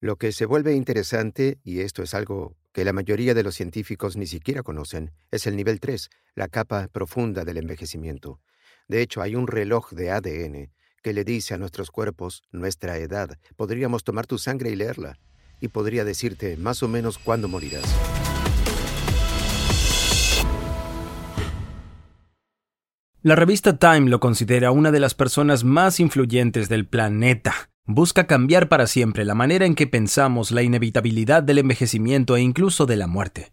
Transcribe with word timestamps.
Lo 0.00 0.14
que 0.14 0.30
se 0.30 0.46
vuelve 0.46 0.74
interesante, 0.74 1.58
y 1.64 1.80
esto 1.80 2.04
es 2.04 2.14
algo 2.14 2.54
que 2.72 2.84
la 2.84 2.92
mayoría 2.92 3.34
de 3.34 3.42
los 3.42 3.56
científicos 3.56 4.16
ni 4.16 4.28
siquiera 4.28 4.62
conocen, 4.62 5.10
es 5.32 5.48
el 5.48 5.56
nivel 5.56 5.80
3, 5.80 6.08
la 6.36 6.46
capa 6.46 6.86
profunda 6.86 7.44
del 7.44 7.56
envejecimiento. 7.56 8.40
De 8.86 9.02
hecho, 9.02 9.22
hay 9.22 9.34
un 9.34 9.48
reloj 9.48 9.90
de 9.90 10.12
ADN 10.12 10.70
que 11.02 11.12
le 11.12 11.24
dice 11.24 11.54
a 11.54 11.58
nuestros 11.58 11.90
cuerpos 11.90 12.44
nuestra 12.52 12.96
edad. 12.98 13.38
Podríamos 13.56 14.04
tomar 14.04 14.28
tu 14.28 14.38
sangre 14.38 14.70
y 14.70 14.76
leerla, 14.76 15.18
y 15.60 15.66
podría 15.66 16.04
decirte 16.04 16.56
más 16.56 16.84
o 16.84 16.88
menos 16.88 17.18
cuándo 17.18 17.48
morirás. 17.48 17.92
La 23.22 23.34
revista 23.34 23.78
Time 23.78 24.08
lo 24.08 24.20
considera 24.20 24.70
una 24.70 24.92
de 24.92 25.00
las 25.00 25.14
personas 25.14 25.64
más 25.64 25.98
influyentes 25.98 26.68
del 26.68 26.86
planeta. 26.86 27.68
Busca 27.90 28.26
cambiar 28.26 28.68
para 28.68 28.86
siempre 28.86 29.24
la 29.24 29.34
manera 29.34 29.64
en 29.64 29.74
que 29.74 29.86
pensamos 29.86 30.50
la 30.50 30.62
inevitabilidad 30.62 31.42
del 31.42 31.56
envejecimiento 31.56 32.36
e 32.36 32.42
incluso 32.42 32.84
de 32.84 32.96
la 32.96 33.06
muerte. 33.06 33.50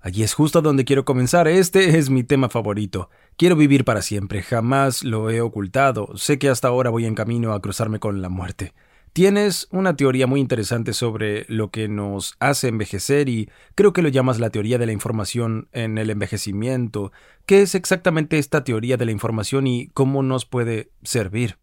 Allí 0.00 0.22
es 0.22 0.32
justo 0.32 0.62
donde 0.62 0.86
quiero 0.86 1.04
comenzar. 1.04 1.48
Este 1.48 1.98
es 1.98 2.08
mi 2.08 2.24
tema 2.24 2.48
favorito. 2.48 3.10
Quiero 3.36 3.56
vivir 3.56 3.84
para 3.84 4.00
siempre. 4.00 4.40
Jamás 4.40 5.04
lo 5.04 5.28
he 5.28 5.42
ocultado. 5.42 6.16
Sé 6.16 6.38
que 6.38 6.48
hasta 6.48 6.68
ahora 6.68 6.88
voy 6.88 7.04
en 7.04 7.14
camino 7.14 7.52
a 7.52 7.60
cruzarme 7.60 7.98
con 7.98 8.22
la 8.22 8.30
muerte. 8.30 8.72
Tienes 9.12 9.68
una 9.70 9.94
teoría 9.96 10.26
muy 10.26 10.40
interesante 10.40 10.94
sobre 10.94 11.44
lo 11.48 11.70
que 11.70 11.86
nos 11.86 12.36
hace 12.40 12.68
envejecer 12.68 13.28
y 13.28 13.50
creo 13.74 13.92
que 13.92 14.00
lo 14.00 14.08
llamas 14.08 14.40
la 14.40 14.48
teoría 14.48 14.78
de 14.78 14.86
la 14.86 14.92
información 14.92 15.68
en 15.72 15.98
el 15.98 16.08
envejecimiento. 16.08 17.12
¿Qué 17.44 17.60
es 17.60 17.74
exactamente 17.74 18.38
esta 18.38 18.64
teoría 18.64 18.96
de 18.96 19.04
la 19.04 19.12
información 19.12 19.66
y 19.66 19.88
cómo 19.88 20.22
nos 20.22 20.46
puede 20.46 20.88
servir? 21.02 21.58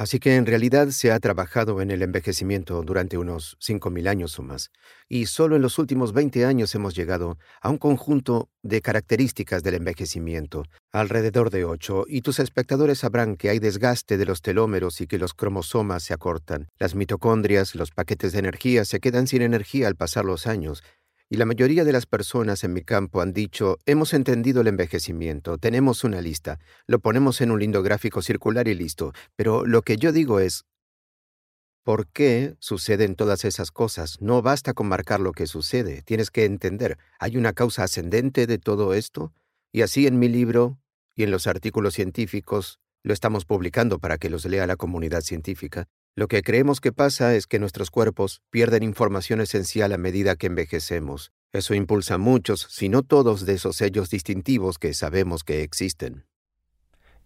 Así 0.00 0.18
que 0.18 0.36
en 0.36 0.46
realidad 0.46 0.88
se 0.92 1.12
ha 1.12 1.20
trabajado 1.20 1.82
en 1.82 1.90
el 1.90 2.00
envejecimiento 2.00 2.82
durante 2.82 3.18
unos 3.18 3.58
5.000 3.60 4.08
años 4.08 4.38
o 4.38 4.42
más, 4.42 4.70
y 5.10 5.26
solo 5.26 5.56
en 5.56 5.60
los 5.60 5.78
últimos 5.78 6.14
20 6.14 6.46
años 6.46 6.74
hemos 6.74 6.94
llegado 6.94 7.36
a 7.60 7.68
un 7.68 7.76
conjunto 7.76 8.48
de 8.62 8.80
características 8.80 9.62
del 9.62 9.74
envejecimiento, 9.74 10.62
alrededor 10.90 11.50
de 11.50 11.66
8, 11.66 12.06
y 12.08 12.22
tus 12.22 12.38
espectadores 12.38 13.00
sabrán 13.00 13.36
que 13.36 13.50
hay 13.50 13.58
desgaste 13.58 14.16
de 14.16 14.24
los 14.24 14.40
telómeros 14.40 15.02
y 15.02 15.06
que 15.06 15.18
los 15.18 15.34
cromosomas 15.34 16.02
se 16.02 16.14
acortan, 16.14 16.68
las 16.78 16.94
mitocondrias, 16.94 17.74
los 17.74 17.90
paquetes 17.90 18.32
de 18.32 18.38
energía 18.38 18.86
se 18.86 19.00
quedan 19.00 19.26
sin 19.26 19.42
energía 19.42 19.86
al 19.86 19.96
pasar 19.96 20.24
los 20.24 20.46
años, 20.46 20.82
y 21.32 21.36
la 21.36 21.46
mayoría 21.46 21.84
de 21.84 21.92
las 21.92 22.06
personas 22.06 22.64
en 22.64 22.72
mi 22.72 22.82
campo 22.82 23.20
han 23.20 23.32
dicho, 23.32 23.78
hemos 23.86 24.14
entendido 24.14 24.62
el 24.62 24.66
envejecimiento, 24.66 25.58
tenemos 25.58 26.02
una 26.02 26.20
lista, 26.20 26.58
lo 26.88 26.98
ponemos 26.98 27.40
en 27.40 27.52
un 27.52 27.60
lindo 27.60 27.84
gráfico 27.84 28.20
circular 28.20 28.66
y 28.66 28.74
listo. 28.74 29.12
Pero 29.36 29.64
lo 29.64 29.82
que 29.82 29.96
yo 29.96 30.10
digo 30.10 30.40
es, 30.40 30.64
¿por 31.84 32.08
qué 32.08 32.56
suceden 32.58 33.14
todas 33.14 33.44
esas 33.44 33.70
cosas? 33.70 34.20
No 34.20 34.42
basta 34.42 34.74
con 34.74 34.88
marcar 34.88 35.20
lo 35.20 35.30
que 35.30 35.46
sucede, 35.46 36.02
tienes 36.02 36.32
que 36.32 36.44
entender, 36.44 36.98
¿hay 37.20 37.36
una 37.36 37.52
causa 37.52 37.84
ascendente 37.84 38.48
de 38.48 38.58
todo 38.58 38.92
esto? 38.92 39.32
Y 39.70 39.82
así 39.82 40.08
en 40.08 40.18
mi 40.18 40.28
libro 40.28 40.80
y 41.14 41.22
en 41.22 41.30
los 41.30 41.46
artículos 41.46 41.94
científicos 41.94 42.80
lo 43.04 43.14
estamos 43.14 43.44
publicando 43.44 44.00
para 44.00 44.18
que 44.18 44.30
los 44.30 44.44
lea 44.46 44.66
la 44.66 44.74
comunidad 44.74 45.20
científica. 45.20 45.86
Lo 46.16 46.28
que 46.28 46.42
creemos 46.42 46.80
que 46.80 46.92
pasa 46.92 47.34
es 47.34 47.46
que 47.46 47.58
nuestros 47.58 47.90
cuerpos 47.90 48.42
pierden 48.50 48.82
información 48.82 49.40
esencial 49.40 49.92
a 49.92 49.98
medida 49.98 50.36
que 50.36 50.48
envejecemos. 50.48 51.32
Eso 51.52 51.74
impulsa 51.74 52.18
muchos, 52.18 52.66
si 52.70 52.88
no 52.88 53.02
todos, 53.02 53.46
de 53.46 53.54
esos 53.54 53.76
sellos 53.76 54.10
distintivos 54.10 54.78
que 54.78 54.94
sabemos 54.94 55.44
que 55.44 55.62
existen. 55.62 56.26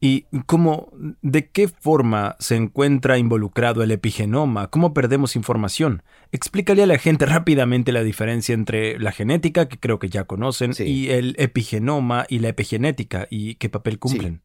¿Y 0.01 0.27
cómo, 0.47 0.93
de 1.23 1.49
qué 1.49 1.69
forma 1.69 2.37
se 2.39 2.57
encuentra 2.57 3.17
involucrado 3.17 3.83
el 3.83 3.91
epigenoma? 3.91 4.69
¿Cómo 4.69 4.93
perdemos 4.93 5.35
información? 5.35 6.03
Explícale 6.31 6.83
a 6.83 6.87
la 6.87 6.99
gente 6.99 7.25
rápidamente 7.27 7.91
la 7.93 8.03
diferencia 8.03 8.55
entre 8.55 8.99
la 8.99 9.13
genética, 9.13 9.67
que 9.67 9.79
creo 9.79 9.99
que 9.99 10.11
ya 10.11 10.25
conocen, 10.25 10.73
y 10.79 11.09
el 11.09 11.35
epigenoma 11.39 12.27
y 12.29 12.41
la 12.41 12.49
epigenética, 12.49 13.27
y 13.31 13.55
qué 13.55 13.71
papel 13.71 13.99
cumplen. 13.99 14.43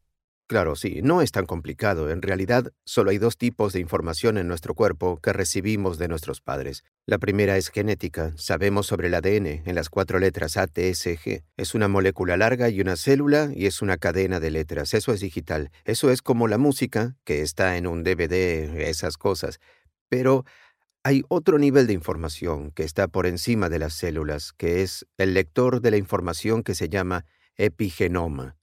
Claro, 0.49 0.75
sí, 0.75 1.01
no 1.03 1.21
es 1.21 1.31
tan 1.31 1.45
complicado. 1.45 2.09
En 2.09 2.23
realidad, 2.23 2.73
solo 2.83 3.11
hay 3.11 3.19
dos 3.19 3.37
tipos 3.37 3.71
de 3.71 3.81
información 3.81 4.35
en 4.39 4.47
nuestro 4.47 4.73
cuerpo 4.73 5.19
que 5.21 5.31
recibimos 5.31 5.99
de 5.99 6.07
nuestros 6.07 6.41
padres. 6.41 6.83
La 7.05 7.19
primera 7.19 7.55
es 7.55 7.69
genética. 7.69 8.33
Sabemos 8.35 8.87
sobre 8.87 9.09
el 9.09 9.13
ADN 9.13 9.61
en 9.63 9.75
las 9.75 9.91
cuatro 9.91 10.17
letras 10.17 10.57
A, 10.57 10.65
T, 10.65 10.89
S, 10.89 11.19
G. 11.19 11.43
Es 11.55 11.75
una 11.75 11.87
molécula 11.87 12.35
larga 12.35 12.67
y 12.69 12.81
una 12.81 12.95
célula 12.95 13.51
y 13.53 13.67
es 13.67 13.83
una 13.83 13.97
cadena 13.97 14.39
de 14.39 14.49
letras. 14.49 14.95
Eso 14.95 15.13
es 15.13 15.19
digital. 15.19 15.69
Eso 15.85 16.09
es 16.09 16.23
como 16.23 16.47
la 16.47 16.57
música, 16.57 17.15
que 17.25 17.43
está 17.43 17.77
en 17.77 17.85
un 17.85 18.03
DVD, 18.03 18.89
esas 18.89 19.17
cosas. 19.17 19.59
Pero 20.09 20.45
hay 21.03 21.21
otro 21.27 21.59
nivel 21.59 21.85
de 21.85 21.93
información 21.93 22.71
que 22.71 22.85
está 22.85 23.07
por 23.07 23.27
encima 23.27 23.69
de 23.69 23.77
las 23.77 23.93
células, 23.93 24.53
que 24.53 24.81
es 24.81 25.05
el 25.19 25.35
lector 25.35 25.79
de 25.79 25.91
la 25.91 25.97
información 25.97 26.63
que 26.63 26.73
se 26.73 26.89
llama 26.89 27.25
epigenoma. 27.55 28.58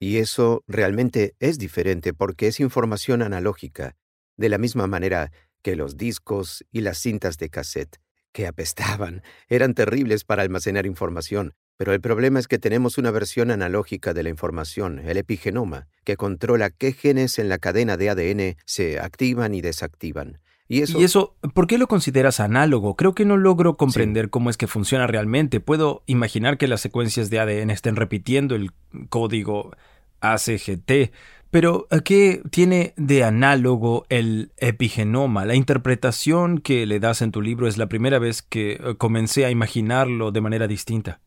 Y 0.00 0.16
eso 0.16 0.64
realmente 0.66 1.34
es 1.38 1.58
diferente 1.58 2.14
porque 2.14 2.46
es 2.46 2.58
información 2.58 3.20
analógica, 3.20 3.96
de 4.38 4.48
la 4.48 4.56
misma 4.56 4.86
manera 4.86 5.30
que 5.62 5.76
los 5.76 5.98
discos 5.98 6.64
y 6.72 6.80
las 6.80 6.98
cintas 6.98 7.36
de 7.36 7.50
cassette, 7.50 8.00
que 8.32 8.46
apestaban, 8.46 9.22
eran 9.48 9.74
terribles 9.74 10.24
para 10.24 10.42
almacenar 10.42 10.86
información, 10.86 11.52
pero 11.76 11.92
el 11.92 12.00
problema 12.00 12.38
es 12.38 12.48
que 12.48 12.58
tenemos 12.58 12.98
una 12.98 13.10
versión 13.10 13.50
analógica 13.50 14.14
de 14.14 14.22
la 14.22 14.30
información, 14.30 14.98
el 15.00 15.18
epigenoma, 15.18 15.88
que 16.04 16.16
controla 16.16 16.70
qué 16.70 16.92
genes 16.92 17.38
en 17.38 17.48
la 17.48 17.58
cadena 17.58 17.96
de 17.96 18.10
ADN 18.10 18.56
se 18.66 18.98
activan 18.98 19.54
y 19.54 19.60
desactivan. 19.60 20.40
Y 20.72 20.82
eso, 21.02 21.34
por 21.52 21.66
qué 21.66 21.78
lo 21.78 21.88
consideras 21.88 22.38
análogo? 22.38 22.94
Creo 22.94 23.12
que 23.12 23.24
no 23.24 23.36
logro 23.36 23.76
comprender 23.76 24.30
cómo 24.30 24.50
es 24.50 24.56
que 24.56 24.68
funciona 24.68 25.08
realmente. 25.08 25.58
Puedo 25.58 26.04
imaginar 26.06 26.58
que 26.58 26.68
las 26.68 26.80
secuencias 26.80 27.28
de 27.28 27.40
ADN 27.40 27.70
estén 27.70 27.96
repitiendo 27.96 28.54
el 28.54 28.70
código 29.08 29.72
ACGT, 30.20 31.10
pero 31.50 31.88
¿qué 32.04 32.40
tiene 32.50 32.94
de 32.96 33.24
análogo 33.24 34.06
el 34.10 34.52
epigenoma? 34.58 35.44
La 35.44 35.56
interpretación 35.56 36.58
que 36.58 36.86
le 36.86 37.00
das 37.00 37.20
en 37.20 37.32
tu 37.32 37.42
libro 37.42 37.66
es 37.66 37.76
la 37.76 37.88
primera 37.88 38.20
vez 38.20 38.40
que 38.40 38.74
eh, 38.74 38.94
comencé 38.96 39.44
a 39.46 39.50
imaginarlo 39.50 40.30
de 40.30 40.40
manera 40.40 40.68
distinta. 40.68 41.20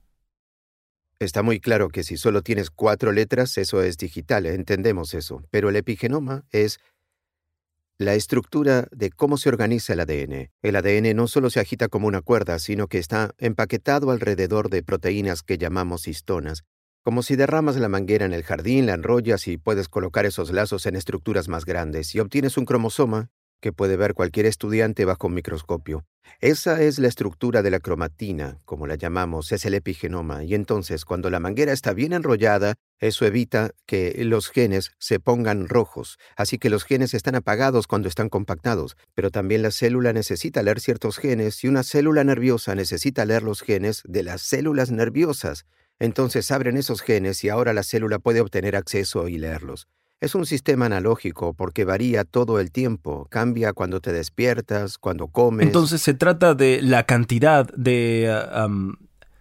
Está 1.20 1.44
muy 1.44 1.60
claro 1.60 1.90
que 1.90 2.04
si 2.04 2.16
solo 2.16 2.44
tienes 2.44 2.70
cuatro 2.70 3.12
letras, 3.12 3.58
eso 3.58 3.84
es 3.84 3.98
digital, 3.98 4.46
entendemos 4.46 5.14
eso, 5.14 5.44
pero 5.52 5.68
el 5.68 5.76
epigenoma 5.76 6.46
es 6.52 6.80
la 8.04 8.16
estructura 8.16 8.88
de 8.92 9.10
cómo 9.10 9.38
se 9.38 9.50
organiza 9.50 9.94
el 9.94 10.00
ADN. 10.02 10.52
El 10.62 10.76
ADN 10.76 11.16
no 11.16 11.28
solo 11.28 11.50
se 11.50 11.60
agita 11.60 11.88
como 11.88 12.08
una 12.08 12.22
cuerda, 12.22 12.60
sino 12.60 12.88
que 12.88 13.00
está 13.00 13.34
empaquetado 13.38 14.12
alrededor 14.12 14.70
de 14.70 14.84
proteínas 14.84 15.42
que 15.42 15.58
llamamos 15.58 16.08
histonas. 16.08 16.64
Como 17.04 17.24
si 17.24 17.36
derramas 17.36 17.76
la 17.76 17.90
manguera 17.90 18.26
en 18.26 18.34
el 18.34 18.44
jardín, 18.44 18.86
la 18.86 18.94
enrollas 18.94 19.48
y 19.48 19.58
puedes 19.58 19.90
colocar 19.90 20.26
esos 20.26 20.52
lazos 20.52 20.86
en 20.86 20.96
estructuras 20.96 21.48
más 21.48 21.66
grandes 21.66 22.14
y 22.16 22.20
obtienes 22.20 22.58
un 22.58 22.66
cromosoma 22.66 23.30
que 23.64 23.72
puede 23.72 23.96
ver 23.96 24.14
cualquier 24.14 24.46
estudiante 24.46 25.06
bajo 25.06 25.28
un 25.28 25.36
microscopio. 25.36 26.06
Esa 26.42 26.82
es 26.82 27.00
la 27.00 27.08
estructura 27.08 27.62
de 27.62 27.72
la 27.72 27.80
cromatina, 27.80 28.60
como 28.66 28.88
la 28.88 28.96
llamamos, 28.96 29.54
es 29.54 29.66
el 29.66 29.74
epigenoma, 29.74 30.44
y 30.44 30.54
entonces 30.54 31.06
cuando 31.06 31.30
la 31.30 31.40
manguera 31.40 31.72
está 31.72 31.94
bien 31.94 32.12
enrollada, 32.12 32.76
eso 33.00 33.26
evita 33.26 33.72
que 33.86 34.22
los 34.26 34.50
genes 34.50 34.92
se 35.00 35.22
pongan 35.22 35.70
rojos, 35.70 36.18
así 36.36 36.58
que 36.58 36.70
los 36.70 36.84
genes 36.84 37.14
están 37.14 37.36
apagados 37.36 37.88
cuando 37.88 38.10
están 38.10 38.28
compactados, 38.28 38.98
pero 39.16 39.32
también 39.32 39.62
la 39.62 39.72
célula 39.72 40.12
necesita 40.12 40.62
leer 40.62 40.82
ciertos 40.82 41.18
genes 41.18 41.64
y 41.64 41.70
una 41.70 41.84
célula 41.84 42.26
nerviosa 42.26 42.76
necesita 42.76 43.24
leer 43.24 43.44
los 43.44 43.62
genes 43.62 44.02
de 44.04 44.24
las 44.24 44.42
células 44.42 44.92
nerviosas. 44.92 45.66
Entonces 46.00 46.52
abren 46.52 46.76
esos 46.76 47.02
genes 47.02 47.42
y 47.46 47.50
ahora 47.50 47.72
la 47.72 47.84
célula 47.84 48.20
puede 48.20 48.42
obtener 48.42 48.76
acceso 48.76 49.30
y 49.30 49.38
leerlos. 49.38 49.88
Es 50.24 50.36
un 50.36 50.46
sistema 50.46 50.86
analógico 50.86 51.54
porque 51.54 51.84
varía 51.84 52.24
todo 52.24 52.62
el 52.62 52.72
tiempo, 52.72 53.28
cambia 53.30 53.74
cuando 53.74 54.00
te 54.00 54.14
despiertas, 54.14 54.98
cuando 54.98 55.28
comes. 55.28 55.66
Entonces 55.66 56.02
se 56.02 56.14
trata 56.14 56.56
de 56.56 56.82
la 56.82 57.04
cantidad 57.04 57.68
de 57.76 58.34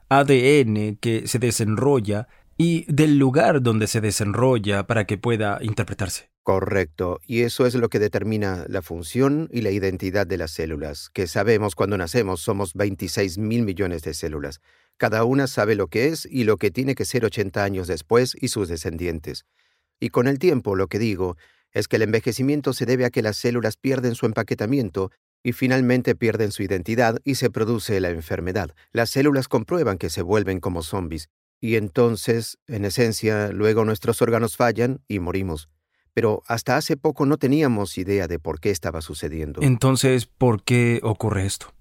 ADN 0.08 0.96
que 0.96 1.28
se 1.28 1.38
desenrolla 1.38 2.26
y 2.58 2.84
del 2.92 3.16
lugar 3.16 3.62
donde 3.62 3.86
se 3.86 4.00
desenrolla 4.00 4.84
para 4.88 5.04
que 5.04 5.18
pueda 5.18 5.60
interpretarse. 5.62 6.32
Correcto, 6.42 7.20
y 7.28 7.42
eso 7.42 7.64
es 7.64 7.76
lo 7.76 7.88
que 7.88 8.00
determina 8.00 8.64
la 8.66 8.82
función 8.82 9.48
y 9.52 9.60
la 9.60 9.70
identidad 9.70 10.26
de 10.26 10.36
las 10.38 10.50
células, 10.50 11.10
que 11.10 11.28
sabemos 11.28 11.76
cuando 11.76 11.96
nacemos 11.96 12.40
somos 12.40 12.74
26 12.74 13.38
mil 13.38 13.62
millones 13.62 14.02
de 14.02 14.14
células. 14.14 14.60
Cada 14.96 15.22
una 15.22 15.46
sabe 15.46 15.76
lo 15.76 15.86
que 15.86 16.08
es 16.08 16.26
y 16.28 16.42
lo 16.42 16.56
que 16.56 16.72
tiene 16.72 16.96
que 16.96 17.04
ser 17.04 17.24
80 17.24 17.62
años 17.62 17.86
después 17.86 18.36
y 18.40 18.48
sus 18.48 18.68
descendientes. 18.68 19.46
Y 20.02 20.10
con 20.10 20.26
el 20.26 20.40
tiempo 20.40 20.74
lo 20.74 20.88
que 20.88 20.98
digo 20.98 21.36
es 21.70 21.86
que 21.86 21.94
el 21.94 22.02
envejecimiento 22.02 22.72
se 22.72 22.86
debe 22.86 23.04
a 23.04 23.10
que 23.10 23.22
las 23.22 23.36
células 23.36 23.76
pierden 23.76 24.16
su 24.16 24.26
empaquetamiento 24.26 25.12
y 25.44 25.52
finalmente 25.52 26.16
pierden 26.16 26.50
su 26.50 26.64
identidad 26.64 27.20
y 27.22 27.36
se 27.36 27.50
produce 27.50 28.00
la 28.00 28.10
enfermedad. 28.10 28.74
Las 28.90 29.10
células 29.10 29.46
comprueban 29.46 29.98
que 29.98 30.10
se 30.10 30.22
vuelven 30.22 30.58
como 30.58 30.82
zombies 30.82 31.28
y 31.60 31.76
entonces, 31.76 32.58
en 32.66 32.84
esencia, 32.84 33.52
luego 33.52 33.84
nuestros 33.84 34.20
órganos 34.22 34.56
fallan 34.56 35.00
y 35.06 35.20
morimos. 35.20 35.68
Pero 36.12 36.42
hasta 36.48 36.76
hace 36.76 36.96
poco 36.96 37.24
no 37.24 37.36
teníamos 37.36 37.96
idea 37.96 38.26
de 38.26 38.40
por 38.40 38.58
qué 38.58 38.70
estaba 38.70 39.02
sucediendo. 39.02 39.62
Entonces, 39.62 40.26
¿por 40.26 40.64
qué 40.64 40.98
ocurre 41.04 41.46
esto? 41.46 41.72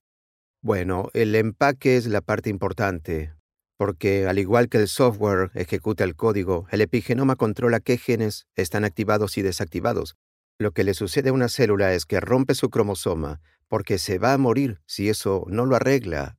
Bueno, 0.62 1.10
el 1.16 1.34
empaque 1.34 1.98
es 1.98 2.06
la 2.06 2.22
parte 2.22 2.52
importante, 2.52 3.34
porque 3.82 4.28
al 4.28 4.38
igual 4.38 4.70
que 4.70 4.78
el 4.78 4.88
software 4.88 5.50
ejecuta 5.56 6.04
el 6.04 6.16
código, 6.16 6.68
el 6.70 6.82
epigenoma 6.82 7.36
controla 7.36 7.80
qué 7.80 7.98
genes 7.98 8.46
están 8.54 8.86
activados 8.86 9.40
y 9.40 9.42
desactivados. 9.42 10.18
Lo 10.60 10.70
que 10.70 10.84
le 10.84 10.94
sucede 10.94 11.30
a 11.30 11.34
una 11.34 11.50
célula 11.50 11.92
es 11.96 12.06
que 12.06 12.20
rompe 12.20 12.54
su 12.54 12.70
cromosoma, 12.70 13.42
porque 13.68 13.98
se 13.98 14.20
va 14.20 14.34
a 14.34 14.38
morir 14.38 14.82
si 14.86 15.10
eso 15.10 15.46
no 15.48 15.66
lo 15.66 15.76
arregla. 15.76 16.38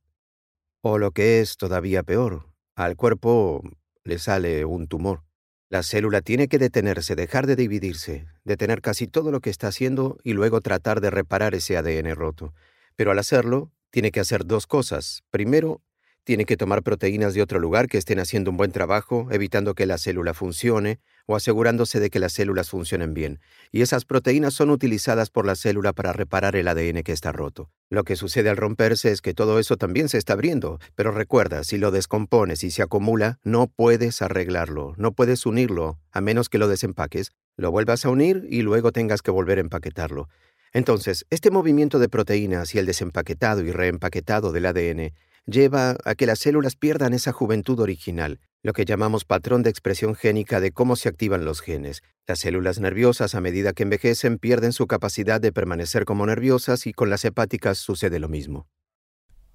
O 0.79 0.97
lo 0.97 1.11
que 1.11 1.41
es 1.41 1.57
todavía 1.57 2.01
peor, 2.01 2.47
al 2.75 2.95
cuerpo 2.95 3.61
le 4.05 4.19
sale 4.19 4.63
un 4.63 4.87
tumor. 4.87 5.25
La 5.67 5.83
célula 5.83 6.21
tiene 6.21 6.47
que 6.47 6.59
detenerse, 6.59 7.13
dejar 7.13 7.45
de 7.45 7.57
dividirse, 7.57 8.25
detener 8.45 8.79
casi 8.79 9.05
todo 9.05 9.31
lo 9.31 9.41
que 9.41 9.49
está 9.49 9.67
haciendo 9.67 10.17
y 10.23 10.31
luego 10.31 10.61
tratar 10.61 11.01
de 11.01 11.09
reparar 11.09 11.55
ese 11.55 11.75
ADN 11.75 12.15
roto. 12.15 12.53
Pero 12.95 13.11
al 13.11 13.19
hacerlo, 13.19 13.69
tiene 13.89 14.11
que 14.11 14.21
hacer 14.21 14.45
dos 14.45 14.65
cosas. 14.65 15.23
Primero, 15.29 15.81
tiene 16.23 16.45
que 16.45 16.57
tomar 16.57 16.83
proteínas 16.83 17.33
de 17.33 17.41
otro 17.41 17.59
lugar 17.59 17.87
que 17.87 17.97
estén 17.97 18.19
haciendo 18.19 18.51
un 18.51 18.57
buen 18.57 18.71
trabajo, 18.71 19.27
evitando 19.31 19.75
que 19.75 19.85
la 19.85 19.97
célula 19.97 20.33
funcione 20.33 20.99
o 21.25 21.35
asegurándose 21.35 21.99
de 21.99 22.09
que 22.09 22.19
las 22.19 22.33
células 22.33 22.69
funcionen 22.69 23.13
bien. 23.13 23.39
Y 23.71 23.81
esas 23.81 24.05
proteínas 24.05 24.53
son 24.53 24.69
utilizadas 24.69 25.29
por 25.29 25.45
la 25.45 25.55
célula 25.55 25.93
para 25.93 26.13
reparar 26.13 26.55
el 26.55 26.67
ADN 26.67 27.03
que 27.03 27.11
está 27.11 27.31
roto. 27.31 27.69
Lo 27.89 28.03
que 28.03 28.15
sucede 28.15 28.49
al 28.49 28.57
romperse 28.57 29.11
es 29.11 29.21
que 29.21 29.33
todo 29.33 29.59
eso 29.59 29.77
también 29.77 30.09
se 30.09 30.17
está 30.17 30.33
abriendo, 30.33 30.79
pero 30.95 31.11
recuerda, 31.11 31.63
si 31.63 31.77
lo 31.77 31.91
descompones 31.91 32.63
y 32.63 32.71
se 32.71 32.81
acumula, 32.81 33.39
no 33.43 33.67
puedes 33.67 34.21
arreglarlo, 34.21 34.93
no 34.97 35.11
puedes 35.11 35.45
unirlo, 35.45 35.99
a 36.11 36.21
menos 36.21 36.49
que 36.49 36.57
lo 36.57 36.67
desempaques, 36.67 37.31
lo 37.55 37.71
vuelvas 37.71 38.05
a 38.05 38.09
unir 38.09 38.45
y 38.49 38.61
luego 38.61 38.91
tengas 38.91 39.21
que 39.21 39.31
volver 39.31 39.57
a 39.57 39.61
empaquetarlo. 39.61 40.27
Entonces, 40.73 41.25
este 41.29 41.51
movimiento 41.51 41.99
de 41.99 42.09
proteínas 42.09 42.73
y 42.73 42.79
el 42.79 42.87
desempaquetado 42.87 43.61
y 43.61 43.71
reempaquetado 43.71 44.51
del 44.51 44.65
ADN 44.65 45.13
lleva 45.45 45.97
a 46.05 46.15
que 46.15 46.25
las 46.25 46.39
células 46.39 46.75
pierdan 46.75 47.13
esa 47.13 47.31
juventud 47.31 47.79
original, 47.79 48.39
lo 48.61 48.73
que 48.73 48.85
llamamos 48.85 49.25
patrón 49.25 49.63
de 49.63 49.69
expresión 49.69 50.15
génica 50.15 50.59
de 50.59 50.71
cómo 50.71 50.95
se 50.95 51.09
activan 51.09 51.45
los 51.45 51.61
genes. 51.61 52.01
Las 52.27 52.39
células 52.39 52.79
nerviosas 52.79 53.35
a 53.35 53.41
medida 53.41 53.73
que 53.73 53.83
envejecen 53.83 54.37
pierden 54.37 54.71
su 54.71 54.87
capacidad 54.87 55.41
de 55.41 55.51
permanecer 55.51 56.05
como 56.05 56.25
nerviosas 56.25 56.87
y 56.87 56.93
con 56.93 57.09
las 57.09 57.25
hepáticas 57.25 57.77
sucede 57.77 58.19
lo 58.19 58.29
mismo. 58.29 58.67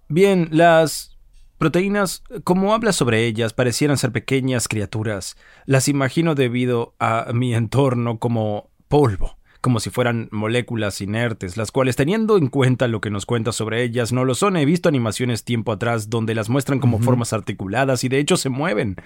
Bien, 0.08 0.48
las 0.52 1.16
proteínas, 1.56 2.22
como 2.44 2.74
hablas 2.74 2.96
sobre 2.96 3.24
ellas, 3.26 3.52
parecieran 3.52 3.96
ser 3.96 4.12
pequeñas 4.12 4.68
criaturas. 4.68 5.36
Las 5.64 5.88
imagino 5.88 6.34
debido 6.34 6.94
a 6.98 7.32
mi 7.32 7.54
entorno 7.54 8.18
como 8.18 8.70
polvo 8.88 9.37
como 9.60 9.80
si 9.80 9.90
fueran 9.90 10.28
moléculas 10.30 11.00
inertes, 11.00 11.56
las 11.56 11.72
cuales 11.72 11.96
teniendo 11.96 12.36
en 12.38 12.48
cuenta 12.48 12.88
lo 12.88 13.00
que 13.00 13.10
nos 13.10 13.26
cuenta 13.26 13.52
sobre 13.52 13.82
ellas 13.82 14.12
no 14.12 14.24
lo 14.24 14.34
son. 14.34 14.56
He 14.56 14.64
visto 14.64 14.88
animaciones 14.88 15.44
tiempo 15.44 15.72
atrás 15.72 16.10
donde 16.10 16.34
las 16.34 16.48
muestran 16.48 16.80
como 16.80 16.98
formas 17.00 17.32
articuladas 17.32 18.04
y 18.04 18.08
de 18.08 18.18
hecho 18.18 18.36
se 18.36 18.48
mueven. 18.48 18.96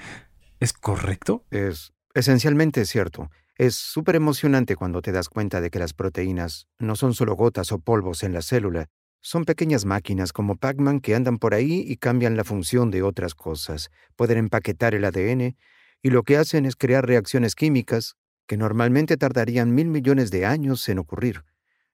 ¿Es 0.61 0.73
correcto? 0.73 1.45
Es 1.51 1.93
esencialmente 2.15 2.85
cierto. 2.85 3.31
Es 3.57 3.75
súper 3.75 4.17
emocionante 4.17 4.77
cuando 4.77 5.03
te 5.03 5.13
das 5.13 5.29
cuenta 5.29 5.61
de 5.61 5.71
que 5.71 5.79
las 5.79 5.93
proteínas 5.93 6.69
no 6.79 6.97
son 6.97 7.15
solo 7.15 7.35
gotas 7.35 7.73
o 7.73 7.79
polvos 7.79 8.23
en 8.23 8.33
la 8.33 8.43
célula, 8.43 8.89
son 9.25 9.45
pequeñas 9.45 9.85
máquinas 9.85 10.33
como 10.33 10.57
Pac-Man 10.57 11.01
que 11.01 11.15
andan 11.15 11.39
por 11.39 11.55
ahí 11.55 11.85
y 11.87 11.97
cambian 11.97 12.37
la 12.37 12.43
función 12.43 12.91
de 12.91 13.05
otras 13.05 13.37
cosas. 13.37 13.91
Pueden 14.17 14.37
empaquetar 14.37 14.97
el 14.97 15.05
ADN 15.05 15.57
y 16.03 16.11
lo 16.11 16.25
que 16.25 16.37
hacen 16.37 16.67
es 16.67 16.75
crear 16.75 17.07
reacciones 17.07 17.55
químicas 17.55 18.17
que 18.47 18.57
normalmente 18.57 19.17
tardarían 19.17 19.75
mil 19.75 19.89
millones 19.89 20.31
de 20.31 20.47
años 20.47 20.89
en 20.89 20.99
ocurrir. 20.99 21.45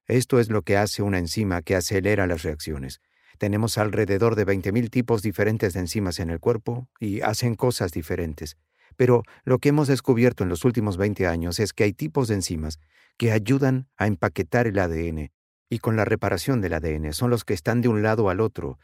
Esto 0.07 0.41
es 0.41 0.49
lo 0.49 0.63
que 0.63 0.77
hace 0.77 1.03
una 1.03 1.19
enzima 1.19 1.63
que 1.63 1.77
acelera 1.77 2.27
las 2.27 2.43
reacciones. 2.43 3.01
Tenemos 3.39 3.79
alrededor 3.79 4.35
de 4.35 4.47
20.000 4.47 4.91
tipos 4.91 5.23
diferentes 5.23 5.75
de 5.75 5.81
enzimas 5.81 6.19
en 6.19 6.31
el 6.31 6.41
cuerpo 6.41 6.89
y 6.99 7.21
hacen 7.21 7.55
cosas 7.55 7.93
diferentes. 7.93 8.57
Pero 8.97 9.23
lo 9.45 9.59
que 9.59 9.69
hemos 9.69 9.87
descubierto 9.87 10.43
en 10.43 10.49
los 10.49 10.65
últimos 10.65 10.97
20 10.97 11.27
años 11.27 11.61
es 11.61 11.73
que 11.73 11.85
hay 11.85 11.93
tipos 11.93 12.27
de 12.29 12.35
enzimas 12.35 12.81
que 13.17 13.31
ayudan 13.31 13.89
a 13.97 14.07
empaquetar 14.07 14.67
el 14.67 14.79
ADN 14.79 15.31
y 15.71 15.79
con 15.79 15.97
la 15.97 16.05
reparación 16.05 16.61
del 16.61 16.75
ADN 16.75 17.13
son 17.13 17.31
los 17.31 17.45
que 17.45 17.55
están 17.55 17.81
de 17.81 17.89
un 17.89 18.03
lado 18.03 18.31
al 18.31 18.41
otro. 18.41 18.79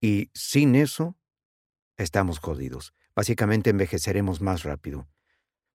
Y 0.00 0.30
sin 0.32 0.76
eso, 0.76 1.16
estamos 1.98 2.38
jodidos. 2.38 2.94
Básicamente 3.14 3.70
envejeceremos 3.70 4.40
más 4.40 4.62
rápido. 4.62 5.08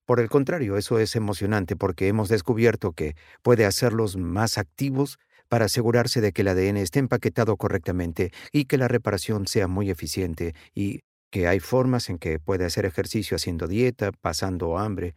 Por 0.06 0.19
el 0.19 0.30
contrario, 0.30 0.78
eso 0.78 1.00
es 1.00 1.16
emocionante 1.16 1.75
porque 1.75 2.07
hemos 2.07 2.30
descubierto 2.30 2.94
que 2.94 3.16
puede 3.42 3.66
hacerlos 3.66 4.18
más 4.18 4.60
activos 4.60 5.18
para 5.50 5.66
asegurarse 5.66 6.22
de 6.22 6.31
que 6.31 6.44
el 6.44 6.50
ADN 6.50 6.78
esté 6.78 7.00
empaquetado 7.00 7.57
correctamente 7.57 8.31
y 8.52 8.66
que 8.66 8.78
la 8.78 8.88
reparación 8.88 9.48
sea 9.48 9.68
muy 9.68 9.90
eficiente 9.90 10.54
y 10.75 11.02
que 11.31 11.48
hay 11.48 11.60
formas 11.60 12.10
en 12.10 12.19
que 12.19 12.40
puede 12.40 12.66
hacer 12.66 12.86
ejercicio 12.86 13.36
haciendo 13.36 13.68
dieta, 13.68 14.12
pasando 14.12 14.78
hambre. 14.78 15.16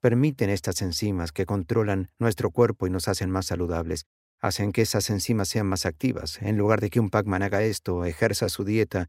Permiten 0.00 0.48
estas 0.48 0.80
enzimas 0.80 1.32
que 1.32 1.44
controlan 1.44 2.08
nuestro 2.18 2.50
cuerpo 2.50 2.86
y 2.86 2.90
nos 2.90 3.08
hacen 3.08 3.30
más 3.30 3.46
saludables. 3.46 4.06
Hacen 4.40 4.72
que 4.72 4.82
esas 4.82 5.10
enzimas 5.10 5.48
sean 5.48 5.66
más 5.66 5.84
activas. 5.84 6.40
En 6.40 6.56
lugar 6.56 6.80
de 6.80 6.88
que 6.88 6.98
un 6.98 7.10
Pac-Man 7.10 7.42
haga 7.42 7.62
esto, 7.62 8.06
ejerza 8.06 8.48
su 8.48 8.64
dieta 8.64 9.08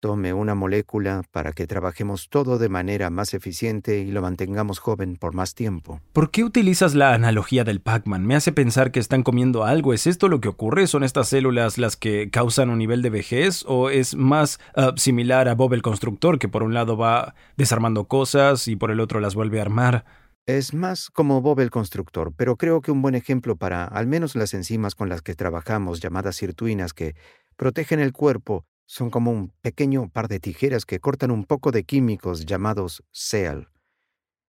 Tome 0.00 0.32
una 0.32 0.54
molécula 0.54 1.22
para 1.32 1.52
que 1.52 1.66
trabajemos 1.66 2.28
todo 2.28 2.58
de 2.58 2.68
manera 2.68 3.10
más 3.10 3.34
eficiente 3.34 3.98
y 3.98 4.12
lo 4.12 4.22
mantengamos 4.22 4.78
joven 4.78 5.16
por 5.16 5.34
más 5.34 5.56
tiempo. 5.56 6.00
¿Por 6.12 6.30
qué 6.30 6.44
utilizas 6.44 6.94
la 6.94 7.14
analogía 7.14 7.64
del 7.64 7.80
Pac-Man? 7.80 8.24
Me 8.24 8.36
hace 8.36 8.52
pensar 8.52 8.92
que 8.92 9.00
están 9.00 9.24
comiendo 9.24 9.64
algo. 9.64 9.92
¿Es 9.92 10.06
esto 10.06 10.28
lo 10.28 10.40
que 10.40 10.46
ocurre? 10.46 10.86
¿Son 10.86 11.02
estas 11.02 11.30
células 11.30 11.78
las 11.78 11.96
que 11.96 12.30
causan 12.30 12.70
un 12.70 12.78
nivel 12.78 13.02
de 13.02 13.10
vejez? 13.10 13.64
¿O 13.66 13.90
es 13.90 14.14
más 14.14 14.60
ah, 14.76 14.92
similar 14.94 15.48
a 15.48 15.56
Bob 15.56 15.74
el 15.74 15.82
Constructor, 15.82 16.38
que 16.38 16.48
por 16.48 16.62
un 16.62 16.74
lado 16.74 16.96
va 16.96 17.34
desarmando 17.56 18.04
cosas 18.06 18.68
y 18.68 18.76
por 18.76 18.92
el 18.92 19.00
otro 19.00 19.18
las 19.18 19.34
vuelve 19.34 19.58
a 19.58 19.62
armar? 19.62 20.04
Es 20.46 20.74
más 20.74 21.10
como 21.10 21.42
Bob 21.42 21.58
el 21.58 21.70
Constructor, 21.70 22.32
pero 22.36 22.54
creo 22.54 22.82
que 22.82 22.92
un 22.92 23.02
buen 23.02 23.16
ejemplo 23.16 23.56
para 23.56 23.84
al 23.84 24.06
menos 24.06 24.36
las 24.36 24.54
enzimas 24.54 24.94
con 24.94 25.08
las 25.08 25.22
que 25.22 25.34
trabajamos, 25.34 25.98
llamadas 25.98 26.36
sirtuinas, 26.36 26.94
que 26.94 27.16
protegen 27.56 27.98
el 27.98 28.12
cuerpo 28.12 28.64
son 28.88 29.10
como 29.10 29.30
un 29.30 29.52
pequeño 29.60 30.08
par 30.08 30.28
de 30.28 30.40
tijeras 30.40 30.86
que 30.86 30.98
cortan 30.98 31.30
un 31.30 31.44
poco 31.44 31.72
de 31.72 31.84
químicos 31.84 32.46
llamados 32.46 33.04
SEAL. 33.12 33.68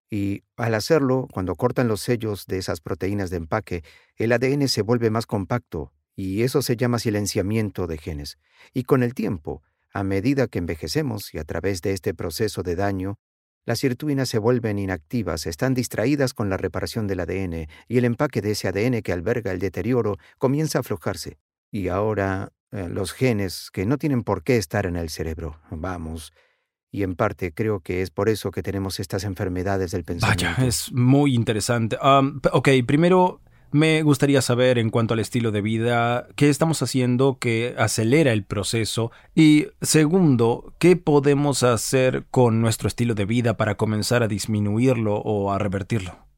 Y 0.10 0.44
al 0.56 0.76
hacerlo, 0.76 1.28
cuando 1.32 1.56
cortan 1.56 1.90
los 1.90 2.00
sellos 2.00 2.48
de 2.48 2.58
esas 2.58 2.80
proteínas 2.80 3.30
de 3.30 3.38
empaque, 3.38 3.84
el 4.16 4.32
ADN 4.32 4.70
se 4.70 4.82
vuelve 4.82 5.10
más 5.10 5.26
compacto 5.26 5.92
y 6.16 6.44
eso 6.44 6.62
se 6.62 6.78
llama 6.78 7.00
silenciamiento 7.00 7.86
de 7.86 7.98
genes. 7.98 8.38
Y 8.74 8.84
con 8.84 9.04
el 9.04 9.14
tiempo, 9.14 9.62
a 9.94 10.04
medida 10.04 10.48
que 10.48 10.60
envejecemos 10.60 11.34
y 11.34 11.38
a 11.38 11.44
través 11.44 11.82
de 11.82 11.92
este 11.92 12.14
proceso 12.14 12.64
de 12.64 12.78
daño, 12.78 13.20
las 13.66 13.80
sirtuinas 13.80 14.30
se 14.30 14.40
vuelven 14.40 14.80
inactivas, 14.80 15.48
están 15.48 15.74
distraídas 15.74 16.34
con 16.34 16.50
la 16.50 16.56
reparación 16.56 17.08
del 17.08 17.20
ADN 17.20 17.68
y 17.90 17.98
el 17.98 18.06
empaque 18.06 18.42
de 18.42 18.52
ese 18.52 18.70
ADN 18.70 19.02
que 19.02 19.12
alberga 19.12 19.52
el 19.52 19.60
deterioro 19.60 20.16
comienza 20.38 20.80
a 20.80 20.82
aflojarse. 20.82 21.38
Y 21.72 21.90
ahora 21.90 22.54
eh, 22.72 22.88
los 22.90 23.14
genes 23.14 23.70
que 23.72 23.86
no 23.86 23.98
tienen 23.98 24.24
por 24.24 24.44
qué 24.44 24.58
estar 24.58 24.86
en 24.86 24.96
el 24.96 25.10
cerebro. 25.10 25.60
Vamos. 25.72 26.34
Y 26.92 27.04
en 27.04 27.16
parte 27.16 27.54
creo 27.54 27.82
que 27.82 28.02
es 28.02 28.10
por 28.10 28.30
eso 28.30 28.52
que 28.52 28.64
tenemos 28.64 29.00
estas 29.00 29.24
enfermedades 29.24 29.92
del 29.92 30.04
pensamiento. 30.04 30.46
Vaya, 30.46 30.68
es 30.68 30.92
muy 30.92 31.36
interesante. 31.36 31.98
ok, 32.02 32.70
primero 32.86 33.42
me 33.72 34.02
gustaría 34.02 34.42
saber 34.42 34.80
en 34.80 34.90
cuanto 34.90 35.14
al 35.14 35.20
estilo 35.20 35.52
de 35.52 35.62
vida, 35.62 36.28
qué 36.36 36.50
estamos 36.50 36.82
haciendo 36.82 37.38
que 37.38 37.76
acelera 37.78 38.34
el 38.34 38.44
proceso 38.44 39.12
y 39.36 39.68
segundo, 39.82 40.74
qué 40.80 40.96
podemos 40.96 41.62
hacer 41.62 42.26
con 42.32 42.62
nuestro 42.62 42.88
estilo 42.88 43.14
de 43.14 43.26
vida 43.26 43.58
para 43.58 43.76
comenzar 43.76 44.24
a 44.24 44.28
disminuirlo 44.28 45.18
o 45.18 45.52
a 45.52 45.60
revertirlo. 45.60 46.30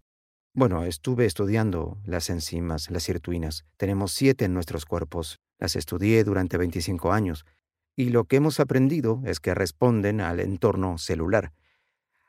Bueno, 0.53 0.83
estuve 0.83 1.25
estudiando 1.25 1.97
las 2.03 2.29
enzimas, 2.29 2.91
las 2.91 3.03
sirtuinas. 3.03 3.65
Tenemos 3.77 4.11
siete 4.11 4.43
en 4.43 4.53
nuestros 4.53 4.85
cuerpos. 4.85 5.39
Las 5.61 5.77
estudié 5.77 6.25
durante 6.25 6.57
25 6.57 7.13
años. 7.13 7.45
Y 7.95 8.09
lo 8.09 8.25
que 8.25 8.35
hemos 8.35 8.59
aprendido 8.59 9.21
es 9.25 9.39
que 9.39 9.55
responden 9.55 10.19
al 10.19 10.41
entorno 10.41 10.97
celular. 10.97 11.53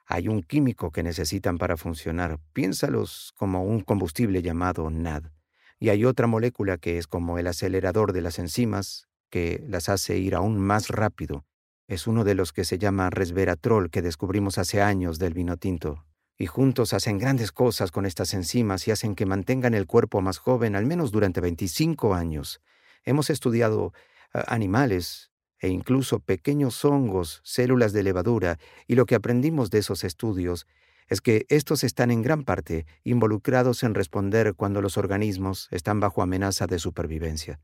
Hay 0.07 0.29
un 0.29 0.43
químico 0.43 0.93
que 0.93 1.03
necesitan 1.03 1.59
para 1.59 1.77
funcionar. 1.77 2.39
Piénsalos 2.53 3.33
como 3.35 3.65
un 3.65 3.81
combustible 3.81 4.43
llamado 4.43 4.89
NAD. 4.91 5.33
Y 5.81 5.89
hay 5.89 6.05
otra 6.05 6.29
molécula 6.29 6.79
que 6.79 6.99
es 6.99 7.09
como 7.09 7.39
el 7.39 7.49
acelerador 7.49 8.13
de 8.13 8.21
las 8.21 8.39
enzimas, 8.39 9.09
que 9.31 9.65
las 9.67 9.89
hace 9.89 10.19
ir 10.19 10.37
aún 10.37 10.61
más 10.61 10.89
rápido. 10.89 11.45
Es 11.89 12.07
uno 12.07 12.23
de 12.23 12.35
los 12.37 12.53
que 12.53 12.65
se 12.65 12.79
llama 12.79 13.11
resveratrol 13.11 13.91
que 13.91 14.03
descubrimos 14.03 14.59
hace 14.59 14.81
años 14.81 15.19
del 15.19 15.35
vino 15.35 15.57
tinto 15.57 16.05
y 16.43 16.47
juntos 16.47 16.93
hacen 16.93 17.19
grandes 17.19 17.53
cosas 17.53 17.93
con 17.93 18.05
estas 18.05 18.35
enzimas 18.35 18.89
y 18.89 18.91
hacen 18.91 19.15
que 19.15 19.27
mantengan 19.27 19.75
el 19.75 19.87
cuerpo 19.87 20.21
más 20.23 20.39
joven 20.39 20.75
al 20.75 20.87
menos 20.87 21.13
durante 21.13 21.41
25 21.41 22.15
años. 22.15 22.61
Hemos 23.05 23.31
estudiado 23.31 23.93
animales 24.33 25.31
e 25.61 25.69
incluso 25.69 26.21
pequeños 26.21 26.85
hongos, 26.85 27.41
células 27.45 27.93
de 27.93 28.03
levadura, 28.03 28.59
y 28.87 28.97
lo 28.97 29.07
que 29.07 29.15
aprendimos 29.15 29.71
de 29.71 29.79
esos 29.79 30.03
estudios 30.05 30.67
es 31.09 31.21
que 31.21 31.47
estos 31.49 31.85
están 31.85 32.11
en 32.11 32.23
gran 32.23 32.43
parte 32.43 32.87
involucrados 33.05 33.83
en 33.83 33.95
responder 33.95 34.55
cuando 34.55 34.81
los 34.81 34.97
organismos 34.97 35.69
están 35.71 36.01
bajo 36.01 36.23
amenaza 36.23 36.67
de 36.67 36.79
supervivencia. 36.79 37.61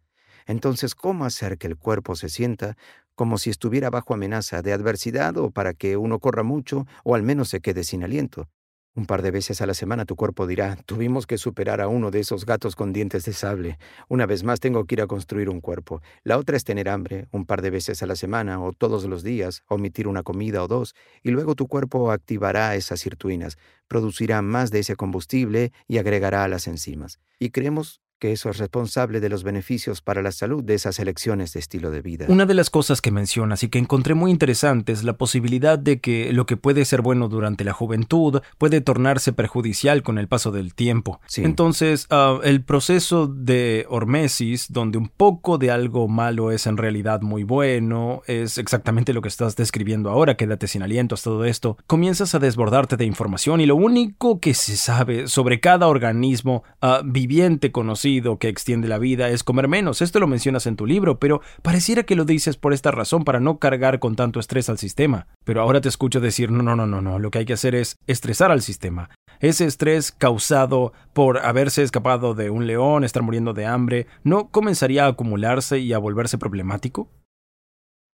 Entonces, 0.46 0.94
¿cómo 0.94 1.24
hacer 1.24 1.58
que 1.58 1.66
el 1.66 1.76
cuerpo 1.76 2.14
se 2.14 2.28
sienta 2.28 2.76
como 3.14 3.36
si 3.36 3.50
estuviera 3.50 3.90
bajo 3.90 4.14
amenaza 4.14 4.62
de 4.62 4.72
adversidad 4.72 5.36
o 5.36 5.50
para 5.50 5.74
que 5.74 5.96
uno 5.96 6.20
corra 6.20 6.42
mucho 6.42 6.86
o 7.04 7.14
al 7.14 7.22
menos 7.22 7.48
se 7.48 7.60
quede 7.60 7.84
sin 7.84 8.04
aliento? 8.04 8.48
Un 8.98 9.06
par 9.06 9.22
de 9.22 9.30
veces 9.30 9.60
a 9.60 9.66
la 9.66 9.74
semana 9.74 10.06
tu 10.06 10.16
cuerpo 10.16 10.44
dirá, 10.44 10.74
tuvimos 10.84 11.28
que 11.28 11.38
superar 11.38 11.80
a 11.80 11.86
uno 11.86 12.10
de 12.10 12.18
esos 12.18 12.44
gatos 12.44 12.74
con 12.74 12.92
dientes 12.92 13.24
de 13.26 13.32
sable. 13.32 13.78
Una 14.08 14.26
vez 14.26 14.42
más 14.42 14.58
tengo 14.58 14.86
que 14.86 14.96
ir 14.96 15.02
a 15.02 15.06
construir 15.06 15.48
un 15.50 15.60
cuerpo. 15.60 16.02
La 16.24 16.36
otra 16.36 16.56
es 16.56 16.64
tener 16.64 16.88
hambre, 16.88 17.28
un 17.30 17.46
par 17.46 17.62
de 17.62 17.70
veces 17.70 18.02
a 18.02 18.06
la 18.06 18.16
semana 18.16 18.60
o 18.60 18.72
todos 18.72 19.04
los 19.04 19.22
días, 19.22 19.62
omitir 19.68 20.08
una 20.08 20.24
comida 20.24 20.64
o 20.64 20.66
dos, 20.66 20.96
y 21.22 21.30
luego 21.30 21.54
tu 21.54 21.68
cuerpo 21.68 22.10
activará 22.10 22.74
esas 22.74 22.98
sirtuinas, 22.98 23.56
producirá 23.86 24.42
más 24.42 24.72
de 24.72 24.80
ese 24.80 24.96
combustible 24.96 25.70
y 25.86 25.98
agregará 25.98 26.42
a 26.42 26.48
las 26.48 26.66
enzimas. 26.66 27.20
Y 27.38 27.50
creemos 27.50 28.00
que 28.18 28.32
eso 28.32 28.50
es 28.50 28.58
responsable 28.58 29.20
de 29.20 29.28
los 29.28 29.44
beneficios 29.44 30.00
para 30.00 30.22
la 30.22 30.32
salud 30.32 30.64
de 30.64 30.74
esas 30.74 30.98
elecciones 30.98 31.52
de 31.52 31.60
estilo 31.60 31.90
de 31.90 32.02
vida. 32.02 32.26
Una 32.28 32.46
de 32.46 32.54
las 32.54 32.68
cosas 32.68 33.00
que 33.00 33.12
mencionas 33.12 33.62
y 33.62 33.68
que 33.68 33.78
encontré 33.78 34.14
muy 34.14 34.30
interesante 34.30 34.92
es 34.92 35.04
la 35.04 35.16
posibilidad 35.16 35.78
de 35.78 36.00
que 36.00 36.32
lo 36.32 36.44
que 36.46 36.56
puede 36.56 36.84
ser 36.84 37.00
bueno 37.00 37.28
durante 37.28 37.64
la 37.64 37.72
juventud 37.72 38.40
puede 38.58 38.80
tornarse 38.80 39.32
perjudicial 39.32 40.02
con 40.02 40.18
el 40.18 40.26
paso 40.26 40.50
del 40.50 40.74
tiempo. 40.74 41.20
Entonces, 41.36 42.06
ah, 42.10 42.40
el 42.42 42.62
proceso 42.62 43.28
de 43.28 43.86
hormesis, 43.88 44.66
donde 44.72 44.98
un 44.98 45.08
poco 45.08 45.58
de 45.58 45.70
algo 45.70 46.08
malo 46.08 46.50
es 46.50 46.66
en 46.66 46.76
realidad 46.76 47.20
muy 47.22 47.44
bueno, 47.44 48.22
es 48.26 48.58
exactamente 48.58 49.12
lo 49.12 49.22
que 49.22 49.28
estás 49.28 49.54
describiendo 49.54 50.10
ahora, 50.10 50.36
quédate 50.36 50.66
sin 50.66 50.82
aliento, 50.82 51.14
todo 51.22 51.44
esto, 51.44 51.76
comienzas 51.86 52.34
a 52.34 52.38
desbordarte 52.38 52.96
de 52.96 53.04
información 53.04 53.60
y 53.60 53.66
lo 53.66 53.76
único 53.76 54.40
que 54.40 54.54
se 54.54 54.76
sabe 54.76 55.28
sobre 55.28 55.60
cada 55.60 55.86
organismo 55.86 56.64
ah, 56.80 57.02
viviente 57.04 57.70
conocido 57.70 58.07
que 58.38 58.48
extiende 58.48 58.88
la 58.88 58.98
vida 58.98 59.28
es 59.28 59.44
comer 59.44 59.68
menos. 59.68 60.00
Esto 60.00 60.18
lo 60.18 60.26
mencionas 60.26 60.66
en 60.66 60.76
tu 60.76 60.86
libro, 60.86 61.18
pero 61.18 61.42
pareciera 61.62 62.04
que 62.04 62.16
lo 62.16 62.24
dices 62.24 62.56
por 62.56 62.72
esta 62.72 62.90
razón, 62.90 63.24
para 63.24 63.38
no 63.38 63.58
cargar 63.58 63.98
con 63.98 64.16
tanto 64.16 64.40
estrés 64.40 64.68
al 64.68 64.78
sistema. 64.78 65.26
Pero 65.44 65.60
ahora 65.60 65.80
te 65.80 65.88
escucho 65.88 66.20
decir, 66.20 66.50
no, 66.50 66.62
no, 66.62 66.74
no, 66.74 66.86
no, 66.86 67.02
no, 67.02 67.18
lo 67.18 67.30
que 67.30 67.38
hay 67.38 67.44
que 67.44 67.52
hacer 67.52 67.74
es 67.74 67.96
estresar 68.06 68.50
al 68.50 68.62
sistema. 68.62 69.10
Ese 69.40 69.66
estrés 69.66 70.10
causado 70.10 70.92
por 71.12 71.38
haberse 71.38 71.82
escapado 71.82 72.34
de 72.34 72.50
un 72.50 72.66
león, 72.66 73.04
estar 73.04 73.22
muriendo 73.22 73.52
de 73.52 73.66
hambre, 73.66 74.06
¿no 74.24 74.48
comenzaría 74.48 75.04
a 75.04 75.08
acumularse 75.08 75.78
y 75.78 75.92
a 75.92 75.98
volverse 75.98 76.38
problemático? 76.38 77.10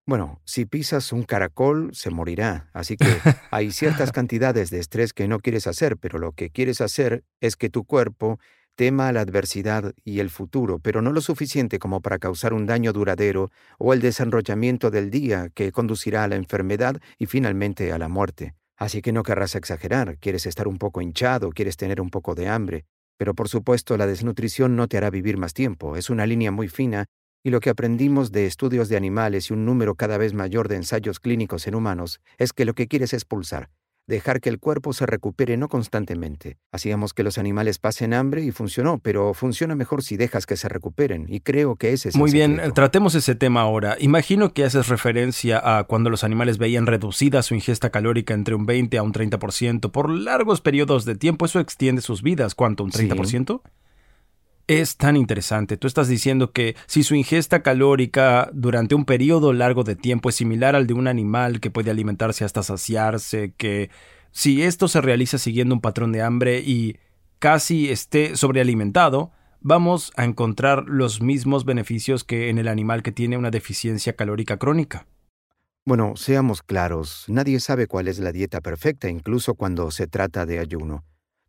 Bueno, 0.07 0.43
si 0.45 0.67
pisas 0.67 1.13
un 1.13 1.23
caracol, 1.23 1.95
se 1.95 2.11
morirá. 2.11 2.69
Así 2.75 2.97
que 2.97 3.07
hay 3.51 3.71
ciertas 3.71 4.13
cantidades 4.13 4.71
de 4.71 4.81
estrés 4.81 5.15
que 5.15 5.29
no 5.29 5.39
quieres 5.39 5.67
hacer, 5.67 5.97
pero 5.97 6.19
lo 6.19 6.33
que 6.33 6.51
quieres 6.51 6.83
hacer 6.83 7.25
es 7.41 7.57
que 7.57 7.71
tu 7.71 7.85
cuerpo 7.85 8.39
tema 8.75 9.12
la 9.12 9.21
adversidad 9.21 9.95
y 10.04 10.21
el 10.21 10.31
futuro, 10.31 10.78
pero 10.78 11.02
no 11.02 11.12
lo 11.12 11.21
suficiente 11.21 11.78
como 11.78 12.00
para 12.00 12.19
causar 12.19 12.52
un 12.52 12.66
daño 12.66 12.93
duradero 12.93 13.50
o 13.78 13.93
el 13.93 14.00
desenrollamiento 14.00 14.90
del 14.90 15.11
día 15.11 15.49
que 15.54 15.73
conducirá 15.73 16.25
a 16.25 16.28
la 16.28 16.37
enfermedad 16.37 17.00
y 17.19 17.26
finalmente 17.26 17.93
a 17.93 17.99
la 17.99 18.09
muerte. 18.09 18.54
Así 18.76 19.02
que 19.02 19.12
no 19.12 19.23
querrás 19.23 19.54
exagerar, 19.54 20.19
quieres 20.19 20.47
estar 20.47 20.66
un 20.66 20.78
poco 20.78 21.00
hinchado, 21.00 21.50
quieres 21.50 21.76
tener 21.76 22.00
un 22.00 22.11
poco 22.11 22.35
de 22.35 22.49
hambre, 22.49 22.85
pero 23.16 23.35
por 23.35 23.49
supuesto 23.49 23.97
la 23.97 24.07
desnutrición 24.07 24.76
no 24.76 24.88
te 24.88 24.97
hará 24.97 25.11
vivir 25.11 25.37
más 25.37 25.54
tiempo, 25.54 25.97
es 25.97 26.11
una 26.11 26.26
línea 26.26 26.50
muy 26.50 26.69
fina 26.69 27.07
y 27.45 27.50
lo 27.50 27.61
que 27.61 27.71
aprendimos 27.71 28.33
de 28.33 28.47
estudios 28.47 28.88
de 28.88 28.97
animales 28.97 29.50
y 29.50 29.52
un 29.52 29.64
número 29.64 29.95
cada 29.95 30.19
vez 30.19 30.33
mayor 30.33 30.69
de 30.69 30.76
ensayos 30.76 31.21
clínicos 31.21 31.66
en 31.66 31.75
humanos 31.75 32.21
es 32.38 32.52
que 32.52 32.64
lo 32.64 32.75
que 32.75 32.88
quieres 32.88 33.12
es 33.12 33.25
pulsar, 33.25 33.69
dejar 34.06 34.40
que 34.40 34.49
el 34.49 34.58
cuerpo 34.58 34.92
se 34.92 35.06
recupere 35.06 35.56
no 35.56 35.68
constantemente. 35.68 36.58
Hacíamos 36.73 37.14
que 37.14 37.23
los 37.23 37.38
animales 37.38 37.78
pasen 37.78 38.14
hambre 38.14 38.42
y 38.42 38.50
funcionó, 38.50 38.99
pero 38.99 39.34
funciona 39.34 39.75
mejor 39.75 40.02
si 40.02 40.16
dejas 40.16 40.46
que 40.46 40.56
se 40.56 40.68
recuperen, 40.68 41.26
y 41.28 41.40
creo 41.40 41.76
que 41.76 41.92
ese 41.92 42.11
es 42.11 42.16
Muy 42.16 42.30
bien, 42.30 42.61
tratemos 42.75 43.14
ese 43.14 43.34
tema 43.34 43.62
ahora. 43.62 43.96
Imagino 44.00 44.52
que 44.52 44.64
haces 44.64 44.88
referencia 44.88 45.61
a 45.78 45.84
cuando 45.84 46.11
los 46.11 46.25
animales 46.25 46.58
veían 46.58 46.87
reducida 46.87 47.42
su 47.42 47.54
ingesta 47.54 47.90
calórica 47.90 48.34
entre 48.34 48.54
un 48.54 48.66
20 48.66 48.99
a 48.99 49.02
un 49.02 49.12
30% 49.12 49.90
por 49.90 50.11
largos 50.11 50.61
periodos 50.61 51.04
de 51.04 51.14
tiempo. 51.14 51.46
Eso 51.46 51.61
extiende 51.61 52.02
sus 52.02 52.23
vidas. 52.23 52.54
¿Cuánto? 52.54 52.84
¿Un 52.84 52.90
30%? 52.90 53.61
Es 54.66 54.97
tan 54.97 55.16
interesante. 55.16 55.76
Tú 55.76 55.87
estás 55.87 56.09
diciendo 56.09 56.52
que 56.52 56.76
si 56.87 57.02
su 57.02 57.14
ingesta 57.14 57.62
calórica 57.62 58.50
durante 58.52 58.94
un 58.94 59.04
periodo 59.04 59.52
largo 59.52 59.85
de 59.85 59.97
tiempo 59.97 60.28
es 60.28 60.37
similar 60.37 60.75
al 60.75 60.87
de 60.87 60.94
un 60.94 61.06
animal 61.06 61.61
que 61.61 61.71
puede 61.71 61.90
alimentarse 61.90 62.44
hasta 62.44 62.62
saciarse, 62.62 63.52
que 63.56 63.90
si 64.30 64.62
esto 64.62 64.88
se 64.88 65.00
realiza 65.00 65.38
siguiendo 65.38 65.75
un 65.75 65.80
patrón 65.80 66.12
de 66.12 66.23
hambre 66.23 66.61
y 66.61 66.99
casi 67.38 67.90
esté 67.90 68.37
sobrealimentado, 68.37 69.33
vamos 69.61 70.12
a 70.16 70.25
encontrar 70.25 70.85
los 70.87 71.21
mismos 71.21 71.64
beneficios 71.64 72.25
que 72.25 72.49
en 72.49 72.59
el 72.59 72.68
animal 72.68 73.02
que 73.02 73.12
tiene 73.12 73.37
una 73.37 73.50
deficiencia 73.50 74.16
calórica 74.16 74.56
crónica. 74.56 75.06
Bueno, 75.87 76.16
seamos 76.16 76.62
claros, 76.62 77.26
nadie 77.28 77.61
sabe 77.61 77.87
cuál 77.87 78.09
es 78.09 78.18
la 78.18 78.33
dieta 78.33 78.62
perfecta, 78.62 79.11
incluso 79.11 79.54
cuando 79.54 79.90
se 79.90 80.06
trata 80.06 80.47
de 80.47 80.59
ayuno. 80.59 81.04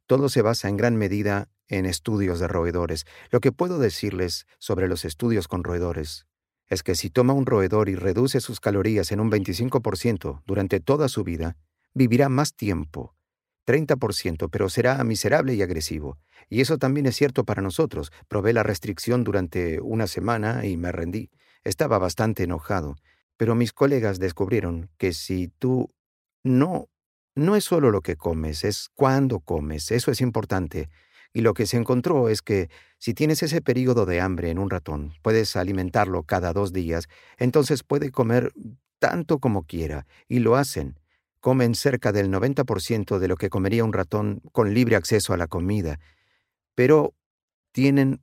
Todo 0.07 0.27
se 0.27 0.41
basa 0.41 0.67
en 0.67 0.75
gran 0.75 0.97
medida 0.97 1.47
en 1.67 1.85
estudios 1.85 2.39
de 2.39 2.47
roedores. 2.47 3.05
Lo 3.31 3.39
que 3.39 3.51
puedo 3.51 3.79
decirles 3.79 4.45
sobre 4.59 4.87
los 4.87 5.05
estudios 5.05 5.47
con 5.47 5.63
roedores 5.63 6.25
es 6.67 6.83
que 6.83 6.95
si 6.95 7.09
toma 7.09 7.33
un 7.33 7.45
roedor 7.45 7.89
y 7.89 7.95
reduce 7.95 8.39
sus 8.39 8.59
calorías 8.59 9.11
en 9.11 9.19
un 9.19 9.31
25% 9.31 10.41
durante 10.45 10.79
toda 10.79 11.07
su 11.09 11.23
vida, 11.23 11.57
vivirá 11.93 12.27
más 12.29 12.55
tiempo, 12.55 13.15
30%, 13.65 14.49
pero 14.51 14.69
será 14.69 15.03
miserable 15.03 15.53
y 15.53 15.61
agresivo. 15.61 16.17
Y 16.49 16.61
eso 16.61 16.77
también 16.77 17.05
es 17.05 17.15
cierto 17.15 17.43
para 17.43 17.61
nosotros. 17.61 18.11
Probé 18.27 18.53
la 18.53 18.63
restricción 18.63 19.23
durante 19.23 19.79
una 19.79 20.07
semana 20.07 20.65
y 20.65 20.77
me 20.77 20.91
rendí. 20.91 21.29
Estaba 21.63 21.97
bastante 21.97 22.43
enojado. 22.43 22.95
Pero 23.37 23.55
mis 23.55 23.73
colegas 23.73 24.19
descubrieron 24.19 24.89
que 24.97 25.13
si 25.13 25.47
tú 25.47 25.93
no... 26.43 26.89
No 27.37 27.57
es 27.57 27.65
solo 27.65 27.91
lo 27.91 27.99
que 27.99 28.15
comes, 28.15 28.63
es 28.63 28.89
cuándo 28.95 29.41
comes. 29.41 29.91
Eso 29.91 30.09
es 30.09 30.21
importante. 30.21 30.89
Y 31.35 31.41
lo 31.41 31.53
que 31.53 31.65
se 31.65 31.75
encontró 31.75 32.29
es 32.29 32.41
que 32.41 32.69
si 32.97 33.13
tienes 33.13 33.43
ese 33.43 33.61
periodo 33.61 34.05
de 34.05 34.21
hambre 34.21 34.51
en 34.51 34.57
un 34.57 34.69
ratón, 34.69 35.11
puedes 35.21 35.57
alimentarlo 35.57 36.23
cada 36.23 36.53
dos 36.53 36.71
días, 36.71 37.09
entonces 37.37 37.83
puede 37.83 38.09
comer 38.09 38.53
tanto 38.99 39.39
como 39.39 39.63
quiera, 39.63 40.07
y 40.29 40.39
lo 40.39 40.55
hacen. 40.55 40.97
Comen 41.41 41.75
cerca 41.75 42.13
del 42.13 42.31
90% 42.31 43.19
de 43.19 43.27
lo 43.27 43.35
que 43.35 43.49
comería 43.49 43.83
un 43.83 43.91
ratón 43.91 44.43
con 44.53 44.73
libre 44.73 44.95
acceso 44.95 45.33
a 45.33 45.37
la 45.37 45.47
comida, 45.47 45.99
pero 46.73 47.13
tienen 47.73 48.21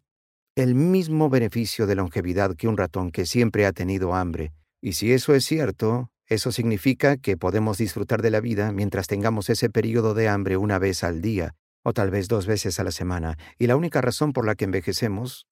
el 0.57 0.75
mismo 0.75 1.29
beneficio 1.29 1.87
de 1.87 1.97
longevidad 1.97 2.57
que 2.57 2.67
un 2.67 2.79
ratón 2.79 3.11
que 3.11 3.27
siempre 3.27 3.67
ha 3.67 3.73
tenido 3.73 4.15
hambre. 4.15 4.55
Y 4.81 4.95
si 4.95 5.13
eso 5.13 5.35
es 5.35 5.45
cierto, 5.45 6.11
eso 6.25 6.51
significa 6.51 7.19
que 7.19 7.37
podemos 7.37 7.77
disfrutar 7.77 8.23
de 8.23 8.31
la 8.31 8.41
vida 8.41 8.73
mientras 8.73 9.07
tengamos 9.07 9.51
ese 9.51 9.69
periodo 9.69 10.15
de 10.15 10.29
hambre 10.29 10.57
una 10.57 10.79
vez 10.79 11.05
al 11.05 11.21
día, 11.21 11.55
o 11.83 11.93
tal 11.93 12.11
vez 12.11 12.29
dos 12.29 12.47
veces 12.47 12.79
a 12.81 12.85
la 12.85 12.93
semana, 12.93 13.39
y 13.59 13.67
la 13.67 13.77
única 13.77 14.01
razón 14.01 14.33
por 14.33 14.47
la 14.47 14.55
que 14.55 14.65
envejecemos, 14.65 15.47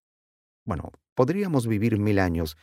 bueno, 0.64 0.92
podríamos 1.14 1.66
vivir 1.66 1.99
mil 1.99 2.18
años. 2.18 2.56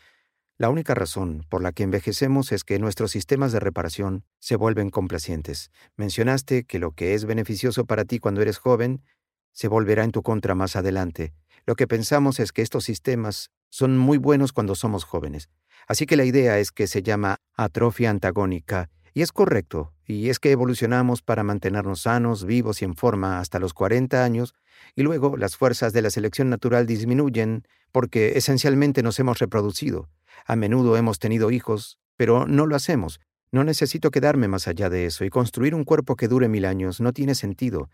La 0.58 0.70
única 0.70 0.96
razón 0.96 1.46
por 1.50 1.62
la 1.62 1.72
que 1.72 1.84
envejecemos 1.84 2.52
es 2.52 2.64
que 2.64 2.80
nuestros 2.80 3.12
sistemas 3.12 3.52
de 3.52 3.60
reparación 3.60 4.24
se 4.40 4.56
vuelven 4.56 4.90
complacientes. 4.90 5.72
Mencionaste 5.98 6.64
que 6.64 6.80
lo 6.80 6.94
que 6.94 7.14
es 7.14 7.26
beneficioso 7.26 7.86
para 7.86 8.06
ti 8.06 8.18
cuando 8.20 8.42
eres 8.42 8.58
joven 8.58 9.04
se 9.52 9.68
volverá 9.68 10.04
en 10.04 10.12
tu 10.12 10.24
contra 10.24 10.56
más 10.56 10.76
adelante. 10.76 11.34
Lo 11.66 11.76
que 11.76 11.88
pensamos 11.88 12.40
es 12.40 12.52
que 12.52 12.62
estos 12.62 12.86
sistemas 12.86 13.52
son 13.70 13.98
muy 13.98 14.18
buenos 14.18 14.54
cuando 14.54 14.74
somos 14.76 15.04
jóvenes. 15.04 15.50
Así 15.88 16.06
que 16.06 16.16
la 16.16 16.26
idea 16.26 16.60
es 16.60 16.72
que 16.72 16.88
se 16.88 17.04
llama 17.04 17.38
atrofia 17.54 18.10
antagónica 18.10 18.90
y 19.14 19.22
es 19.22 19.32
correcto, 19.32 19.94
y 20.08 20.30
es 20.30 20.40
que 20.40 20.52
evolucionamos 20.52 21.22
para 21.22 21.44
mantenernos 21.44 22.02
sanos, 22.04 22.46
vivos 22.46 22.82
y 22.82 22.86
en 22.86 22.96
forma 22.96 23.40
hasta 23.40 23.60
los 23.60 23.74
40 23.74 24.24
años, 24.24 24.56
y 24.96 25.04
luego 25.04 25.36
las 25.36 25.58
fuerzas 25.58 25.92
de 25.92 26.02
la 26.02 26.10
selección 26.10 26.50
natural 26.50 26.88
disminuyen 26.88 27.68
porque 27.92 28.38
esencialmente 28.38 29.04
nos 29.04 29.20
hemos 29.20 29.40
reproducido. 29.40 30.10
A 30.46 30.56
menudo 30.56 30.96
hemos 30.96 31.20
tenido 31.20 31.52
hijos, 31.52 32.00
pero 32.16 32.48
no 32.48 32.66
lo 32.66 32.76
hacemos. 32.76 33.20
No 33.52 33.64
necesito 33.64 34.10
quedarme 34.12 34.48
más 34.48 34.68
allá 34.68 34.90
de 34.90 35.06
eso, 35.06 35.26
y 35.26 35.30
construir 35.30 35.76
un 35.76 35.84
cuerpo 35.84 36.16
que 36.16 36.28
dure 36.28 36.48
mil 36.48 36.66
años 36.66 37.02
no 37.02 37.12
tiene 37.12 37.36
sentido. 37.36 37.90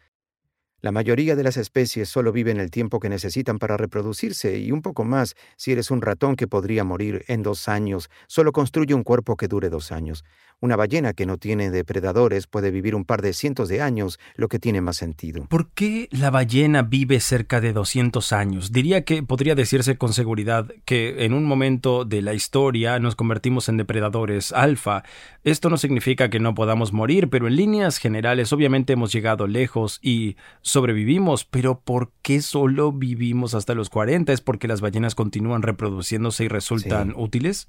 La 0.84 0.92
mayoría 0.92 1.38
de 1.38 1.44
las 1.44 1.56
especies 1.56 2.10
solo 2.10 2.34
viven 2.34 2.60
el 2.60 2.70
tiempo 2.70 3.00
que 3.00 3.08
necesitan 3.08 3.58
para 3.58 3.78
reproducirse 3.78 4.60
y 4.60 4.74
un 4.74 4.82
poco 4.82 5.06
más 5.06 5.34
si 5.56 5.72
eres 5.72 5.92
un 5.92 6.02
ratón 6.02 6.36
que 6.36 6.46
podría 6.46 6.84
morir 6.84 7.24
en 7.30 7.42
dos 7.42 7.70
años. 7.70 8.10
Solo 8.28 8.52
construye 8.52 8.94
un 8.94 9.06
cuerpo 9.06 9.38
que 9.38 9.48
dure 9.48 9.70
dos 9.70 9.94
años. 9.94 10.26
Una 10.60 10.78
ballena 10.78 11.14
que 11.14 11.26
no 11.26 11.38
tiene 11.38 11.72
depredadores 11.72 12.48
puede 12.48 12.72
vivir 12.72 12.96
un 12.96 13.04
par 13.04 13.22
de 13.22 13.34
cientos 13.34 13.68
de 13.68 13.82
años, 13.82 14.18
lo 14.36 14.48
que 14.48 14.60
tiene 14.60 14.80
más 14.80 14.96
sentido. 14.96 15.46
¿Por 15.50 15.70
qué 15.72 16.08
la 16.12 16.32
ballena 16.32 16.84
vive 16.84 17.20
cerca 17.20 17.60
de 17.60 17.74
200 17.74 18.32
años? 18.32 18.72
Diría 18.72 19.04
que 19.04 19.24
podría 19.24 19.56
decirse 19.56 19.98
con 19.98 20.14
seguridad 20.14 20.72
que 20.86 21.26
en 21.26 21.34
un 21.34 21.44
momento 21.44 22.06
de 22.06 22.22
la 22.22 22.34
historia 22.34 22.98
nos 23.00 23.16
convertimos 23.16 23.68
en 23.68 23.76
depredadores 23.76 24.54
alfa. 24.54 25.04
Esto 25.44 25.70
no 25.70 25.76
significa 25.76 26.30
que 26.30 26.40
no 26.40 26.56
podamos 26.56 26.94
morir, 26.94 27.30
pero 27.30 27.48
en 27.48 27.58
líneas 27.58 27.98
generales 27.98 28.54
obviamente 28.54 28.94
hemos 28.94 29.12
llegado 29.12 29.48
lejos 29.48 30.00
y 30.02 30.38
sobrevivimos, 30.74 31.46
pero 31.46 31.80
¿por 31.82 32.12
qué 32.24 32.42
solo 32.42 32.92
vivimos 32.92 33.54
hasta 33.54 33.76
los 33.76 33.90
40? 33.90 34.34
¿Es 34.34 34.42
porque 34.42 34.68
las 34.68 34.82
ballenas 34.82 35.14
continúan 35.14 35.62
reproduciéndose 35.62 36.46
y 36.46 36.48
resultan 36.48 37.14
útiles? 37.16 37.68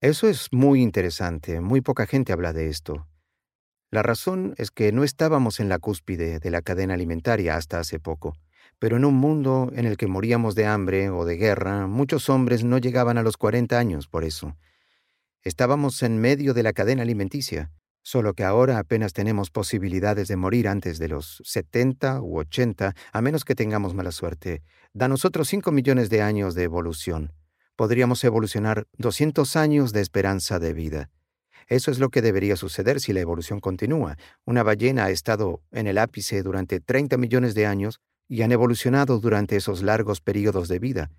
Eso 0.00 0.28
es 0.28 0.52
muy 0.52 0.82
interesante. 0.82 1.60
Muy 1.60 1.80
poca 1.80 2.06
gente 2.06 2.32
habla 2.32 2.52
de 2.52 2.68
esto. 2.68 3.06
La 3.90 4.02
razón 4.02 4.54
es 4.58 4.72
que 4.72 4.90
no 4.90 5.04
estábamos 5.04 5.60
en 5.60 5.68
la 5.68 5.78
cúspide 5.78 6.40
de 6.40 6.50
la 6.50 6.60
cadena 6.60 6.94
alimentaria 6.94 7.56
hasta 7.56 7.78
hace 7.78 8.00
poco, 8.00 8.36
pero 8.80 8.96
en 8.96 9.04
un 9.04 9.14
mundo 9.14 9.70
en 9.74 9.86
el 9.86 9.96
que 9.96 10.08
moríamos 10.08 10.56
de 10.56 10.66
hambre 10.66 11.10
o 11.10 11.24
de 11.24 11.36
guerra, 11.36 11.86
muchos 11.86 12.28
hombres 12.28 12.64
no 12.64 12.78
llegaban 12.78 13.16
a 13.16 13.22
los 13.22 13.36
40 13.36 13.78
años 13.78 14.08
por 14.08 14.24
eso. 14.24 14.56
Estábamos 15.42 16.02
en 16.02 16.20
medio 16.20 16.52
de 16.52 16.64
la 16.64 16.72
cadena 16.72 17.02
alimenticia, 17.02 17.70
solo 18.08 18.32
que 18.32 18.42
ahora 18.42 18.78
apenas 18.78 19.12
tenemos 19.12 19.50
posibilidades 19.50 20.28
de 20.28 20.36
morir 20.36 20.66
antes 20.66 20.98
de 20.98 21.08
los 21.08 21.42
70 21.44 22.22
u 22.22 22.38
80, 22.38 22.94
a 23.12 23.20
menos 23.20 23.44
que 23.44 23.54
tengamos 23.54 23.92
mala 23.92 24.12
suerte. 24.12 24.62
Da 24.94 25.08
nosotros 25.08 25.46
5 25.48 25.70
millones 25.72 26.08
de 26.08 26.22
años 26.22 26.54
de 26.54 26.62
evolución. 26.62 27.34
Podríamos 27.76 28.24
evolucionar 28.24 28.86
200 28.96 29.56
años 29.56 29.92
de 29.92 30.00
esperanza 30.00 30.58
de 30.58 30.72
vida. 30.72 31.10
Eso 31.66 31.90
es 31.90 31.98
lo 31.98 32.08
que 32.08 32.22
debería 32.22 32.56
suceder 32.56 32.98
si 32.98 33.12
la 33.12 33.20
evolución 33.20 33.60
continúa. 33.60 34.16
Una 34.46 34.62
ballena 34.62 35.04
ha 35.04 35.10
estado 35.10 35.60
en 35.70 35.86
el 35.86 35.98
ápice 35.98 36.42
durante 36.42 36.80
30 36.80 37.18
millones 37.18 37.54
de 37.54 37.66
años 37.66 38.00
y 38.26 38.40
han 38.40 38.52
evolucionado 38.52 39.20
durante 39.20 39.56
esos 39.56 39.82
largos 39.82 40.22
periodos 40.22 40.68
de 40.68 40.78
vida. 40.78 41.10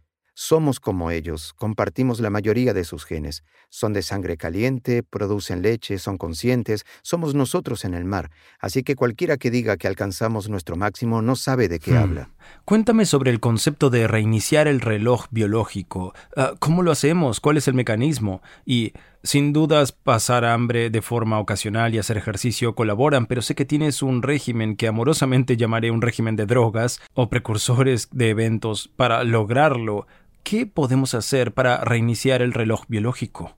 Somos 0.42 0.80
como 0.80 1.12
ellos, 1.12 1.52
compartimos 1.58 2.22
la 2.22 2.30
mayoría 2.30 2.74
de 2.74 2.86
sus 2.86 3.04
genes. 3.04 3.44
Son 3.68 3.92
de 3.92 4.02
sangre 4.02 4.38
caliente, 4.38 5.04
producen 5.04 5.62
leche, 5.62 5.98
son 6.00 6.18
conscientes, 6.18 6.86
somos 7.02 7.36
nosotros 7.36 7.84
en 7.84 7.94
el 7.94 8.06
mar. 8.06 8.32
Así 8.62 8.84
que 8.84 8.96
cualquiera 8.96 9.36
que 9.36 9.52
diga 9.52 9.76
que 9.76 9.90
alcanzamos 9.90 10.48
nuestro 10.48 10.78
máximo 10.78 11.22
no 11.22 11.36
sabe 11.36 11.68
de 11.68 11.80
qué 11.80 11.92
hmm. 11.92 11.98
habla. 11.98 12.30
Cuéntame 12.64 13.06
sobre 13.06 13.32
el 13.32 13.42
concepto 13.42 13.90
de 13.90 14.08
reiniciar 14.08 14.70
el 14.70 14.80
reloj 14.80 15.26
biológico. 15.30 16.14
Ah, 16.38 16.54
¿Cómo 16.58 16.84
lo 16.84 16.92
hacemos? 16.92 17.42
¿Cuál 17.42 17.58
es 17.58 17.68
el 17.68 17.74
mecanismo? 17.74 18.42
Y 18.66 18.94
sin 19.24 19.52
dudas, 19.52 19.92
pasar 19.92 20.46
hambre 20.46 20.90
de 20.90 21.02
forma 21.02 21.40
ocasional 21.40 21.94
y 21.94 21.98
hacer 21.98 22.16
ejercicio 22.16 22.76
colaboran, 22.76 23.26
pero 23.26 23.42
sé 23.42 23.56
que 23.56 23.66
tienes 23.66 24.02
un 24.02 24.22
régimen 24.22 24.78
que 24.78 24.88
amorosamente 24.88 25.58
llamaré 25.58 25.92
un 25.92 26.02
régimen 26.02 26.38
de 26.38 26.46
drogas 26.46 27.02
o 27.14 27.30
precursores 27.30 28.08
de 28.14 28.30
eventos 28.30 28.90
para 28.96 29.26
lograrlo. 29.26 30.08
¿Qué 30.50 30.66
podemos 30.66 31.14
hacer 31.14 31.54
para 31.54 31.78
reiniciar 31.86 32.42
el 32.42 32.54
reloj 32.54 32.86
biológico? 32.88 33.56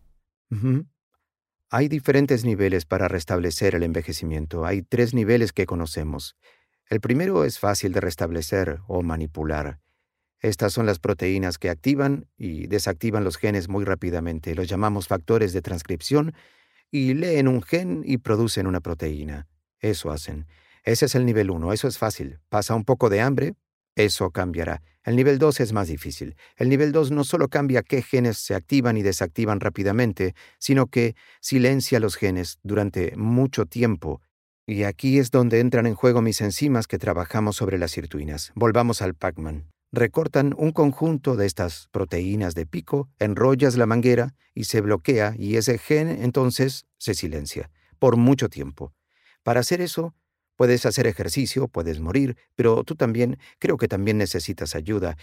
Hay 1.70 1.88
diferentes 1.88 2.44
niveles 2.44 2.84
para 2.84 3.08
restablecer 3.08 3.76
el 3.76 3.84
envejecimiento. 3.84 4.66
Hay 4.66 4.82
tres 4.82 5.14
niveles 5.14 5.54
que 5.54 5.66
conocemos. 5.66 6.36
El 6.90 7.00
primero 7.00 7.46
es 7.46 7.60
fácil 7.60 7.94
de 7.94 8.02
restablecer 8.02 8.82
o 8.88 9.04
manipular. 9.04 9.80
Estas 10.42 10.74
son 10.74 10.86
las 10.86 11.00
proteínas 11.00 11.58
que 11.58 11.70
activan 11.70 12.28
y 12.36 12.68
desactivan 12.68 13.24
los 13.24 13.38
genes 13.38 13.70
muy 13.70 13.86
rápidamente. 13.86 14.54
Los 14.54 14.68
llamamos 14.68 15.08
factores 15.08 15.54
de 15.54 15.62
transcripción 15.62 16.34
y 16.92 17.14
leen 17.14 17.48
un 17.48 17.62
gen 17.62 18.04
y 18.06 18.18
producen 18.18 18.68
una 18.68 18.82
proteína. 18.82 19.48
Eso 19.80 20.12
hacen. 20.12 20.46
Ese 20.84 21.06
es 21.06 21.16
el 21.16 21.26
nivel 21.26 21.52
1, 21.52 21.72
eso 21.72 21.88
es 21.88 21.98
fácil. 21.98 22.42
Pasa 22.50 22.76
un 22.76 22.84
poco 22.84 23.10
de 23.10 23.22
hambre, 23.22 23.56
eso 23.96 24.32
cambiará. 24.32 24.82
El 25.04 25.16
nivel 25.16 25.40
2 25.40 25.60
es 25.62 25.74
más 25.74 25.88
difícil. 25.88 26.36
El 26.56 26.70
nivel 26.70 26.92
2 26.92 27.12
no 27.12 27.24
solo 27.24 27.48
cambia 27.48 27.82
qué 27.82 28.02
genes 28.02 28.38
se 28.38 28.54
activan 28.54 28.98
y 28.98 29.02
desactivan 29.02 29.60
rápidamente, 29.60 30.36
sino 30.60 30.88
que 30.88 31.16
silencia 31.40 32.00
los 32.00 32.16
genes 32.16 32.60
durante 32.62 33.16
mucho 33.18 33.66
tiempo. 33.66 34.22
Y 34.68 34.84
aquí 34.84 35.18
es 35.18 35.32
donde 35.32 35.60
entran 35.60 35.88
en 35.88 35.96
juego 35.96 36.22
mis 36.22 36.40
enzimas 36.42 36.88
que 36.88 37.00
trabajamos 37.00 37.56
sobre 37.56 37.80
las 37.80 37.92
sirtuinas. 37.92 38.52
Volvamos 38.56 39.02
al 39.02 39.16
Pac-Man. 39.16 39.72
Recortan 39.92 40.54
un 40.58 40.72
conjunto 40.72 41.36
de 41.36 41.46
estas 41.46 41.90
proteínas 41.92 42.54
de 42.56 42.66
pico, 42.66 43.10
enrollas 43.20 43.76
la 43.76 43.88
manguera 43.88 44.36
y 44.54 44.66
se 44.66 44.80
bloquea 44.80 45.34
y 45.38 45.58
ese 45.58 45.78
gen 45.78 46.08
entonces 46.10 46.86
se 46.98 47.14
silencia 47.14 47.70
por 48.00 48.16
mucho 48.16 48.48
tiempo. 48.48 48.94
Para 49.44 49.60
hacer 49.60 49.82
eso, 49.82 50.14
Puedes 50.62 50.86
hacer 50.86 51.08
ejercicio, 51.08 51.68
puedes 51.68 52.00
morir, 52.00 52.38
pero 52.56 52.84
tú 52.84 52.94
también, 52.94 53.40
creo 53.58 53.78
que 53.78 53.88
también 53.88 54.20
necesitas 54.20 54.76
ayuda. 54.76 55.18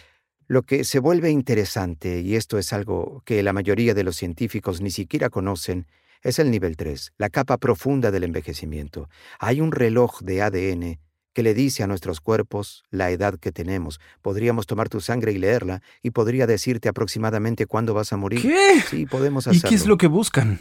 Lo 0.48 0.64
que 0.64 0.82
se 0.82 0.98
vuelve 0.98 1.30
interesante, 1.30 2.22
y 2.22 2.34
esto 2.34 2.58
es 2.58 2.72
algo 2.72 3.22
que 3.24 3.40
la 3.44 3.52
mayoría 3.52 3.94
de 3.94 4.02
los 4.02 4.16
científicos 4.16 4.80
ni 4.80 4.90
siquiera 4.90 5.30
conocen, 5.30 5.86
es 6.24 6.40
el 6.40 6.50
nivel 6.50 6.76
3, 6.76 7.12
la 7.18 7.30
capa 7.30 7.56
profunda 7.56 8.10
del 8.10 8.24
envejecimiento. 8.24 9.08
Hay 9.38 9.60
un 9.60 9.70
reloj 9.70 10.22
de 10.22 10.42
ADN 10.42 10.98
que 11.34 11.44
le 11.44 11.54
dice 11.54 11.84
a 11.84 11.86
nuestros 11.86 12.20
cuerpos 12.20 12.82
la 12.90 13.12
edad 13.12 13.38
que 13.38 13.52
tenemos. 13.52 14.00
Podríamos 14.22 14.66
tomar 14.66 14.88
tu 14.88 15.00
sangre 15.00 15.30
y 15.30 15.38
leerla, 15.38 15.82
y 16.02 16.10
podría 16.10 16.48
decirte 16.48 16.88
aproximadamente 16.88 17.66
cuándo 17.66 17.94
vas 17.94 18.12
a 18.12 18.16
morir. 18.16 18.42
¿Qué? 18.42 18.82
Sí, 18.90 19.06
podemos 19.06 19.46
hacerlo. 19.46 19.68
¿Y 19.68 19.70
qué 19.70 19.76
es 19.76 19.86
lo 19.86 19.98
que 19.98 20.08
buscan? 20.08 20.58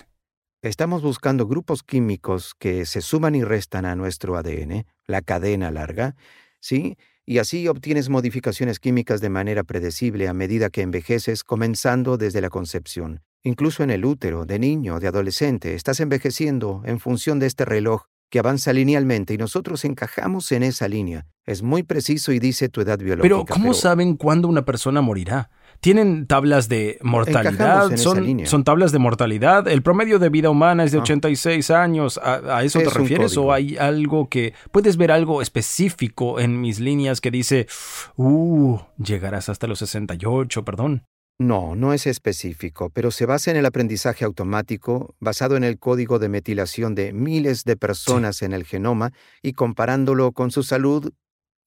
Estamos 0.64 1.04
buscando 1.04 1.46
grupos 1.46 1.84
químicos 1.84 2.56
que 2.58 2.88
se 2.88 3.02
suman 3.02 3.36
y 3.36 3.44
restan 3.44 3.86
a 3.86 3.96
nuestro 3.96 4.38
ADN, 4.38 4.88
la 5.06 5.22
cadena 5.22 5.70
larga, 5.70 6.16
¿sí? 6.60 6.98
Y 7.28 7.38
así 7.38 7.68
obtienes 7.68 8.10
modificaciones 8.10 8.80
químicas 8.80 9.22
de 9.22 9.30
manera 9.30 9.64
predecible 9.64 10.28
a 10.28 10.34
medida 10.34 10.72
que 10.72 10.82
envejeces, 10.82 11.44
comenzando 11.44 12.18
desde 12.18 12.42
la 12.42 12.50
concepción. 12.50 13.22
Incluso 13.44 13.84
en 13.84 13.92
el 13.92 14.04
útero, 14.04 14.46
de 14.46 14.58
niño, 14.58 15.00
de 15.00 15.08
adolescente, 15.08 15.76
estás 15.76 16.00
envejeciendo 16.00 16.82
en 16.86 17.00
función 17.00 17.38
de 17.38 17.46
este 17.46 17.64
reloj 17.64 18.06
que 18.30 18.40
avanza 18.40 18.74
linealmente 18.74 19.36
y 19.36 19.38
nosotros 19.38 19.86
encajamos 19.86 20.52
en 20.52 20.64
esa 20.64 20.88
línea. 20.88 21.28
Es 21.46 21.62
muy 21.62 21.84
preciso 21.84 22.32
y 22.32 22.40
dice 22.40 22.68
tu 22.68 22.82
edad 22.82 22.98
biológica. 22.98 23.22
Pero 23.22 23.46
¿cómo 23.46 23.74
saben 23.76 24.16
cuándo 24.16 24.48
una 24.48 24.66
persona 24.66 25.02
morirá? 25.02 25.52
¿Tienen 25.80 26.28
tablas 26.28 26.70
de 26.70 26.98
mortalidad? 27.02 27.96
Son, 27.98 28.64
tablas 28.64 28.92
de 28.92 29.00
mortalidad? 29.00 29.68
¿El 29.68 29.82
promedio 29.82 30.20
de 30.20 30.30
vida 30.30 30.50
humana 30.50 30.84
es 30.84 30.92
de 30.92 31.00
86 31.00 31.72
ah. 31.72 31.84
años? 31.84 32.20
¿A, 32.24 32.64
eso 32.64 32.80
te 32.80 32.90
refieres? 32.90 33.38
¿O 33.38 33.54
hay 33.54 33.78
algo 33.78 34.28
que... 34.30 34.54
¿Puedes 34.72 34.98
ver 34.98 35.12
algo 35.12 35.42
específico 35.42 36.40
en 36.40 36.60
mis 36.60 36.80
líneas 36.80 37.22
que 37.22 37.32
dice, 37.32 37.68
uh, 38.16 38.78
llegarás 38.98 39.50
hasta 39.50 39.68
los 39.68 39.80
68, 39.80 40.66
perdón? 40.66 41.04
No, 41.40 41.76
no 41.76 41.94
es 41.94 42.08
específico, 42.08 42.90
pero 42.90 43.12
se 43.12 43.28
basa 43.28 43.52
en 43.52 43.58
el 43.58 43.68
aprendizaje 43.68 44.26
automático 44.26 45.16
basado 45.20 45.56
en 45.56 45.64
el 45.64 45.78
código 45.78 46.18
de 46.18 46.30
metilación 46.30 46.96
de 46.96 47.14
miles 47.14 47.64
de 47.64 47.78
personas 47.78 48.42
en 48.42 48.54
el 48.54 48.66
genoma 48.66 49.14
y 49.44 49.54
comparándolo 49.54 50.32
con 50.32 50.50
su 50.50 50.64
salud 50.64 51.14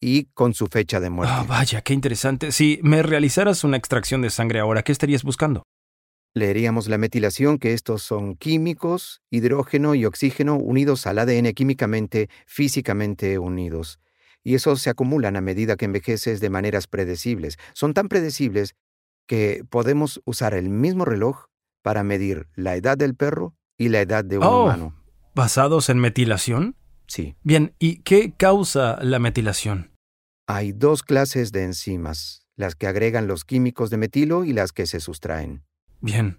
y 0.01 0.25
con 0.33 0.55
su 0.55 0.67
fecha 0.67 0.99
de 0.99 1.11
muerte. 1.11 1.35
Ah, 1.37 1.45
vaya, 1.47 1.83
qué 1.83 1.93
interesante. 1.93 2.53
Si 2.53 2.81
me 2.83 3.03
realizaras 3.03 3.65
una 3.65 3.77
extracción 3.77 4.23
de 4.23 4.31
sangre 4.31 4.61
ahora, 4.61 4.83
¿qué 4.83 4.93
estarías 4.93 5.23
buscando? 5.23 5.63
Leeríamos 6.33 6.89
la 6.89 6.97
metilación, 6.97 7.59
que 7.59 7.75
estos 7.75 8.03
son 8.03 8.37
químicos, 8.37 9.21
hidrógeno 9.31 9.95
y 9.95 10.05
oxígeno 10.05 10.57
unidos 10.57 11.07
al 11.07 11.19
ADN 11.19 11.53
químicamente, 11.53 12.31
físicamente 12.47 13.39
unidos. 13.39 13.99
Y 14.43 14.55
esos 14.55 14.81
se 14.81 14.91
acumulan 14.91 15.37
a 15.37 15.41
medida 15.41 15.77
que 15.77 15.85
envejeces 15.85 16.41
de 16.41 16.49
maneras 16.49 16.87
predecibles. 16.87 17.59
Son 17.75 17.95
tan 17.95 18.09
predecibles 18.09 18.75
que 19.27 19.65
podemos 19.69 20.23
usar 20.25 20.55
el 20.55 20.71
mismo 20.71 21.05
reloj 21.05 21.47
para 21.83 22.05
medir 22.05 22.49
la 22.55 22.77
edad 22.77 22.97
del 22.97 23.15
perro 23.15 23.55
y 23.77 23.89
la 23.89 24.01
edad 24.01 24.25
de 24.25 24.39
un 24.39 24.45
oh, 24.45 24.65
humano. 24.65 24.95
¿Basados 25.35 25.89
en 25.89 25.99
metilación? 25.99 26.77
Sí. 27.11 27.35
Bien, 27.43 27.75
¿y 27.81 28.03
qué 28.03 28.33
causa 28.37 28.97
la 29.03 29.19
metilación? 29.19 29.91
Hay 30.47 30.71
dos 30.71 31.03
clases 31.03 31.51
de 31.51 31.65
enzimas, 31.65 32.47
las 32.55 32.77
que 32.77 32.87
agregan 32.87 33.27
los 33.27 33.45
químicos 33.45 33.91
de 33.91 33.97
metilo 33.97 34.45
y 34.45 34.53
las 34.53 34.71
que 34.71 34.87
se 34.87 35.01
sustraen. 35.01 35.65
Bien. 36.01 36.39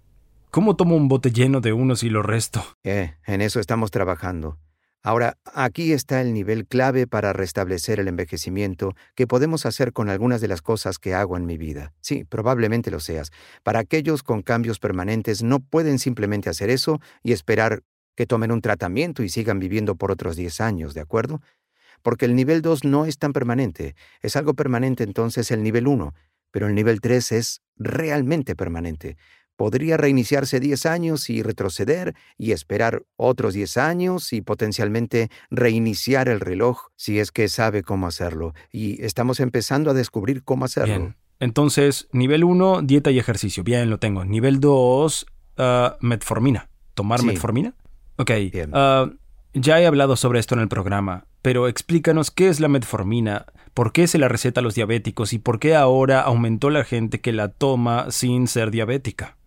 ¿Cómo 0.50 0.78
tomo 0.78 0.96
un 0.96 1.10
bote 1.10 1.32
lleno 1.32 1.60
de 1.60 1.74
unos 1.74 2.04
y 2.04 2.10
lo 2.10 2.24
resto? 2.24 2.64
Eh, 2.86 3.16
en 3.26 3.42
eso 3.42 3.60
estamos 3.60 3.92
trabajando. 3.92 4.60
Ahora, 5.04 5.38
aquí 5.54 5.92
está 5.92 6.22
el 6.22 6.32
nivel 6.32 6.68
clave 6.68 7.06
para 7.06 7.34
restablecer 7.34 8.00
el 8.00 8.08
envejecimiento 8.08 8.94
que 9.16 9.28
podemos 9.28 9.66
hacer 9.66 9.94
con 9.94 10.10
algunas 10.10 10.40
de 10.40 10.48
las 10.48 10.62
cosas 10.62 11.00
que 11.00 11.16
hago 11.16 11.36
en 11.36 11.48
mi 11.48 11.58
vida. 11.58 11.92
Sí, 12.02 12.24
probablemente 12.24 12.92
lo 12.92 13.00
seas. 13.00 13.32
Para 13.64 13.80
aquellos 13.80 14.24
con 14.24 14.42
cambios 14.42 14.80
permanentes 14.80 15.42
no 15.42 15.60
pueden 15.60 16.00
simplemente 16.00 16.50
hacer 16.50 16.70
eso 16.70 17.02
y 17.24 17.32
esperar 17.34 17.82
que 18.16 18.26
tomen 18.26 18.52
un 18.52 18.62
tratamiento 18.62 19.24
y 19.24 19.30
sigan 19.30 19.60
viviendo 19.60 19.96
por 19.96 20.12
otros 20.12 20.36
10 20.36 20.62
años, 20.62 20.94
¿de 20.94 21.02
acuerdo? 21.02 21.42
porque 22.02 22.26
el 22.26 22.36
nivel 22.36 22.62
2 22.62 22.84
no 22.84 23.06
es 23.06 23.18
tan 23.18 23.34
permanente. 23.34 23.96
Es 24.22 24.36
algo 24.36 24.54
permanente 24.54 25.04
entonces 25.04 25.52
el 25.52 25.64
nivel 25.64 25.88
1, 25.88 26.14
pero 26.52 26.68
el 26.68 26.76
nivel 26.76 27.02
3 27.02 27.32
es 27.32 27.62
realmente 27.78 28.56
permanente. 28.56 29.18
Podría 29.56 29.98
reiniciarse 29.98 30.60
10 30.60 30.86
años 30.88 31.30
y 31.30 31.44
retroceder 31.44 32.16
y 32.38 32.52
esperar 32.52 33.04
otros 33.16 33.54
10 33.54 33.78
años 33.78 34.34
y 34.34 34.42
potencialmente 34.42 35.30
reiniciar 35.52 36.30
el 36.30 36.40
reloj 36.40 36.88
si 36.96 37.20
es 37.20 37.32
que 37.32 37.48
sabe 37.48 37.84
cómo 37.84 38.08
hacerlo. 38.08 38.54
Y 38.72 39.04
estamos 39.04 39.40
empezando 39.40 39.92
a 39.92 39.94
descubrir 39.94 40.44
cómo 40.44 40.66
hacerlo. 40.66 40.98
Bien. 40.98 41.16
Entonces, 41.40 42.08
nivel 42.12 42.44
1, 42.44 42.84
dieta 42.84 43.12
y 43.12 43.20
ejercicio. 43.20 43.64
Bien, 43.64 43.90
lo 43.90 44.00
tengo. 44.00 44.26
Nivel 44.26 44.60
2, 44.60 45.26
ah, 45.58 45.98
metformina. 46.00 46.70
¿Tomar 46.94 47.24
metformina? 47.24 47.76
Ok. 48.22 48.32
Bien. 48.52 48.70
Ah, 48.74 49.10
ya 49.54 49.82
he 49.82 49.88
hablado 49.88 50.16
sobre 50.16 50.40
esto 50.40 50.54
en 50.56 50.62
el 50.62 50.68
programa. 50.70 51.26
pero 51.42 51.68
explícanos 51.68 52.30
qué 52.30 52.50
es 52.50 52.60
la 52.60 52.68
metformina, 52.68 53.48
por 53.74 53.94
qué 53.94 54.06
se 54.08 54.20
la 54.20 54.28
receta 54.28 54.60
a 54.60 54.64
los 54.64 54.76
diabéticos 54.76 55.34
y 55.34 55.40
por 55.40 55.60
qué 55.60 55.76
ahora 55.76 56.22
aumentó 56.22 56.70
la 56.70 56.84
gente 56.84 57.20
que 57.20 57.34
la 57.34 57.50
toma 57.50 58.12
sin 58.12 58.48
ser 58.48 58.70
diabética. 58.70 59.38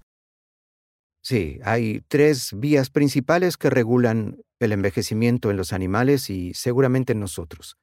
Sí, 1.22 1.60
hay 1.62 2.02
tres 2.08 2.50
vías 2.56 2.90
principales 2.90 3.56
que 3.56 3.70
regulan 3.70 4.38
el 4.58 4.72
envejecimiento 4.72 5.50
en 5.52 5.56
los 5.56 5.72
animales 5.72 6.30
y 6.30 6.52
seguramente 6.54 7.12
en 7.12 7.20
nosotros. 7.20 7.78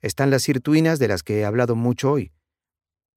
Están 0.00 0.30
las 0.30 0.42
sirtuinas 0.42 0.98
de 0.98 1.08
las 1.08 1.22
que 1.22 1.40
he 1.40 1.44
hablado 1.46 1.74
mucho 1.74 2.12
hoy. 2.12 2.32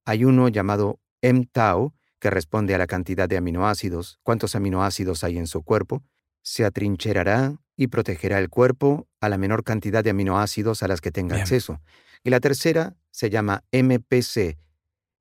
Hay 0.06 0.24
uno 0.24 0.48
llamado 0.48 1.00
mTau, 1.22 1.94
que 2.20 2.30
responde 2.30 2.74
a 2.74 2.78
la 2.78 2.88
cantidad 2.88 3.28
de 3.28 3.38
aminoácidos, 3.38 4.20
cuántos 4.24 4.56
aminoácidos 4.56 5.24
hay 5.24 5.38
en 5.38 5.48
su 5.48 5.62
cuerpo, 5.64 6.04
se 6.42 6.66
atrincherará 6.66 7.56
y 7.76 7.88
protegerá 7.88 8.40
el 8.40 8.50
cuerpo 8.50 9.08
a 9.20 9.30
la 9.30 9.38
menor 9.38 9.64
cantidad 9.64 10.04
de 10.04 10.12
aminoácidos 10.12 10.84
a 10.84 10.88
las 10.88 11.02
que 11.02 11.12
tenga 11.12 11.36
acceso. 11.36 11.82
Y 12.24 12.30
la 12.30 12.40
tercera 12.40 12.96
se 13.12 13.30
llama 13.30 13.64
MPC, 13.72 14.58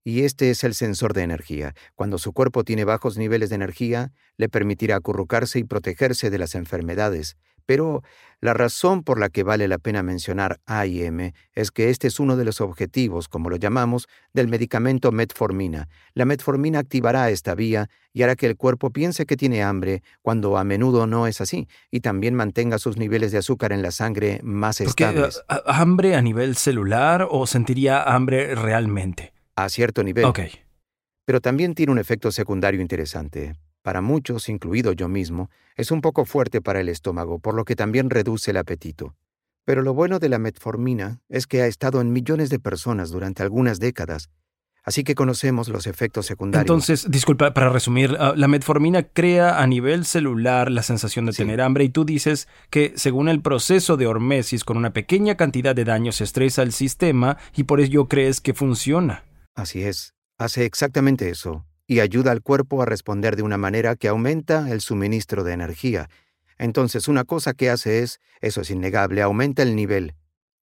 y 0.02 0.24
este 0.24 0.50
es 0.50 0.64
el 0.64 0.74
sensor 0.74 1.12
de 1.12 1.22
energía. 1.22 1.74
Cuando 1.94 2.18
su 2.18 2.32
cuerpo 2.32 2.64
tiene 2.64 2.84
bajos 2.84 3.18
niveles 3.18 3.50
de 3.50 3.56
energía, 3.56 4.12
le 4.36 4.48
permitirá 4.48 4.96
acurrucarse 4.96 5.58
y 5.58 5.64
protegerse 5.64 6.30
de 6.30 6.38
las 6.38 6.54
enfermedades. 6.54 7.36
Pero 7.66 8.02
la 8.40 8.54
razón 8.54 9.02
por 9.02 9.18
la 9.18 9.28
que 9.28 9.42
vale 9.42 9.68
la 9.68 9.78
pena 9.78 10.02
mencionar 10.02 10.60
AIM 10.66 11.32
es 11.52 11.70
que 11.70 11.90
este 11.90 12.08
es 12.08 12.20
uno 12.20 12.36
de 12.36 12.44
los 12.44 12.60
objetivos, 12.60 13.28
como 13.28 13.50
lo 13.50 13.56
llamamos, 13.56 14.08
del 14.32 14.48
medicamento 14.48 15.12
metformina. 15.12 15.88
La 16.14 16.24
metformina 16.24 16.78
activará 16.78 17.30
esta 17.30 17.54
vía 17.54 17.88
y 18.12 18.22
hará 18.22 18.36
que 18.36 18.46
el 18.46 18.56
cuerpo 18.56 18.90
piense 18.90 19.26
que 19.26 19.36
tiene 19.36 19.62
hambre, 19.62 20.02
cuando 20.22 20.56
a 20.56 20.64
menudo 20.64 21.06
no 21.06 21.26
es 21.26 21.40
así, 21.40 21.68
y 21.90 22.00
también 22.00 22.34
mantenga 22.34 22.78
sus 22.78 22.96
niveles 22.96 23.32
de 23.32 23.38
azúcar 23.38 23.72
en 23.72 23.82
la 23.82 23.90
sangre 23.90 24.40
más 24.42 24.80
estables. 24.80 25.42
¿Hambre 25.66 26.16
a 26.16 26.22
nivel 26.22 26.56
celular 26.56 27.26
o 27.30 27.46
sentiría 27.46 28.02
hambre 28.02 28.54
realmente? 28.54 29.32
a 29.64 29.68
cierto 29.68 30.02
nivel. 30.02 30.32
Pero 31.24 31.40
también 31.40 31.74
tiene 31.74 31.92
un 31.92 31.98
efecto 31.98 32.32
secundario 32.32 32.80
interesante. 32.80 33.54
Para 33.82 34.02
muchos, 34.02 34.48
incluido 34.48 34.92
yo 34.92 35.08
mismo, 35.08 35.50
es 35.76 35.90
un 35.90 36.02
poco 36.02 36.24
fuerte 36.24 36.60
para 36.60 36.80
el 36.80 36.88
estómago, 36.88 37.38
por 37.38 37.54
lo 37.54 37.64
que 37.64 37.76
también 37.76 38.10
reduce 38.10 38.50
el 38.50 38.58
apetito. 38.58 39.14
Pero 39.64 39.82
lo 39.82 39.94
bueno 39.94 40.18
de 40.18 40.28
la 40.28 40.38
metformina 40.38 41.20
es 41.28 41.46
que 41.46 41.62
ha 41.62 41.66
estado 41.66 42.00
en 42.00 42.12
millones 42.12 42.50
de 42.50 42.58
personas 42.58 43.10
durante 43.10 43.42
algunas 43.42 43.78
décadas, 43.78 44.30
así 44.84 45.04
que 45.04 45.14
conocemos 45.14 45.68
los 45.68 45.86
efectos 45.86 46.26
secundarios. 46.26 46.64
Entonces, 46.64 47.10
disculpa, 47.10 47.54
para 47.54 47.70
resumir, 47.70 48.16
ah, 48.18 48.34
la 48.36 48.48
metformina 48.48 49.02
crea 49.02 49.62
a 49.62 49.66
nivel 49.66 50.04
celular 50.04 50.70
la 50.70 50.82
sensación 50.82 51.26
de 51.26 51.32
tener 51.32 51.60
hambre 51.60 51.84
y 51.84 51.88
tú 51.88 52.04
dices 52.04 52.48
que 52.70 52.92
según 52.96 53.28
el 53.28 53.40
proceso 53.40 53.96
de 53.96 54.06
hormesis, 54.06 54.64
con 54.64 54.76
una 54.76 54.92
pequeña 54.92 55.36
cantidad 55.36 55.74
de 55.74 55.84
daño 55.84 56.12
se 56.12 56.24
estresa 56.24 56.62
el 56.62 56.72
sistema 56.72 57.38
y 57.54 57.64
por 57.64 57.80
ello 57.80 58.08
crees 58.08 58.40
que 58.40 58.54
funciona. 58.54 59.24
Así 59.54 59.82
es, 59.82 60.14
hace 60.38 60.64
exactamente 60.64 61.28
eso, 61.30 61.64
y 61.90 61.98
ayuda 61.98 62.30
al 62.30 62.40
cuerpo 62.40 62.80
a 62.80 62.86
responder 62.86 63.34
de 63.34 63.42
una 63.42 63.58
manera 63.58 63.96
que 63.96 64.06
aumenta 64.06 64.70
el 64.70 64.80
suministro 64.80 65.42
de 65.42 65.54
energía. 65.54 66.08
Entonces 66.56 67.08
una 67.08 67.24
cosa 67.24 67.52
que 67.52 67.68
hace 67.68 68.04
es, 68.04 68.20
eso 68.40 68.60
es 68.60 68.70
innegable, 68.70 69.22
aumenta 69.22 69.64
el 69.64 69.74
nivel, 69.74 70.14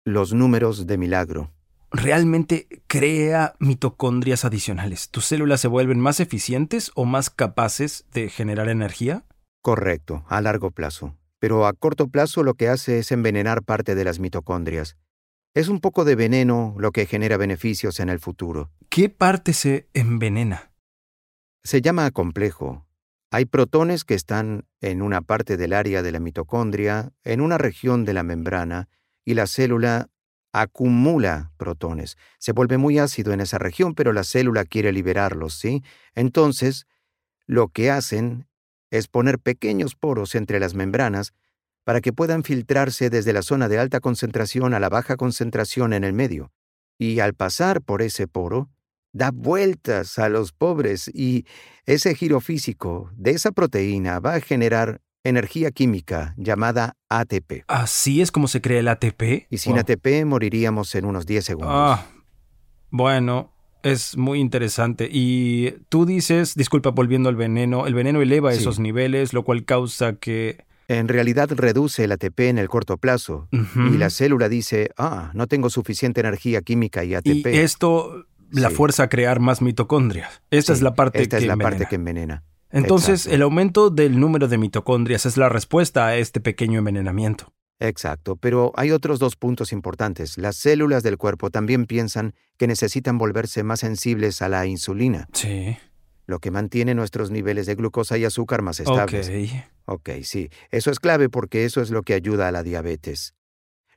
los 0.06 0.34
números 0.34 0.88
de 0.88 0.98
milagro. 0.98 1.52
Realmente 1.92 2.70
crea 2.88 3.54
mitocondrias 3.60 4.46
adicionales. 4.46 5.10
¿Tus 5.10 5.26
células 5.26 5.60
se 5.60 5.68
vuelven 5.68 6.00
más 6.00 6.22
eficientes 6.22 6.90
o 6.96 7.04
más 7.04 7.30
capaces 7.30 8.06
de 8.14 8.30
generar 8.30 8.70
energía? 8.70 9.26
Correcto, 9.62 10.24
a 10.30 10.40
largo 10.40 10.72
plazo. 10.72 11.18
Pero 11.38 11.68
a 11.68 11.74
corto 11.74 12.08
plazo 12.08 12.44
lo 12.44 12.54
que 12.54 12.70
hace 12.70 13.00
es 13.00 13.12
envenenar 13.12 13.64
parte 13.64 13.94
de 13.94 14.06
las 14.06 14.20
mitocondrias. 14.20 14.96
Es 15.54 15.68
un 15.68 15.82
poco 15.82 16.06
de 16.06 16.16
veneno 16.16 16.76
lo 16.78 16.94
que 16.94 17.06
genera 17.06 17.36
beneficios 17.36 18.00
en 18.00 18.08
el 18.08 18.20
futuro. 18.20 18.72
¿Qué 18.88 19.10
parte 19.10 19.52
se 19.52 19.90
envenena? 19.94 20.69
Se 21.70 21.82
llama 21.82 22.10
complejo. 22.10 22.88
Hay 23.30 23.46
protones 23.46 24.04
que 24.04 24.16
están 24.16 24.66
en 24.82 25.04
una 25.04 25.22
parte 25.22 25.56
del 25.56 25.74
área 25.74 26.02
de 26.02 26.12
la 26.12 26.20
mitocondria, 26.20 27.12
en 27.24 27.42
una 27.42 27.60
región 27.60 28.06
de 28.06 28.14
la 28.14 28.24
membrana, 28.24 28.90
y 29.24 29.36
la 29.36 29.46
célula 29.46 30.10
acumula 30.52 31.52
protones. 31.58 32.18
Se 32.40 32.54
vuelve 32.54 32.80
muy 32.80 32.98
ácido 32.98 33.34
en 33.34 33.40
esa 33.40 33.60
región, 33.60 33.94
pero 33.94 34.14
la 34.14 34.24
célula 34.24 34.66
quiere 34.66 34.92
liberarlos, 34.92 35.54
¿sí? 35.54 35.84
Entonces, 36.16 36.88
lo 37.46 37.68
que 37.68 37.92
hacen 37.92 38.48
es 38.90 39.08
poner 39.08 39.38
pequeños 39.38 39.94
poros 39.94 40.34
entre 40.34 40.60
las 40.60 40.74
membranas 40.74 41.34
para 41.84 42.02
que 42.02 42.14
puedan 42.14 42.42
filtrarse 42.42 43.12
desde 43.12 43.32
la 43.32 43.44
zona 43.44 43.70
de 43.70 43.78
alta 43.78 44.00
concentración 44.00 44.74
a 44.74 44.80
la 44.80 44.90
baja 44.90 45.18
concentración 45.18 45.94
en 45.94 46.04
el 46.04 46.14
medio. 46.14 46.52
Y 46.98 47.20
al 47.20 47.36
pasar 47.36 47.84
por 47.84 48.02
ese 48.02 48.28
poro, 48.28 48.70
da 49.12 49.32
vueltas 49.32 50.20
a 50.20 50.30
los 50.30 50.52
pobres 50.52 51.10
y 51.14 51.46
ese 51.86 52.16
giro 52.16 52.40
físico 52.40 53.10
de 53.16 53.32
esa 53.32 53.52
proteína 53.52 54.20
va 54.20 54.36
a 54.36 54.42
generar 54.42 55.02
energía 55.24 55.72
química 55.72 56.34
llamada 56.38 56.96
ATP. 57.10 57.64
¿Así 57.68 58.22
es 58.22 58.32
como 58.32 58.48
se 58.48 58.62
crea 58.62 58.80
el 58.80 58.88
ATP? 58.88 59.48
Y 59.50 59.58
sin 59.58 59.78
ATP 59.78 60.26
moriríamos 60.26 60.94
en 60.96 61.06
unos 61.06 61.26
10 61.26 61.46
segundos. 61.46 61.74
Ah, 61.74 62.06
bueno, 62.90 63.54
es 63.84 64.18
muy 64.18 64.40
interesante. 64.40 65.10
Y 65.12 65.72
tú 65.90 66.06
dices, 66.06 66.56
disculpa, 66.56 66.92
volviendo 66.92 67.30
al 67.30 67.36
veneno, 67.36 67.88
el 67.88 67.94
veneno 67.94 68.22
eleva 68.22 68.54
esos 68.54 68.80
niveles, 68.80 69.34
lo 69.34 69.44
cual 69.44 69.66
causa 69.66 70.14
que 70.14 70.66
en 70.88 71.08
realidad 71.08 71.50
reduce 71.52 72.04
el 72.04 72.12
ATP 72.12 72.40
en 72.42 72.58
el 72.58 72.68
corto 72.68 72.98
plazo. 72.98 73.48
Y 73.52 73.98
la 73.98 74.10
célula 74.10 74.50
dice, 74.50 74.92
ah, 74.98 75.32
no 75.34 75.48
tengo 75.48 75.70
suficiente 75.70 76.22
energía 76.22 76.62
química 76.62 77.04
y 77.04 77.14
ATP. 77.14 77.48
Y 77.54 77.58
esto 77.58 78.26
la 78.52 78.70
fuerza 78.70 79.04
a 79.04 79.10
crear 79.10 79.40
más 79.40 79.62
mitocondrias. 79.62 80.42
Esta 80.52 80.74
es 80.74 80.82
la 80.82 80.94
parte 80.94 81.22
esta 81.22 81.38
que 81.38 81.44
es 81.44 81.48
la 81.48 81.54
envenena. 81.54 81.70
parte 81.70 81.86
que 81.90 81.96
envenena. 81.96 82.44
Entonces, 82.72 83.26
el 83.26 83.42
aumento 83.42 83.90
del 83.90 84.20
número 84.20 84.48
de 84.48 84.58
mitocondrias 84.58 85.26
es 85.26 85.38
la 85.38 85.50
respuesta 85.50 86.06
a 86.08 86.18
este 86.18 86.40
pequeño 86.40 86.80
envenenamiento. 86.80 87.54
Exacto, 87.80 88.36
pero 88.36 88.74
hay 88.76 88.92
otros 88.92 89.20
dos 89.20 89.36
puntos 89.36 89.72
importantes. 89.72 90.38
Las 90.38 90.58
células 90.58 91.02
del 91.02 91.18
cuerpo 91.18 91.50
también 91.50 91.86
piensan 91.86 92.34
que 92.58 92.68
necesitan 92.68 93.18
volverse 93.18 93.64
más 93.64 93.80
sensibles 93.80 94.42
a 94.42 94.50
la 94.50 94.66
insulina. 94.66 95.28
Sí. 95.34 95.78
Lo 96.26 96.40
que 96.40 96.52
mantiene 96.52 96.94
nuestros 96.94 97.32
niveles 97.32 97.66
de 97.66 97.76
glucosa 97.76 98.18
y 98.18 98.26
azúcar 98.26 98.62
más 98.62 98.80
estables. 98.80 99.30
Ok. 99.30 99.64
Ok, 99.86 100.10
sí, 100.22 100.50
eso 100.70 100.92
es 100.92 101.00
clave 101.00 101.30
porque 101.30 101.66
eso 101.66 101.82
es 101.82 101.90
lo 101.90 102.04
que 102.04 102.14
ayuda 102.14 102.48
a 102.48 102.52
la 102.52 102.62
diabetes. 102.62 103.34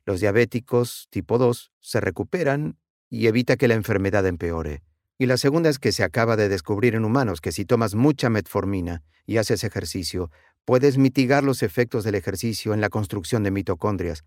Los 0.06 0.20
diabéticos 0.20 1.08
tipo 1.10 1.36
2 1.36 1.72
se 1.80 2.00
recuperan 2.00 2.78
y 3.12 3.26
evita 3.26 3.56
que 3.56 3.68
la 3.68 3.74
enfermedad 3.74 4.26
empeore. 4.26 4.82
Y 5.18 5.26
la 5.26 5.36
segunda 5.36 5.68
es 5.68 5.78
que 5.78 5.92
se 5.92 6.02
acaba 6.02 6.34
de 6.34 6.48
descubrir 6.48 6.94
en 6.94 7.04
humanos 7.04 7.42
que 7.42 7.52
si 7.52 7.66
tomas 7.66 7.94
mucha 7.94 8.30
metformina 8.30 9.02
y 9.26 9.36
haces 9.36 9.64
ejercicio, 9.64 10.30
puedes 10.64 10.96
mitigar 10.96 11.44
los 11.44 11.62
efectos 11.62 12.04
del 12.04 12.14
ejercicio 12.14 12.72
en 12.72 12.80
la 12.80 12.88
construcción 12.88 13.42
de 13.42 13.50
mitocondrias. 13.50 14.24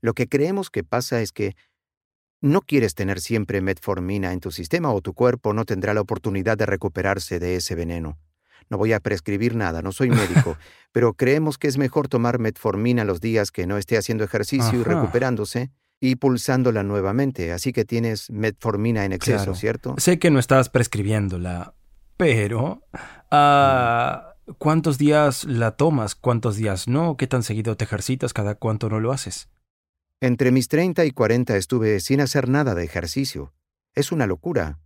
Lo 0.00 0.12
que 0.12 0.28
creemos 0.28 0.70
que 0.70 0.82
pasa 0.82 1.22
es 1.22 1.30
que 1.30 1.54
no 2.40 2.62
quieres 2.62 2.96
tener 2.96 3.20
siempre 3.20 3.60
metformina 3.60 4.32
en 4.32 4.40
tu 4.40 4.50
sistema 4.50 4.92
o 4.92 5.00
tu 5.02 5.14
cuerpo 5.14 5.52
no 5.52 5.64
tendrá 5.64 5.94
la 5.94 6.00
oportunidad 6.00 6.58
de 6.58 6.66
recuperarse 6.66 7.38
de 7.38 7.54
ese 7.54 7.76
veneno. 7.76 8.18
No 8.70 8.76
voy 8.76 8.92
a 8.92 8.98
prescribir 8.98 9.54
nada, 9.54 9.82
no 9.82 9.92
soy 9.92 10.10
médico, 10.10 10.56
pero 10.90 11.14
creemos 11.14 11.58
que 11.58 11.68
es 11.68 11.78
mejor 11.78 12.08
tomar 12.08 12.40
metformina 12.40 13.04
los 13.04 13.20
días 13.20 13.52
que 13.52 13.68
no 13.68 13.78
esté 13.78 13.96
haciendo 13.96 14.24
ejercicio 14.24 14.80
y 14.80 14.82
recuperándose 14.82 15.70
y 16.00 16.16
pulsándola 16.16 16.82
nuevamente. 16.82 17.52
Así 17.52 17.72
que 17.72 17.84
tienes 17.84 18.30
metformina 18.30 19.04
en 19.04 19.12
exceso, 19.12 19.54
¿cierto? 19.54 19.94
Sé 19.98 20.18
que 20.18 20.30
no 20.30 20.38
estás 20.38 20.68
prescribiéndola, 20.70 21.74
pero... 22.16 22.82
ah, 23.30 24.26
¿Cuántos 24.58 24.98
días 24.98 25.44
la 25.44 25.72
tomas? 25.76 26.16
¿Cuántos 26.16 26.56
días 26.56 26.88
no? 26.88 27.16
¿Qué 27.16 27.28
tan 27.28 27.44
seguido 27.44 27.76
te 27.76 27.84
ejercitas? 27.84 28.32
¿Cada 28.32 28.56
cuánto 28.56 28.88
no 28.88 28.98
lo 28.98 29.12
haces? 29.12 29.48
Entre 30.20 30.50
mis 30.50 30.66
30 30.68 31.04
y 31.04 31.12
40 31.12 31.56
estuve 31.56 32.00
sin 32.00 32.20
hacer 32.20 32.48
nada 32.48 32.74
de 32.74 32.82
ejercicio. 32.84 33.52
Es 33.94 34.10
una 34.10 34.26
locura. 34.26 34.80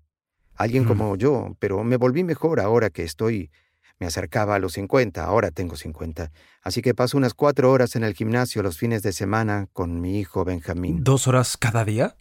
Alguien 0.54 0.84
Mm. 0.84 0.88
como 0.88 1.16
yo, 1.16 1.56
pero 1.60 1.82
me 1.82 1.96
volví 1.96 2.24
mejor 2.24 2.60
ahora 2.60 2.90
que 2.90 3.04
estoy 3.04 3.50
me 3.98 4.06
acercaba 4.06 4.56
a 4.56 4.58
los 4.58 4.72
50, 4.74 5.24
ahora 5.24 5.50
tengo 5.50 5.76
50. 5.76 6.30
Así 6.62 6.82
que 6.82 6.94
paso 6.94 7.16
unas 7.16 7.34
cuatro 7.34 7.70
horas 7.70 7.96
en 7.96 8.04
el 8.04 8.14
gimnasio 8.14 8.62
los 8.62 8.78
fines 8.78 9.02
de 9.02 9.12
semana 9.12 9.68
con 9.72 10.00
mi 10.00 10.18
hijo 10.18 10.44
Benjamín. 10.44 11.04
¿Dos 11.04 11.28
horas 11.28 11.56
cada 11.56 11.84
día? 11.84 12.16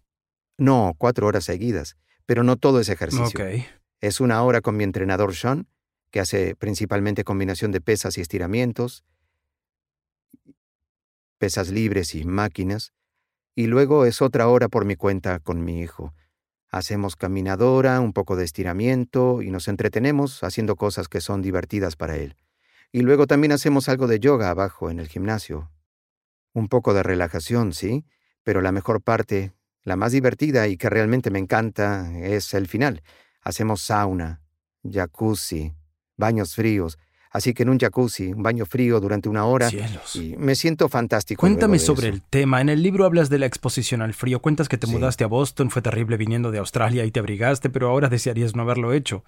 No, 0.58 0.94
cuatro 0.98 1.28
horas 1.28 1.46
seguidas, 1.46 1.98
pero 2.26 2.44
no 2.44 2.58
todo 2.58 2.80
es 2.80 2.90
ejercicio. 2.90 3.40
Ok. 3.44 3.66
Es 4.02 4.20
una 4.20 4.44
hora 4.44 4.62
con 4.62 4.78
mi 4.78 4.84
entrenador 4.84 5.34
Sean, 5.36 5.68
que 6.12 6.20
hace 6.20 6.56
principalmente 6.56 7.24
combinación 7.24 7.72
de 7.72 7.82
pesas 7.82 8.18
y 8.18 8.22
estiramientos, 8.22 9.04
pesas 11.40 11.70
libres 11.70 12.14
y 12.14 12.24
máquinas, 12.24 12.94
y 13.56 13.68
luego 13.68 14.06
es 14.06 14.22
otra 14.22 14.48
hora 14.48 14.70
por 14.70 14.86
mi 14.86 14.96
cuenta 14.96 15.40
con 15.40 15.64
mi 15.64 15.82
hijo. 15.82 16.14
Hacemos 16.74 17.16
caminadora, 17.16 18.02
un 18.02 18.14
poco 18.14 18.36
de 18.36 18.44
estiramiento 18.44 19.44
y 19.44 19.52
nos 19.52 19.68
entretenemos 19.68 20.44
haciendo 20.44 20.76
cosas 20.76 21.08
que 21.08 21.22
son 21.22 21.44
divertidas 21.44 21.96
para 21.96 22.16
él. 22.18 22.36
Y 22.92 23.02
luego 23.02 23.28
también 23.28 23.52
hacemos 23.52 23.90
algo 23.90 24.08
de 24.08 24.20
yoga 24.20 24.50
abajo 24.50 24.90
en 24.90 24.98
el 24.98 25.08
gimnasio. 25.08 25.70
Un 26.52 26.70
poco 26.70 26.96
de 26.96 27.04
relajación, 27.04 27.74
¿sí? 27.74 28.06
pero 28.44 28.62
la 28.62 28.72
mejor 28.72 29.04
parte, 29.04 29.54
la 29.84 29.96
más 29.96 30.14
divertida 30.14 30.68
y 30.68 30.76
que 30.76 30.90
realmente 30.90 31.30
me 31.30 31.38
encanta, 31.38 32.12
es 32.20 32.56
el 32.56 32.68
final. 32.68 33.04
Hacemos 33.42 33.82
sauna, 33.82 34.42
jacuzzi, 34.84 35.74
baños 36.18 36.56
fríos. 36.56 36.98
Así 37.36 37.56
que 37.56 37.64
en 37.64 37.70
un 37.70 37.80
jacuzzi, 37.80 38.28
un 38.32 38.44
baño 38.44 38.64
frío 38.68 39.00
durante 39.00 39.28
una 39.28 39.46
hora. 39.46 39.68
Cielos. 39.70 40.16
Y 40.16 40.36
me 40.38 40.54
siento 40.54 40.88
fantástico. 40.88 41.40
Cuéntame 41.40 41.80
sobre 41.80 42.10
eso. 42.10 42.16
el 42.16 42.22
tema. 42.22 42.62
En 42.62 42.70
el 42.70 42.84
libro 42.84 43.06
hablas 43.06 43.30
de 43.32 43.40
la 43.40 43.48
exposición 43.48 44.04
al 44.04 44.14
frío. 44.14 44.40
Cuentas 44.40 44.70
que 44.70 44.78
te 44.78 44.86
Sí. 44.86 44.94
mudaste 44.94 45.24
a 45.24 45.28
Boston, 45.28 45.72
fue 45.72 45.82
terrible 45.82 46.16
viniendo 46.18 46.52
de 46.52 46.60
Australia 46.60 47.04
y 47.06 47.12
te 47.12 47.20
abrigaste, 47.20 47.72
pero 47.72 47.90
ahora 47.90 48.08
desearías 48.08 48.56
no 48.56 48.62
haberlo 48.62 48.94
hecho. 48.94 49.24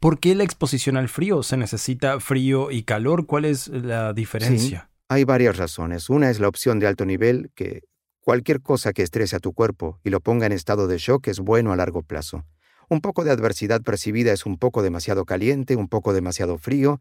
¿Por 0.00 0.18
qué 0.20 0.34
la 0.34 0.44
exposición 0.44 0.98
al 0.98 1.08
frío? 1.08 1.42
¿Se 1.42 1.56
necesita 1.56 2.20
frío 2.20 2.70
y 2.70 2.82
calor? 2.82 3.24
¿Cuál 3.24 3.46
es 3.46 3.68
la 3.68 4.12
diferencia? 4.12 4.90
Hay 5.08 5.24
varias 5.24 5.56
razones. 5.56 6.10
Una 6.10 6.28
es 6.30 6.40
la 6.40 6.48
opción 6.48 6.78
de 6.78 6.86
alto 6.88 7.06
nivel, 7.06 7.50
que 7.54 7.82
cualquier 8.20 8.60
cosa 8.60 8.92
que 8.92 9.02
estrese 9.02 9.36
a 9.36 9.40
tu 9.40 9.54
cuerpo 9.54 9.98
y 10.04 10.10
lo 10.10 10.20
ponga 10.20 10.44
en 10.46 10.52
estado 10.52 10.86
de 10.86 10.98
shock 10.98 11.28
es 11.28 11.40
bueno 11.40 11.72
a 11.72 11.76
largo 11.76 12.02
plazo. 12.02 12.44
Un 12.90 13.00
poco 13.00 13.24
de 13.24 13.30
adversidad 13.30 13.80
percibida 13.82 14.32
es 14.32 14.44
un 14.46 14.58
poco 14.58 14.82
demasiado 14.82 15.24
caliente, 15.24 15.76
un 15.76 15.88
poco 15.88 16.12
demasiado 16.12 16.58
frío, 16.58 17.00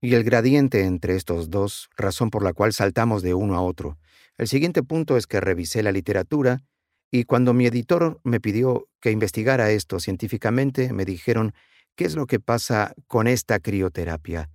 y 0.00 0.14
el 0.14 0.24
gradiente 0.24 0.84
entre 0.84 1.16
estos 1.16 1.50
dos, 1.50 1.90
razón 1.96 2.30
por 2.30 2.42
la 2.42 2.52
cual 2.52 2.72
saltamos 2.72 3.22
de 3.22 3.34
uno 3.34 3.56
a 3.56 3.62
otro. 3.62 3.98
El 4.38 4.48
siguiente 4.48 4.82
punto 4.82 5.16
es 5.16 5.26
que 5.26 5.40
revisé 5.40 5.82
la 5.82 5.92
literatura, 5.92 6.62
y 7.10 7.24
cuando 7.24 7.54
mi 7.54 7.66
editor 7.66 8.20
me 8.24 8.40
pidió 8.40 8.88
que 9.00 9.10
investigara 9.10 9.70
esto 9.70 9.98
científicamente, 10.00 10.92
me 10.92 11.04
dijeron, 11.04 11.54
¿qué 11.96 12.04
es 12.04 12.14
lo 12.14 12.26
que 12.26 12.40
pasa 12.40 12.94
con 13.08 13.26
esta 13.26 13.58
crioterapia? 13.58 14.50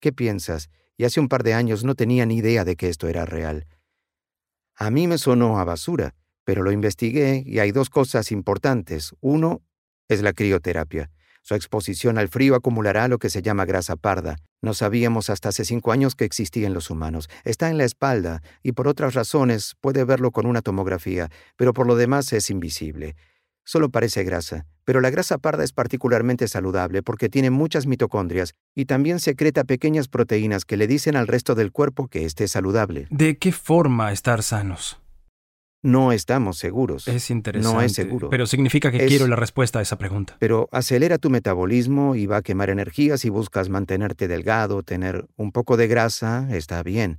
¿Qué 0.00 0.12
piensas? 0.12 0.70
y 1.00 1.04
hace 1.04 1.18
un 1.18 1.30
par 1.30 1.44
de 1.44 1.54
años 1.54 1.82
no 1.82 1.94
tenía 1.94 2.26
ni 2.26 2.36
idea 2.36 2.62
de 2.62 2.76
que 2.76 2.90
esto 2.90 3.08
era 3.08 3.24
real. 3.24 3.66
A 4.76 4.90
mí 4.90 5.06
me 5.06 5.16
sonó 5.16 5.58
a 5.58 5.64
basura, 5.64 6.14
pero 6.44 6.62
lo 6.62 6.72
investigué 6.72 7.42
y 7.46 7.58
hay 7.58 7.72
dos 7.72 7.88
cosas 7.88 8.30
importantes. 8.30 9.14
Uno 9.20 9.62
es 10.08 10.20
la 10.20 10.34
crioterapia. 10.34 11.10
Su 11.50 11.56
exposición 11.56 12.16
al 12.16 12.28
frío 12.28 12.54
acumulará 12.54 13.08
lo 13.08 13.18
que 13.18 13.28
se 13.28 13.42
llama 13.42 13.64
grasa 13.64 13.96
parda. 13.96 14.36
No 14.62 14.72
sabíamos 14.72 15.30
hasta 15.30 15.48
hace 15.48 15.64
cinco 15.64 15.90
años 15.90 16.14
que 16.14 16.24
existía 16.24 16.68
en 16.68 16.74
los 16.74 16.90
humanos. 16.90 17.28
Está 17.42 17.70
en 17.70 17.76
la 17.76 17.82
espalda 17.82 18.40
y 18.62 18.70
por 18.70 18.86
otras 18.86 19.14
razones 19.14 19.74
puede 19.80 20.04
verlo 20.04 20.30
con 20.30 20.46
una 20.46 20.62
tomografía, 20.62 21.28
pero 21.56 21.72
por 21.72 21.88
lo 21.88 21.96
demás 21.96 22.32
es 22.32 22.50
invisible. 22.50 23.16
Solo 23.64 23.88
parece 23.88 24.22
grasa, 24.22 24.64
pero 24.84 25.00
la 25.00 25.10
grasa 25.10 25.38
parda 25.38 25.64
es 25.64 25.72
particularmente 25.72 26.46
saludable 26.46 27.02
porque 27.02 27.28
tiene 27.28 27.50
muchas 27.50 27.84
mitocondrias 27.84 28.54
y 28.76 28.84
también 28.84 29.18
secreta 29.18 29.64
pequeñas 29.64 30.06
proteínas 30.06 30.64
que 30.64 30.76
le 30.76 30.86
dicen 30.86 31.16
al 31.16 31.26
resto 31.26 31.56
del 31.56 31.72
cuerpo 31.72 32.06
que 32.06 32.26
esté 32.26 32.46
saludable. 32.46 33.08
¿De 33.10 33.38
qué 33.38 33.50
forma 33.50 34.12
estar 34.12 34.44
sanos? 34.44 35.00
No 35.82 36.12
estamos 36.12 36.58
seguros, 36.58 37.08
Es 37.08 37.30
interesante. 37.30 37.88
seguro. 37.88 38.28
Pero 38.28 38.46
significa 38.46 38.90
que 38.90 38.98
Es- 38.98 39.08
quiero 39.08 39.26
la 39.26 39.36
respuesta 39.36 39.78
a 39.78 39.82
esa 39.82 39.96
pregunta. 39.96 40.36
pero 40.38 40.68
acelera 40.72 41.16
tu 41.18 41.30
metabolismo 41.30 42.16
y 42.16 42.26
va 42.26 42.38
a 42.38 42.42
quemar 42.42 42.68
energías 42.70 43.22
si 43.22 43.30
buscas 43.30 43.68
mantenerte 43.70 44.28
delgado, 44.28 44.82
tener 44.82 45.26
un 45.36 45.52
poco 45.52 45.76
de 45.78 45.88
grasa, 45.88 46.48
está 46.50 46.82
bien. 46.82 47.18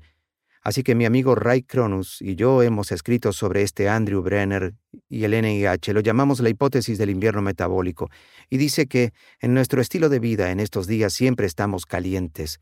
Así 0.63 0.83
que 0.83 0.93
mi 0.93 1.05
amigo 1.05 1.33
Ray 1.33 1.63
Cronus 1.63 2.21
y 2.21 2.35
yo 2.35 2.61
hemos 2.61 2.91
escrito 2.91 3.33
sobre 3.33 3.63
este 3.63 3.89
Andrew 3.89 4.21
Brenner 4.21 4.75
y 5.09 5.23
el 5.23 5.33
NIH, 5.33 5.91
lo 5.91 6.01
llamamos 6.01 6.39
la 6.39 6.49
hipótesis 6.49 6.99
del 6.99 7.09
invierno 7.09 7.41
metabólico, 7.41 8.11
y 8.47 8.57
dice 8.57 8.85
que 8.85 9.11
en 9.39 9.55
nuestro 9.55 9.81
estilo 9.81 10.07
de 10.07 10.19
vida 10.19 10.51
en 10.51 10.59
estos 10.59 10.85
días 10.85 11.13
siempre 11.13 11.47
estamos 11.47 11.87
calientes. 11.87 12.59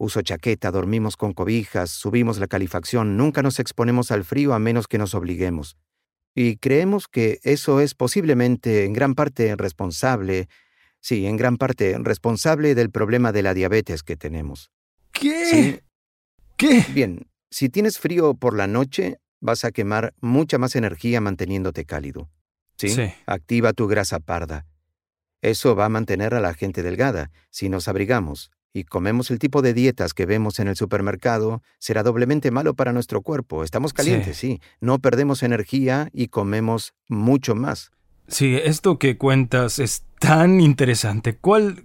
Uso 0.00 0.22
chaqueta, 0.22 0.70
dormimos 0.70 1.18
con 1.18 1.34
cobijas, 1.34 1.90
subimos 1.90 2.38
la 2.38 2.46
calefacción, 2.46 3.18
nunca 3.18 3.42
nos 3.42 3.58
exponemos 3.58 4.10
al 4.10 4.24
frío 4.24 4.54
a 4.54 4.58
menos 4.58 4.88
que 4.88 4.96
nos 4.96 5.14
obliguemos. 5.14 5.76
Y 6.34 6.56
creemos 6.56 7.06
que 7.06 7.38
eso 7.42 7.80
es 7.80 7.94
posiblemente 7.94 8.86
en 8.86 8.94
gran 8.94 9.14
parte 9.14 9.54
responsable, 9.56 10.48
sí, 11.02 11.26
en 11.26 11.36
gran 11.36 11.58
parte 11.58 11.98
responsable 11.98 12.74
del 12.74 12.88
problema 12.88 13.30
de 13.30 13.42
la 13.42 13.52
diabetes 13.52 14.02
que 14.02 14.16
tenemos. 14.16 14.70
¿Qué? 15.12 15.44
Sí, 15.44 15.80
¿Qué? 16.56 16.82
bien, 16.94 17.26
si 17.50 17.68
tienes 17.68 17.98
frío 17.98 18.32
por 18.32 18.56
la 18.56 18.66
noche, 18.66 19.18
vas 19.38 19.66
a 19.66 19.70
quemar 19.70 20.14
mucha 20.22 20.56
más 20.56 20.76
energía 20.76 21.20
manteniéndote 21.20 21.84
cálido. 21.84 22.30
¿Sí? 22.78 22.88
Sí. 22.88 23.12
Activa 23.26 23.74
tu 23.74 23.86
grasa 23.86 24.18
parda. 24.18 24.64
Eso 25.42 25.76
va 25.76 25.84
a 25.84 25.90
mantener 25.90 26.32
a 26.32 26.40
la 26.40 26.54
gente 26.54 26.82
delgada. 26.82 27.30
Si 27.50 27.68
nos 27.68 27.86
abrigamos 27.86 28.50
y 28.72 28.84
comemos 28.84 29.30
el 29.30 29.38
tipo 29.38 29.62
de 29.62 29.74
dietas 29.74 30.14
que 30.14 30.26
vemos 30.26 30.58
en 30.58 30.68
el 30.68 30.76
supermercado, 30.76 31.62
será 31.78 32.02
doblemente 32.02 32.50
malo 32.50 32.74
para 32.74 32.92
nuestro 32.92 33.22
cuerpo. 33.22 33.64
Estamos 33.64 33.92
calientes, 33.92 34.36
sí. 34.36 34.60
No 34.80 34.98
perdemos 34.98 35.42
energía 35.42 36.08
y 36.12 36.28
comemos 36.28 36.94
mucho 37.08 37.54
más. 37.54 37.90
Sí, 38.28 38.56
esto 38.62 38.98
que 38.98 39.18
cuentas 39.18 39.78
es 39.78 40.04
tan 40.20 40.60
interesante. 40.60 41.36
¿Cuál, 41.36 41.84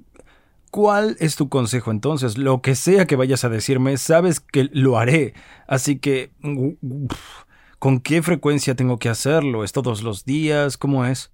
¿Cuál 0.69 1.17
es 1.19 1.35
tu 1.35 1.49
consejo 1.49 1.89
entonces? 1.89 2.37
Lo 2.37 2.61
que 2.61 2.75
sea 2.75 3.07
que 3.07 3.15
vayas 3.15 3.43
a 3.43 3.49
decirme, 3.49 3.97
sabes 3.97 4.39
que 4.39 4.69
lo 4.71 4.97
haré. 4.99 5.33
Así 5.67 5.97
que... 5.97 6.31
uf, 6.43 7.45
¿Con 7.79 7.99
qué 7.99 8.23
frecuencia 8.23 8.75
tengo 8.75 8.97
que 8.97 9.09
hacerlo? 9.09 9.63
¿Es 9.63 9.71
todos 9.71 10.01
los 10.01 10.25
días? 10.25 10.77
¿Cómo 10.77 11.05
es? 11.05 11.31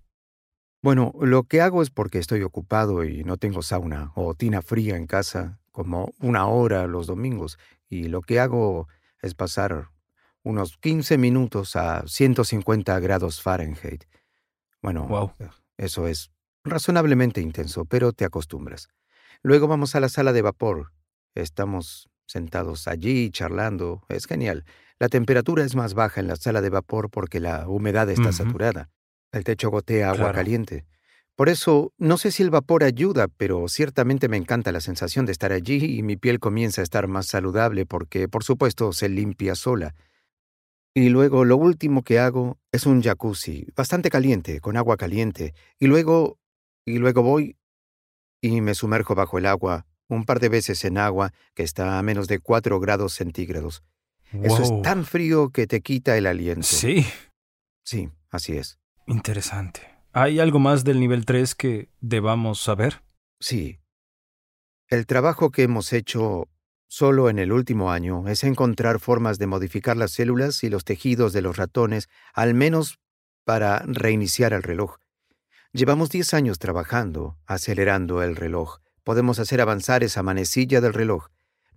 Bueno, 0.82 1.14
lo 1.22 1.44
que 1.44 1.62
hago 1.62 1.82
es 1.84 1.92
porque 1.92 2.18
estoy 2.18 2.42
ocupado 2.42 3.04
y 3.04 3.24
no 3.24 3.38
tengo 3.38 3.62
sauna 3.62 4.12
o 4.16 4.34
tina 4.34 4.62
fría 4.62 4.96
en 4.96 5.06
casa, 5.06 5.60
como 5.72 6.12
una 6.20 6.48
hora 6.48 6.88
los 6.88 7.08
domingos, 7.08 7.60
y 7.88 8.08
lo 8.08 8.22
que 8.22 8.40
hago 8.40 8.88
es 9.22 9.36
pasar 9.36 9.90
unos 10.44 10.78
15 10.78 11.18
minutos 11.20 11.76
a 11.76 12.04
150 12.08 13.00
grados 13.00 13.42
Fahrenheit. 13.42 14.06
Bueno, 14.82 15.06
Wow. 15.08 15.34
eso 15.78 16.08
es 16.08 16.32
razonablemente 16.64 17.42
intenso, 17.42 17.86
pero 17.86 18.12
te 18.12 18.26
acostumbras. 18.26 18.90
Luego 19.44 19.68
vamos 19.68 19.96
a 19.96 20.00
la 20.00 20.10
sala 20.10 20.34
de 20.34 20.42
vapor. 20.42 20.94
Estamos 21.36 22.10
sentados 22.26 22.88
allí 22.88 23.30
charlando. 23.30 24.04
Es 24.10 24.26
genial. 24.26 24.66
La 25.00 25.10
temperatura 25.10 25.64
es 25.64 25.76
más 25.76 25.94
baja 25.94 26.22
en 26.22 26.28
la 26.28 26.36
sala 26.36 26.62
de 26.62 26.70
vapor 26.70 27.10
porque 27.12 27.40
la 27.40 27.68
humedad 27.68 28.10
está 28.10 28.32
saturada. 28.32 28.90
El 29.32 29.44
techo 29.44 29.70
gotea 29.70 30.08
agua 30.08 30.18
Claro. 30.18 30.34
caliente. 30.36 30.86
Por 31.36 31.50
eso, 31.50 31.94
no 31.98 32.18
sé 32.18 32.32
si 32.32 32.44
el 32.44 32.50
vapor 32.50 32.84
ayuda, 32.84 33.28
pero 33.28 33.68
ciertamente 33.68 34.28
me 34.28 34.38
encanta 34.38 34.72
la 34.72 34.82
sensación 34.82 35.26
de 35.26 35.32
estar 35.32 35.52
allí 35.52 35.98
y 35.98 36.04
mi 36.04 36.18
piel 36.18 36.40
comienza 36.40 36.82
a 36.82 36.84
estar 36.84 37.08
más 37.08 37.28
saludable 37.28 37.86
porque, 37.86 38.28
por 38.28 38.44
supuesto, 38.44 38.92
se 38.94 39.10
limpia 39.10 39.56
sola. 39.56 39.96
Y 40.94 41.10
luego 41.10 41.46
lo 41.46 41.56
último 41.56 42.04
que 42.04 42.20
hago 42.20 42.60
es 42.72 42.86
un 42.86 43.02
jacuzzi, 43.02 43.66
bastante 43.76 44.10
caliente, 44.10 44.60
con 44.60 44.76
agua 44.76 44.98
caliente, 44.98 45.54
y 45.80 45.88
luego, 45.88 46.38
y 46.86 46.98
luego 46.98 47.24
voy 47.24 47.56
y 48.42 48.60
me 48.60 48.76
sumerjo 48.76 49.16
bajo 49.16 49.38
el 49.38 49.46
agua, 49.46 49.86
un 50.10 50.26
par 50.26 50.40
de 50.42 50.50
veces 50.50 50.84
en 50.84 50.98
agua 50.98 51.32
que 51.56 51.64
está 51.64 51.98
a 51.98 52.04
menos 52.04 52.28
de 52.28 52.40
4 52.40 52.80
grados 52.82 53.14
centígrados. 53.14 53.84
Eso 54.44 54.62
es 54.62 54.82
tan 54.82 55.06
frío 55.06 55.50
que 55.50 55.66
te 55.66 55.82
quita 55.82 56.18
el 56.18 56.26
aliento. 56.28 56.64
Sí, 56.64 57.06
Sí, 57.84 58.10
así 58.30 58.58
es. 58.58 58.78
Interesante. 59.08 59.82
¿Hay 60.14 60.40
algo 60.40 60.60
más 60.60 60.84
del 60.84 61.00
nivel 61.00 61.26
3 61.26 61.56
que 61.56 61.90
debamos 62.02 62.60
saber? 62.62 63.02
Sí. 63.40 63.80
El 64.88 65.06
trabajo 65.06 65.52
que 65.52 65.64
hemos 65.64 65.94
hecho 65.94 66.50
solo 66.88 67.30
en 67.30 67.40
el 67.40 67.54
último 67.54 67.92
año 67.92 68.28
es 68.28 68.44
encontrar 68.44 69.00
formas 69.00 69.40
de 69.40 69.48
modificar 69.48 69.96
las 69.96 70.12
células 70.12 70.64
y 70.64 70.70
los 70.70 70.84
tejidos 70.84 71.32
de 71.32 71.42
los 71.42 71.56
ratones, 71.56 72.10
al 72.34 72.54
menos 72.54 73.00
para 73.46 73.80
reiniciar 73.86 74.52
el 74.52 74.64
reloj. 74.64 74.98
Llevamos 75.72 76.10
10 76.10 76.34
años 76.34 76.60
trabajando, 76.60 77.38
acelerando 77.46 78.22
el 78.22 78.36
reloj. 78.36 78.80
Podemos 79.06 79.40
hacer 79.40 79.62
avanzar 79.62 80.04
esa 80.04 80.22
manecilla 80.22 80.82
del 80.82 80.94
reloj. 80.94 81.28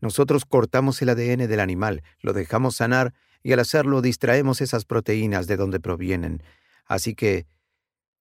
Nosotros 0.00 0.44
cortamos 0.44 1.00
el 1.00 1.10
ADN 1.10 1.46
del 1.46 1.60
animal, 1.60 2.02
lo 2.20 2.32
dejamos 2.32 2.74
sanar 2.74 3.14
y 3.44 3.52
al 3.52 3.60
hacerlo 3.60 4.02
distraemos 4.02 4.60
esas 4.60 4.84
proteínas 4.84 5.46
de 5.46 5.56
donde 5.56 5.78
provienen. 5.78 6.42
Así 6.86 7.14
que 7.14 7.46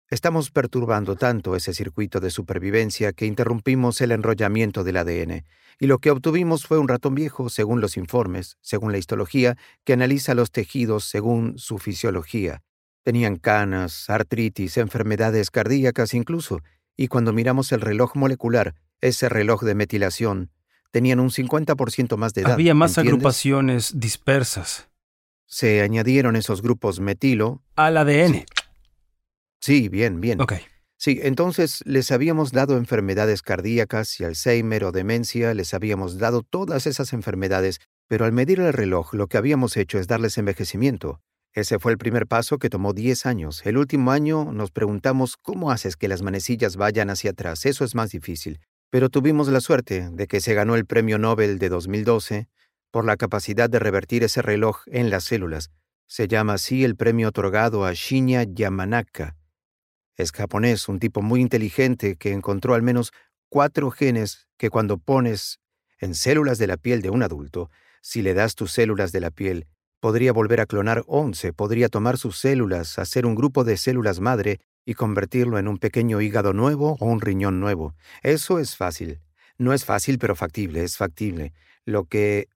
estamos 0.09 0.51
perturbando 0.51 1.15
tanto 1.15 1.55
ese 1.55 1.73
circuito 1.73 2.19
de 2.19 2.31
supervivencia 2.31 3.13
que 3.13 3.25
interrumpimos 3.25 4.01
el 4.01 4.11
enrollamiento 4.11 4.83
del 4.83 4.97
ADN. 4.97 5.45
Y 5.79 5.87
lo 5.87 5.99
que 5.99 6.11
obtuvimos 6.11 6.65
fue 6.65 6.77
un 6.77 6.87
ratón 6.87 7.15
viejo, 7.15 7.49
según 7.49 7.79
los 7.79 7.95
informes, 7.95 8.57
según 8.61 8.91
la 8.91 8.97
histología, 8.97 9.57
que 9.85 9.93
analiza 9.93 10.33
los 10.33 10.51
tejidos 10.51 11.05
según 11.05 11.57
su 11.57 11.77
fisiología. 11.77 12.63
Tenían 13.03 13.37
canas, 13.37 14.09
artritis, 14.09 14.77
enfermedades 14.77 15.51
cardíacas 15.51 16.13
incluso, 16.13 16.61
y 16.97 17.07
cuando 17.07 17.31
miramos 17.31 17.71
el 17.71 17.79
reloj 17.79 18.15
molecular, 18.15 18.75
ese 18.99 19.29
reloj 19.29 19.63
de 19.63 19.75
metilación, 19.75 20.51
tenían 20.91 21.21
un 21.21 21.29
50% 21.29 22.17
más 22.17 22.33
de 22.33 22.41
edad. 22.41 22.51
Había 22.51 22.73
más 22.73 22.91
¿entiendes? 22.91 23.13
agrupaciones 23.13 23.99
dispersas. 23.99 24.88
Se 25.49 25.81
añadieron 25.81 26.35
esos 26.35 26.61
grupos 26.61 26.99
metilo. 26.99 27.63
Al 27.75 27.97
ADN. 27.97 28.45
Sí, 29.59 29.89
bien, 29.89 30.21
bien. 30.21 30.39
Ok. 30.39 30.53
Sí, 30.95 31.19
entonces 31.23 31.81
les 31.85 32.11
habíamos 32.11 32.51
dado 32.51 32.77
enfermedades 32.77 33.41
cardíacas 33.41 34.19
y 34.19 34.25
Alzheimer 34.25 34.83
o 34.83 34.91
demencia, 34.91 35.53
les 35.53 35.73
habíamos 35.73 36.19
dado 36.19 36.43
todas 36.43 36.85
esas 36.85 37.13
enfermedades, 37.13 37.79
pero 38.07 38.25
al 38.25 38.31
medir 38.31 38.59
el 38.59 38.73
reloj 38.73 39.13
lo 39.13 39.27
que 39.27 39.37
habíamos 39.37 39.75
hecho 39.75 39.97
es 39.97 40.07
darles 40.07 40.37
envejecimiento. 40.37 41.19
Ese 41.53 41.79
fue 41.79 41.93
el 41.93 41.97
primer 41.97 42.27
paso 42.27 42.59
que 42.59 42.69
tomó 42.69 42.93
10 42.93 43.25
años. 43.25 43.65
El 43.65 43.77
último 43.77 44.11
año 44.11 44.51
nos 44.51 44.69
preguntamos 44.71 45.35
cómo 45.35 45.71
haces 45.71 45.97
que 45.97 46.07
las 46.07 46.21
manecillas 46.21 46.75
vayan 46.75 47.09
hacia 47.09 47.31
atrás. 47.31 47.65
Eso 47.65 47.83
es 47.83 47.95
más 47.95 48.11
difícil. 48.11 48.59
Pero 48.91 49.09
tuvimos 49.09 49.47
la 49.47 49.61
suerte 49.61 50.09
de 50.11 50.27
que 50.27 50.41
se 50.41 50.53
ganó 50.53 50.75
el 50.75 50.85
Premio 50.85 51.17
Nobel 51.17 51.57
de 51.57 51.69
2012 51.69 52.47
por 52.91 53.05
la 53.05 53.17
capacidad 53.17 53.69
de 53.69 53.79
revertir 53.79 54.23
ese 54.23 54.41
reloj 54.41 54.81
en 54.87 55.09
las 55.09 55.25
células. 55.25 55.71
Se 56.07 56.27
llama 56.27 56.53
así 56.53 56.83
el 56.83 56.95
premio 56.95 57.27
otorgado 57.29 57.85
a 57.85 57.93
Shinya 57.93 58.43
Yamanaka. 58.43 59.35
Es 60.17 60.31
japonés, 60.31 60.89
un 60.89 60.99
tipo 60.99 61.21
muy 61.21 61.39
inteligente 61.39 62.15
que 62.15 62.33
encontró 62.33 62.73
al 62.73 62.81
menos 62.81 63.11
cuatro 63.47 63.91
genes 63.91 64.47
que 64.57 64.69
cuando 64.69 64.97
pones 64.97 65.59
en 65.99 66.15
células 66.15 66.57
de 66.57 66.67
la 66.67 66.77
piel 66.77 67.01
de 67.01 67.09
un 67.09 67.23
adulto, 67.23 67.69
si 68.01 68.21
le 68.21 68.33
das 68.33 68.55
tus 68.55 68.71
células 68.71 69.11
de 69.11 69.19
la 69.19 69.31
piel, 69.31 69.67
podría 69.99 70.31
volver 70.31 70.61
a 70.61 70.65
clonar 70.65 71.03
11, 71.07 71.53
podría 71.53 71.89
tomar 71.89 72.17
sus 72.17 72.37
células, 72.37 72.99
hacer 72.99 73.25
un 73.25 73.35
grupo 73.35 73.63
de 73.63 73.77
células 73.77 74.19
madre 74.19 74.59
y 74.85 74.93
convertirlo 74.93 75.59
en 75.59 75.67
un 75.67 75.77
pequeño 75.77 76.21
hígado 76.21 76.53
nuevo 76.53 76.97
o 76.99 77.05
un 77.05 77.21
riñón 77.21 77.59
nuevo. 77.59 77.93
Eso 78.23 78.59
es 78.59 78.75
fácil. 78.75 79.19
No 79.57 79.73
es 79.73 79.83
fácil, 79.83 80.19
pero 80.19 80.35
factible, 80.35 80.83
es 80.83 80.97
factible. 80.97 81.53
Lo 81.85 82.05
que 82.05 82.47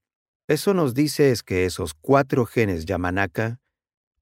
eso 0.54 0.74
nos 0.74 0.94
dice 0.94 1.32
es 1.32 1.44
que 1.44 1.66
esos 1.66 1.94
cuatro 1.94 2.46
genes 2.46 2.86
Yamanaka 2.86 3.60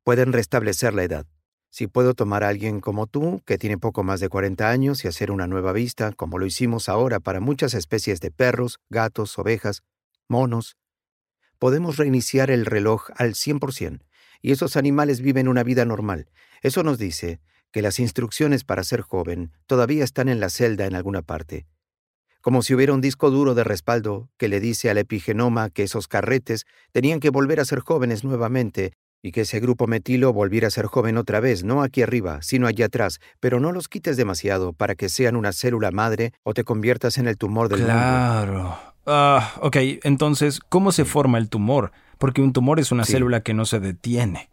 pueden 0.04 0.34
restablecer 0.34 0.94
la 0.94 1.04
edad. 1.04 1.26
Si 1.70 1.88
puedo 1.88 2.14
tomar 2.14 2.44
a 2.44 2.50
alguien 2.50 2.82
como 2.82 3.08
tú, 3.08 3.42
que 3.46 3.58
tiene 3.58 3.78
poco 3.78 4.04
más 4.04 4.20
de 4.20 4.28
40 4.28 4.70
años, 4.70 5.06
y 5.06 5.08
hacer 5.08 5.32
una 5.32 5.48
nueva 5.48 5.72
vista, 5.72 6.12
como 6.12 6.38
lo 6.38 6.46
hicimos 6.46 6.90
ahora 6.90 7.20
para 7.20 7.40
muchas 7.40 7.74
especies 7.74 8.20
de 8.20 8.32
perros, 8.32 8.80
gatos, 8.90 9.38
ovejas, 9.38 9.84
monos, 10.28 10.76
podemos 11.60 11.98
reiniciar 11.98 12.52
el 12.52 12.66
reloj 12.66 13.10
al 13.16 13.36
100%, 13.36 14.02
y 14.42 14.52
esos 14.52 14.76
animales 14.76 15.22
viven 15.22 15.48
una 15.48 15.64
vida 15.64 15.86
normal. 15.86 16.30
Eso 16.62 16.84
nos 16.84 16.98
dice 16.98 17.40
que 17.72 17.82
las 17.82 18.00
instrucciones 18.00 18.64
para 18.64 18.84
ser 18.84 19.02
joven 19.02 19.52
todavía 19.66 20.04
están 20.04 20.28
en 20.28 20.40
la 20.40 20.50
celda 20.50 20.88
en 20.88 20.96
alguna 20.96 21.22
parte. 21.22 21.68
Como 22.42 22.64
si 22.64 22.74
hubiera 22.74 22.94
un 22.94 23.02
disco 23.02 23.30
duro 23.30 23.54
de 23.54 23.64
respaldo 23.64 24.30
que 24.38 24.48
le 24.48 24.60
dice 24.60 24.90
al 24.90 24.98
epigenoma 24.98 25.70
que 25.70 25.84
esos 25.84 26.08
carretes 26.08 26.66
tenían 26.92 27.20
que 27.20 27.30
volver 27.30 27.60
a 27.60 27.66
ser 27.66 27.80
jóvenes 27.80 28.24
nuevamente 28.24 28.94
y 29.22 29.32
que 29.32 29.42
ese 29.42 29.60
grupo 29.60 29.88
metilo 29.88 30.34
volviera 30.34 30.68
a 30.68 30.72
ser 30.72 30.88
joven 30.88 31.18
otra 31.18 31.40
vez, 31.40 31.64
no 31.64 31.84
aquí 31.84 32.02
arriba, 32.02 32.42
sino 32.42 32.66
allá 32.66 32.88
atrás, 32.88 33.20
pero 33.40 33.60
no 33.60 33.72
los 33.72 33.88
quites 33.88 34.18
demasiado 34.18 34.74
para 34.74 34.96
que 34.96 35.10
sean 35.10 35.36
una 35.36 35.54
célula 35.54 35.92
madre 35.92 36.34
o 36.44 36.54
te 36.54 36.64
conviertas 36.64 37.18
en 37.20 37.28
el 37.28 37.38
tumor 37.38 37.70
del 37.70 37.84
Claro. 37.84 38.78
Ah, 39.06 39.54
ok, 39.62 39.78
entonces, 40.04 40.60
¿cómo 40.60 40.92
se 40.92 41.06
forma 41.06 41.38
el 41.38 41.50
tumor? 41.50 41.92
Porque 42.18 42.42
un 42.42 42.54
tumor 42.54 42.80
es 42.80 42.92
una 42.92 43.06
célula 43.06 43.42
que 43.42 43.54
no 43.54 43.66
se 43.66 43.80
detiene. 43.80 44.50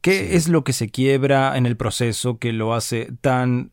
¿Qué 0.00 0.36
es 0.36 0.48
lo 0.48 0.64
que 0.64 0.72
se 0.72 0.88
quiebra 0.88 1.56
en 1.56 1.66
el 1.66 1.76
proceso 1.76 2.38
que 2.38 2.52
lo 2.52 2.74
hace 2.74 3.10
tan, 3.20 3.72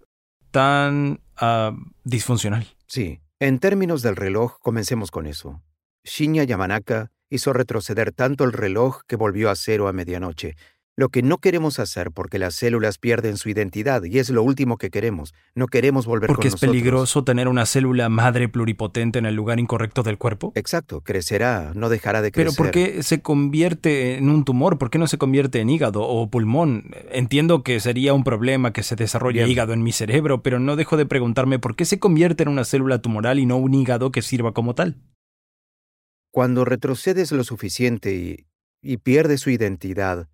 tan 0.52 1.20
ah, 1.38 1.76
disfuncional? 2.04 2.68
Sí, 2.88 3.20
en 3.46 3.60
términos 3.60 4.02
del 4.02 4.16
reloj, 4.16 4.58
comencemos 4.62 5.12
con 5.12 5.28
eso. 5.28 5.62
Shinya 6.06 6.46
Yamanaka 6.46 7.12
hizo 7.30 7.52
retroceder 7.52 8.14
tanto 8.14 8.46
el 8.46 8.54
reloj 8.54 9.02
que 9.06 9.18
volvió 9.18 9.50
a 9.50 9.58
cero 9.58 9.90
a 9.90 9.92
medianoche, 9.92 10.56
lo 10.96 11.10
que 11.10 11.24
no 11.24 11.40
queremos 11.40 11.80
hacer 11.80 12.12
porque 12.12 12.38
las 12.38 12.54
células 12.54 12.98
pierden 12.98 13.38
su 13.38 13.50
identidad 13.50 14.04
y 14.04 14.20
es 14.20 14.30
lo 14.30 14.44
último 14.44 14.78
que 14.78 14.92
queremos. 14.92 15.34
No 15.56 15.68
queremos 15.68 16.06
volver 16.06 16.28
porque 16.28 16.50
con 16.50 16.56
es 16.56 16.62
peligroso 16.62 17.24
tener 17.24 17.48
una 17.48 17.66
célula 17.66 18.10
madre 18.10 18.48
pluripotente 18.48 19.20
en 19.20 19.26
el 19.26 19.36
lugar 19.36 19.60
incorrecto 19.60 20.04
del 20.04 20.18
cuerpo. 20.18 20.52
Exacto, 20.56 21.02
crecerá, 21.02 21.72
no 21.76 21.90
dejará 21.90 22.22
de 22.22 22.32
crecer. 22.32 22.54
Pero 22.56 22.56
¿por 22.56 22.72
qué 22.72 23.02
se 23.02 23.22
convierte 23.22 24.18
en 24.18 24.30
un 24.30 24.46
tumor? 24.46 24.78
¿Por 24.78 24.92
qué 24.92 25.00
no 25.00 25.08
se 25.08 25.18
convierte 25.18 25.60
en 25.62 25.70
hígado 25.70 26.04
o 26.04 26.30
pulmón? 26.30 26.92
Entiendo 27.12 27.64
que 27.64 27.80
sería 27.80 28.14
un 28.14 28.24
problema 28.24 28.72
que 28.72 28.84
se 28.84 28.96
desarrolle 28.96 29.48
hígado 29.48 29.74
en 29.74 29.82
mi 29.82 29.92
cerebro, 29.92 30.44
pero 30.44 30.60
no 30.60 30.76
dejo 30.76 30.96
de 30.96 31.08
preguntarme 31.08 31.58
por 31.58 31.76
qué 31.76 31.86
se 31.86 32.00
convierte 32.00 32.44
en 32.44 32.50
una 32.50 32.66
célula 32.66 33.02
tumoral 33.02 33.40
y 33.40 33.46
no 33.48 33.58
un 33.58 33.74
hígado 33.74 34.12
que 34.12 34.22
sirva 34.22 34.54
como 34.54 34.76
tal. 34.76 34.98
Cuando 36.32 36.66
retrocedes 36.66 37.32
lo 37.32 37.44
suficiente 37.44 38.14
y, 38.16 38.48
y 38.82 38.98
pierde 38.98 39.38
su 39.38 39.52
identidad, 39.52 40.28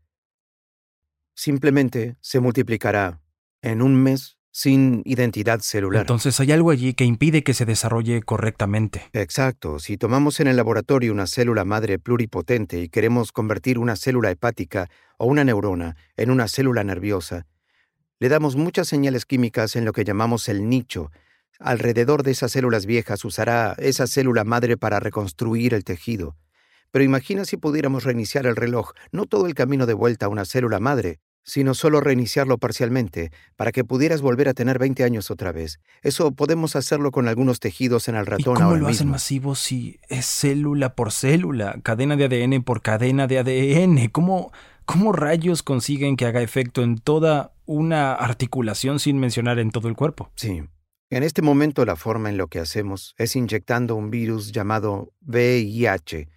simplemente 1.39 2.17
se 2.19 2.41
multiplicará 2.41 3.21
en 3.62 3.82
un 3.82 3.95
mes 3.95 4.38
sin 4.52 5.02
identidad 5.06 5.62
celular. 5.62 6.02
Entonces 6.02 6.38
hay 6.41 6.52
algo 6.52 6.69
allí 6.69 6.93
que 6.93 7.06
impide 7.06 7.43
que 7.43 7.54
se 7.54 7.65
desarrolle 7.65 8.21
correctamente. 8.23 9.04
Exacto. 9.13 9.80
Si 9.80 9.97
tomamos 9.97 10.41
en 10.41 10.47
el 10.47 10.58
laboratorio 10.58 11.13
una 11.13 11.28
célula 11.28 11.63
madre 11.63 11.97
pluripotente 11.97 12.82
y 12.82 12.89
queremos 12.89 13.32
convertir 13.32 13.80
una 13.80 13.95
célula 13.95 14.32
hepática 14.32 14.89
o 15.17 15.28
una 15.28 15.45
neurona 15.45 15.95
en 16.17 16.30
una 16.30 16.49
célula 16.49 16.84
nerviosa, 16.84 17.47
le 18.19 18.28
damos 18.28 18.58
muchas 18.58 18.89
señales 18.89 19.25
químicas 19.25 19.78
en 19.78 19.86
lo 19.86 19.93
que 19.93 20.04
llamamos 20.04 20.49
el 20.49 20.67
nicho. 20.67 21.10
Alrededor 21.58 22.23
de 22.23 22.32
esas 22.32 22.52
células 22.52 22.86
viejas 22.86 23.23
usará 23.23 23.75
esa 23.78 24.08
célula 24.08 24.43
madre 24.43 24.75
para 24.75 24.99
reconstruir 24.99 25.73
el 25.73 25.86
tejido. 25.86 26.36
Pero 26.91 27.06
imagina 27.06 27.45
si 27.45 27.56
pudiéramos 27.56 28.04
reiniciar 28.04 28.45
el 28.45 28.58
reloj, 28.58 28.91
no 29.13 29.25
todo 29.25 29.45
el 29.47 29.54
camino 29.54 29.86
de 29.86 29.93
vuelta 29.93 30.25
a 30.25 30.30
una 30.30 30.43
célula 30.43 30.80
madre, 30.80 31.19
sino 31.43 31.73
solo 31.73 32.02
reiniciarlo 32.02 32.58
parcialmente, 32.58 33.32
para 33.56 33.71
que 33.71 33.84
pudieras 33.84 34.21
volver 34.21 34.49
a 34.49 34.54
tener 34.54 34.80
20 34.80 35.04
años 35.04 35.32
otra 35.32 35.52
vez. 35.52 35.80
Eso 36.02 36.32
podemos 36.32 36.75
hacerlo 36.75 37.12
con 37.12 37.28
algunos 37.28 37.60
tejidos 37.60 38.08
en 38.08 38.15
el 38.15 38.25
ratón 38.25 38.58
¿Y 38.58 38.62
cómo 38.62 38.75
lo 38.75 38.88
hacen 38.88 39.10
masivo 39.10 39.56
si 39.56 39.99
es 40.08 40.25
célula 40.25 40.95
por 40.95 41.12
célula, 41.12 41.80
cadena 41.84 42.15
de 42.15 42.25
ADN 42.25 42.63
por 42.63 42.82
cadena 42.82 43.28
de 43.28 43.39
ADN? 43.39 44.10
¿Cómo, 44.10 44.52
¿Cómo 44.86 45.12
rayos 45.12 45.63
consiguen 45.63 46.17
que 46.17 46.25
haga 46.25 46.41
efecto 46.41 46.84
en 46.84 46.97
toda 46.97 47.54
una 47.65 48.13
articulación 48.13 48.99
sin 48.99 49.19
mencionar 49.19 49.60
en 49.60 49.71
todo 49.71 49.88
el 49.88 49.95
cuerpo? 49.95 50.32
Sí. 50.36 50.63
En 51.12 51.23
este 51.23 51.41
momento 51.41 51.86
la 51.86 51.95
forma 51.95 52.30
en 52.30 52.38
lo 52.38 52.47
que 52.47 52.60
hacemos 52.60 53.15
es 53.17 53.36
inyectando 53.36 53.95
un 53.95 54.12
virus 54.12 54.52
llamado 54.52 55.12
VIH, 55.21 56.28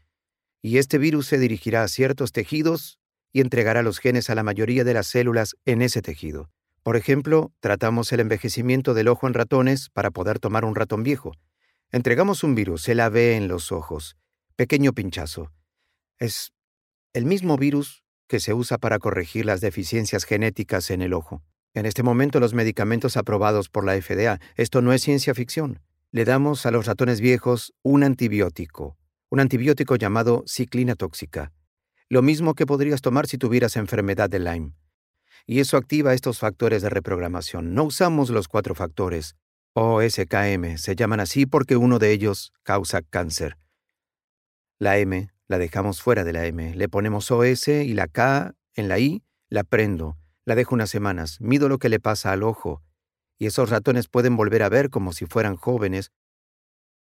y 0.63 0.79
este 0.79 0.97
virus 0.99 1.27
se 1.27 1.39
dirigirá 1.39 1.83
a 1.83 1.89
ciertos 1.89 2.33
tejidos 2.33 2.99
y 3.33 3.41
entregará 3.41 3.83
los 3.83 3.99
genes 3.99 4.31
a 4.31 4.35
la 4.35 4.43
mayoría 4.43 4.85
de 4.85 4.95
las 4.95 5.07
células 5.07 5.57
en 5.65 5.83
ese 5.83 6.03
tejido. 6.03 6.51
Por 6.83 6.97
ejemplo, 6.97 7.53
tratamos 7.61 8.13
el 8.13 8.21
envejecimiento 8.21 8.93
del 8.95 9.09
ojo 9.09 9.27
en 9.27 9.35
ratones 9.35 9.89
para 9.91 10.11
poder 10.11 10.39
tomar 10.39 10.65
un 10.65 10.75
ratón 10.75 11.03
viejo. 11.03 11.33
Entregamos 11.91 12.43
un 12.43 12.55
virus, 12.55 12.89
el 12.89 13.01
AB 13.01 13.17
en 13.35 13.49
los 13.49 13.73
ojos. 13.73 14.17
Pequeño 14.57 14.93
pinchazo. 14.93 15.53
Es 16.19 16.53
el 17.13 17.25
mismo 17.25 17.57
virus 17.57 18.03
que 18.27 18.41
se 18.41 18.55
usa 18.55 18.79
para 18.79 18.99
corregir 18.99 19.47
las 19.47 19.61
deficiencias 19.61 20.25
genéticas 20.25 20.91
en 20.91 21.03
el 21.03 21.13
ojo. 21.13 21.43
En 21.75 21.87
este 21.87 22.03
momento 22.03 22.41
los 22.41 22.55
medicamentos 22.55 23.17
aprobados 23.17 23.69
por 23.69 23.85
la 23.85 24.01
FDA, 24.01 24.41
esto 24.57 24.83
no 24.83 24.93
es 24.93 25.03
ciencia 25.03 25.35
ficción. 25.35 25.81
Le 26.11 26.25
damos 26.25 26.67
a 26.67 26.71
los 26.71 26.87
ratones 26.87 27.21
viejos 27.21 27.73
un 27.83 28.03
antibiótico, 28.03 28.97
un 29.31 29.41
antibiótico 29.41 29.97
llamado 29.97 30.45
ciclina 30.47 30.95
tóxica 30.97 31.53
lo 32.13 32.21
mismo 32.21 32.53
que 32.53 32.67
podrías 32.67 33.01
tomar 33.01 33.27
si 33.27 33.39
tuvieras 33.39 33.75
enfermedad 33.75 34.29
de 34.29 34.39
Lyme. 34.39 34.75
Y 35.47 35.61
eso 35.61 35.79
activa 35.79 36.13
estos 36.13 36.39
factores 36.39 36.83
de 36.83 36.91
reprogramación. 36.91 37.73
No 37.73 37.85
usamos 37.85 38.29
los 38.29 38.49
cuatro 38.49 38.75
factores, 38.75 39.35
o 39.73 40.03
SKM, 40.03 40.77
se 40.77 40.95
llaman 40.95 41.21
así 41.21 41.47
porque 41.47 41.75
uno 41.75 41.99
de 41.99 42.11
ellos 42.11 42.53
causa 42.65 43.01
cáncer. 43.01 43.57
La 44.79 44.99
M 44.99 45.31
la 45.49 45.57
dejamos 45.57 46.03
fuera 46.03 46.23
de 46.23 46.35
la 46.35 46.45
M, 46.45 46.75
le 46.75 46.89
ponemos 46.91 47.31
OS 47.31 47.69
y 47.69 47.95
la 47.95 48.09
K 48.09 48.55
en 48.75 48.89
la 48.89 48.99
I 48.99 49.25
la 49.49 49.65
prendo, 49.65 50.19
la 50.45 50.55
dejo 50.55 50.75
unas 50.75 50.91
semanas, 50.91 51.41
mido 51.41 51.71
lo 51.71 51.79
que 51.79 51.89
le 51.89 51.99
pasa 51.99 52.31
al 52.31 52.43
ojo, 52.43 52.83
y 53.39 53.47
esos 53.47 53.71
ratones 53.71 54.09
pueden 54.09 54.37
volver 54.37 54.65
a 54.65 54.69
ver 54.69 54.91
como 54.91 55.15
si 55.15 55.25
fueran 55.25 55.57
jóvenes, 55.57 56.13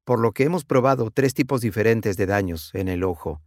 por 0.04 0.20
lo 0.20 0.32
que 0.32 0.44
hemos 0.44 0.66
probado 0.66 1.10
tres 1.10 1.32
tipos 1.32 1.62
diferentes 1.62 2.18
de 2.18 2.26
daños 2.26 2.74
en 2.74 2.88
el 2.88 3.04
ojo. 3.04 3.40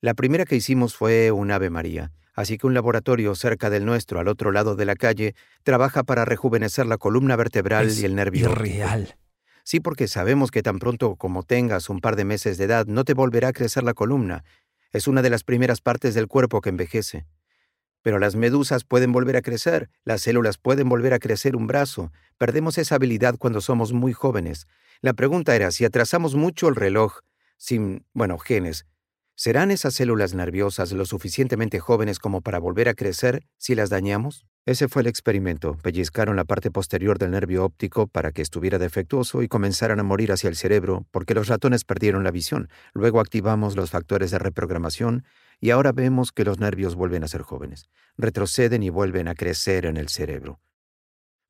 La 0.00 0.14
primera 0.14 0.44
que 0.44 0.54
hicimos 0.54 0.94
fue 0.94 1.32
un 1.32 1.50
Ave 1.50 1.70
María, 1.70 2.12
así 2.34 2.56
que 2.56 2.68
un 2.68 2.74
laboratorio 2.74 3.34
cerca 3.34 3.68
del 3.68 3.84
nuestro, 3.84 4.20
al 4.20 4.28
otro 4.28 4.52
lado 4.52 4.76
de 4.76 4.84
la 4.84 4.94
calle, 4.94 5.34
trabaja 5.64 6.04
para 6.04 6.24
rejuvenecer 6.24 6.86
la 6.86 6.98
columna 6.98 7.34
vertebral 7.34 7.90
y 7.90 8.04
el 8.04 8.14
nervio. 8.14 8.54
real. 8.54 9.16
Sí, 9.64 9.80
porque 9.80 10.06
sabemos 10.06 10.52
que 10.52 10.62
tan 10.62 10.78
pronto 10.78 11.16
como 11.16 11.42
tengas 11.42 11.90
un 11.90 12.00
par 12.00 12.14
de 12.14 12.24
meses 12.24 12.58
de 12.58 12.64
edad 12.66 12.86
no 12.86 13.02
te 13.02 13.12
volverá 13.12 13.48
a 13.48 13.52
crecer 13.52 13.82
la 13.82 13.92
columna. 13.92 14.44
Es 14.92 15.08
una 15.08 15.20
de 15.20 15.30
las 15.30 15.42
primeras 15.42 15.80
partes 15.80 16.14
del 16.14 16.28
cuerpo 16.28 16.60
que 16.60 16.68
envejece. 16.68 17.26
Pero 18.00 18.20
las 18.20 18.36
medusas 18.36 18.84
pueden 18.84 19.10
volver 19.10 19.36
a 19.36 19.42
crecer, 19.42 19.90
las 20.04 20.20
células 20.20 20.58
pueden 20.58 20.88
volver 20.88 21.12
a 21.12 21.18
crecer 21.18 21.56
un 21.56 21.66
brazo. 21.66 22.12
Perdemos 22.38 22.78
esa 22.78 22.94
habilidad 22.94 23.34
cuando 23.36 23.60
somos 23.60 23.92
muy 23.92 24.12
jóvenes. 24.12 24.68
La 25.00 25.12
pregunta 25.12 25.56
era 25.56 25.72
si 25.72 25.84
atrasamos 25.84 26.36
mucho 26.36 26.68
el 26.68 26.76
reloj, 26.76 27.18
sin, 27.56 28.06
bueno, 28.12 28.38
genes, 28.38 28.86
¿Serán 29.40 29.70
esas 29.70 29.94
células 29.94 30.34
nerviosas 30.34 30.90
lo 30.90 31.04
suficientemente 31.04 31.78
jóvenes 31.78 32.18
como 32.18 32.40
para 32.40 32.58
volver 32.58 32.88
a 32.88 32.94
crecer 32.94 33.46
si 33.56 33.76
las 33.76 33.88
dañamos? 33.88 34.44
Ese 34.66 34.88
fue 34.88 35.02
el 35.02 35.06
experimento. 35.06 35.76
Pellizcaron 35.80 36.34
la 36.34 36.42
parte 36.42 36.72
posterior 36.72 37.20
del 37.20 37.30
nervio 37.30 37.64
óptico 37.64 38.08
para 38.08 38.32
que 38.32 38.42
estuviera 38.42 38.78
defectuoso 38.80 39.44
y 39.44 39.46
comenzaran 39.46 40.00
a 40.00 40.02
morir 40.02 40.32
hacia 40.32 40.48
el 40.48 40.56
cerebro 40.56 41.06
porque 41.12 41.34
los 41.34 41.46
ratones 41.46 41.84
perdieron 41.84 42.24
la 42.24 42.32
visión. 42.32 42.68
Luego 42.94 43.20
activamos 43.20 43.76
los 43.76 43.90
factores 43.90 44.32
de 44.32 44.40
reprogramación 44.40 45.22
y 45.60 45.70
ahora 45.70 45.92
vemos 45.92 46.32
que 46.32 46.42
los 46.42 46.58
nervios 46.58 46.96
vuelven 46.96 47.22
a 47.22 47.28
ser 47.28 47.42
jóvenes. 47.42 47.88
Retroceden 48.16 48.82
y 48.82 48.90
vuelven 48.90 49.28
a 49.28 49.36
crecer 49.36 49.86
en 49.86 49.98
el 49.98 50.08
cerebro. 50.08 50.58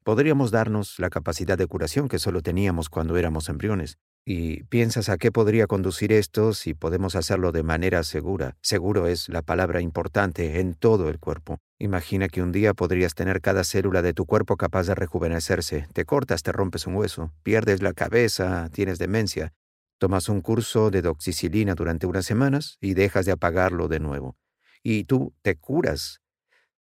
Podríamos 0.05 0.51
darnos 0.51 0.99
la 0.99 1.09
capacidad 1.09 1.57
de 1.57 1.67
curación 1.67 2.09
que 2.09 2.19
solo 2.19 2.43
teníamos 2.43 2.91
cuando 2.91 3.17
éramos 3.17 3.49
embriones. 3.49 3.97
¿Y 4.31 4.65
piensas 4.65 5.09
a 5.09 5.17
qué 5.17 5.33
podría 5.33 5.67
conducir 5.67 6.13
esto 6.13 6.53
si 6.53 6.75
podemos 6.75 7.17
hacerlo 7.17 7.51
de 7.51 7.63
manera 7.63 8.03
segura? 8.03 8.59
Seguro 8.61 9.07
es 9.07 9.31
la 9.31 9.41
palabra 9.41 9.81
importante 9.81 10.61
en 10.61 10.75
todo 10.75 11.09
el 11.09 11.19
cuerpo. 11.19 11.61
Imagina 11.79 12.29
que 12.29 12.43
un 12.43 12.53
día 12.53 12.75
podrías 12.75 13.15
tener 13.15 13.41
cada 13.41 13.65
célula 13.65 14.03
de 14.03 14.13
tu 14.13 14.27
cuerpo 14.27 14.59
capaz 14.59 14.87
de 14.87 14.95
rejuvenecerse. 14.95 15.89
Te 15.95 16.05
cortas, 16.05 16.43
te 16.43 16.53
rompes 16.53 16.87
un 16.87 16.97
hueso, 16.97 17.33
pierdes 17.43 17.81
la 17.81 17.95
cabeza, 17.95 18.69
tienes 18.71 18.99
demencia. 18.99 19.55
Tomas 19.97 20.29
un 20.29 20.43
curso 20.43 20.91
de 20.91 21.01
doxicilina 21.01 21.75
durante 21.75 22.07
unas 22.07 22.27
semanas 22.27 22.77
y 22.83 22.93
dejas 22.93 23.25
de 23.25 23.33
apagarlo 23.33 23.89
de 23.89 24.01
nuevo. 24.01 24.37
Y 24.83 25.05
tú 25.05 25.33
te 25.41 25.57
curas 25.57 26.21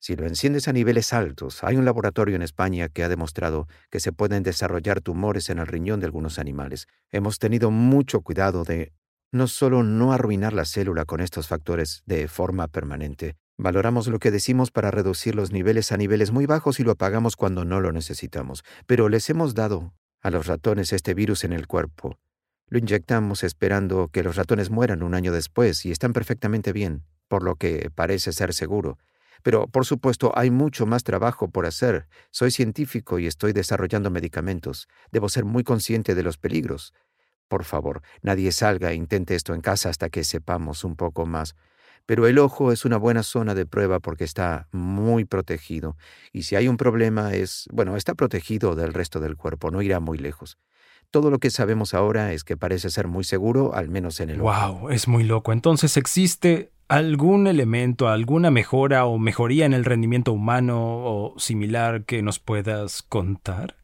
si 0.03 0.17
lo 0.17 0.27
enciendes 0.27 0.67
a 0.67 0.73
niveles 0.73 1.13
altos, 1.13 1.63
hay 1.63 1.77
un 1.77 1.85
laboratorio 1.85 2.35
en 2.35 2.41
España 2.41 2.89
que 2.89 3.05
ha 3.05 3.07
demostrado 3.07 3.69
que 3.89 4.01
se 4.01 4.11
pueden 4.11 4.43
desarrollar 4.43 4.99
tumores 4.99 5.49
en 5.49 5.59
el 5.59 5.65
riñón 5.65 6.01
de 6.01 6.07
algunos 6.07 6.39
animales. 6.39 6.89
Hemos 7.09 7.39
tenido 7.39 7.71
mucho 7.71 8.19
cuidado 8.19 8.65
de 8.65 8.91
no 9.31 9.47
solo 9.47 9.81
no 9.81 10.11
arruinar 10.11 10.51
la 10.51 10.65
célula 10.65 11.05
con 11.05 11.21
estos 11.21 11.47
factores 11.47 12.03
de 12.05 12.27
forma 12.27 12.67
permanente, 12.67 13.37
valoramos 13.57 14.07
lo 14.07 14.19
que 14.19 14.29
decimos 14.29 14.71
para 14.71 14.91
reducir 14.91 15.35
los 15.35 15.53
niveles 15.53 15.93
a 15.93 15.97
niveles 15.97 16.31
muy 16.31 16.47
bajos 16.47 16.81
y 16.81 16.83
lo 16.83 16.91
apagamos 16.91 17.37
cuando 17.37 17.63
no 17.63 17.79
lo 17.79 17.93
necesitamos, 17.93 18.65
pero 18.85 19.07
les 19.07 19.29
hemos 19.29 19.55
dado 19.55 19.93
a 20.21 20.31
los 20.31 20.47
ratones 20.47 20.91
este 20.91 21.13
virus 21.13 21.45
en 21.45 21.53
el 21.53 21.65
cuerpo. 21.65 22.19
Lo 22.67 22.77
inyectamos 22.77 23.45
esperando 23.45 24.09
que 24.09 24.23
los 24.23 24.35
ratones 24.35 24.69
mueran 24.69 25.01
un 25.01 25.13
año 25.13 25.31
después 25.31 25.85
y 25.85 25.91
están 25.93 26.11
perfectamente 26.11 26.73
bien, 26.73 27.05
por 27.29 27.41
lo 27.41 27.55
que 27.55 27.89
parece 27.95 28.33
ser 28.33 28.53
seguro. 28.53 28.97
Pero, 29.43 29.67
por 29.67 29.85
supuesto, 29.85 30.31
hay 30.35 30.49
mucho 30.49 30.85
más 30.85 31.03
trabajo 31.03 31.49
por 31.49 31.65
hacer. 31.65 32.07
Soy 32.31 32.49
científico 32.49 33.19
y 33.19 33.27
estoy 33.27 33.53
desarrollando 33.53 34.09
medicamentos. 34.09 34.87
Debo 35.11 35.29
ser 35.29 35.45
muy 35.45 35.63
consciente 35.63 36.15
de 36.15 36.23
los 36.23 36.37
peligros. 36.37 36.93
Por 37.49 37.65
favor, 37.65 38.01
nadie 38.21 38.51
salga 38.51 38.91
e 38.91 38.95
intente 38.95 39.35
esto 39.35 39.53
en 39.53 39.61
casa 39.61 39.89
hasta 39.89 40.09
que 40.09 40.23
sepamos 40.23 40.83
un 40.83 40.95
poco 40.95 41.25
más. 41.25 41.55
Pero 42.05 42.25
el 42.27 42.39
ojo 42.39 42.71
es 42.71 42.83
una 42.85 42.97
buena 42.97 43.21
zona 43.23 43.53
de 43.53 43.65
prueba 43.65 43.99
porque 43.99 44.23
está 44.23 44.67
muy 44.71 45.25
protegido. 45.25 45.97
Y 46.31 46.43
si 46.43 46.55
hay 46.55 46.67
un 46.67 46.77
problema 46.77 47.33
es, 47.33 47.67
bueno, 47.71 47.95
está 47.95 48.15
protegido 48.15 48.75
del 48.75 48.93
resto 48.93 49.19
del 49.19 49.37
cuerpo, 49.37 49.71
no 49.71 49.81
irá 49.81 49.99
muy 49.99 50.17
lejos. 50.17 50.57
Todo 51.13 51.29
lo 51.29 51.37
que 51.37 51.51
sabemos 51.51 51.93
ahora 51.93 52.33
es 52.33 52.43
que 52.43 52.57
parece 52.57 52.89
ser 52.89 53.07
muy 53.07 53.23
seguro, 53.23 53.75
al 53.75 53.87
menos 53.87 54.19
en 54.19 54.31
el. 54.31 54.39
Wow, 54.39 54.89
es 54.89 55.07
muy 55.07 55.23
loco. 55.23 55.53
Entonces 55.53 55.95
existe 55.95 56.71
algún 56.87 57.45
elemento, 57.45 58.07
alguna 58.07 58.49
mejora 58.49 59.05
o 59.05 59.19
mejoría 59.19 59.67
en 59.67 59.73
el 59.73 59.85
rendimiento 59.85 60.33
humano 60.33 60.79
o 60.79 61.35
similar 61.37 62.05
que 62.05 62.23
nos 62.23 62.39
puedas 62.39 63.03
contar? 63.03 63.77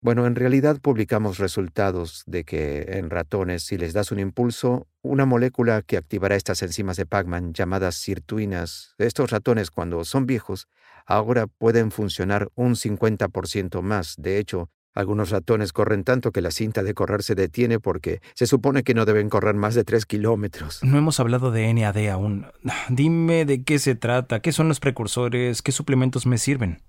Bueno, 0.00 0.26
en 0.26 0.36
realidad 0.36 0.80
publicamos 0.80 1.36
resultados 1.36 2.22
de 2.26 2.44
que 2.44 2.86
en 2.98 3.10
ratones, 3.10 3.64
si 3.64 3.76
les 3.76 3.92
das 3.92 4.10
un 4.10 4.20
impulso, 4.20 4.86
una 5.02 5.26
molécula 5.26 5.82
que 5.82 5.98
activará 5.98 6.34
estas 6.34 6.62
enzimas 6.62 6.96
de 6.96 7.04
Pacman 7.04 7.52
llamadas 7.52 7.96
sirtuinas, 7.96 8.94
estos 8.96 9.30
ratones 9.30 9.70
cuando 9.70 10.02
son 10.06 10.24
viejos, 10.24 10.66
ahora 11.04 11.46
pueden 11.46 11.90
funcionar 11.90 12.48
un 12.54 12.74
50% 12.74 13.82
más. 13.82 14.14
De 14.16 14.38
hecho, 14.38 14.70
algunos 14.94 15.30
ratones 15.30 15.72
corren 15.72 16.04
tanto 16.04 16.32
que 16.32 16.40
la 16.40 16.50
cinta 16.50 16.82
de 16.82 16.94
correr 16.94 17.22
se 17.22 17.34
detiene 17.34 17.78
porque 17.78 18.20
se 18.34 18.46
supone 18.46 18.82
que 18.82 18.94
no 18.94 19.04
deben 19.04 19.28
correr 19.28 19.54
más 19.54 19.74
de 19.74 19.84
tres 19.84 20.06
kilómetros. 20.06 20.82
No 20.82 20.98
hemos 20.98 21.20
hablado 21.20 21.50
de 21.50 21.72
NAD 21.72 22.08
aún. 22.08 22.46
Dime 22.88 23.44
de 23.44 23.62
qué 23.62 23.78
se 23.78 23.94
trata, 23.94 24.40
qué 24.40 24.52
son 24.52 24.68
los 24.68 24.80
precursores, 24.80 25.62
qué 25.62 25.72
suplementos 25.72 26.26
me 26.26 26.38
sirven. 26.38 26.82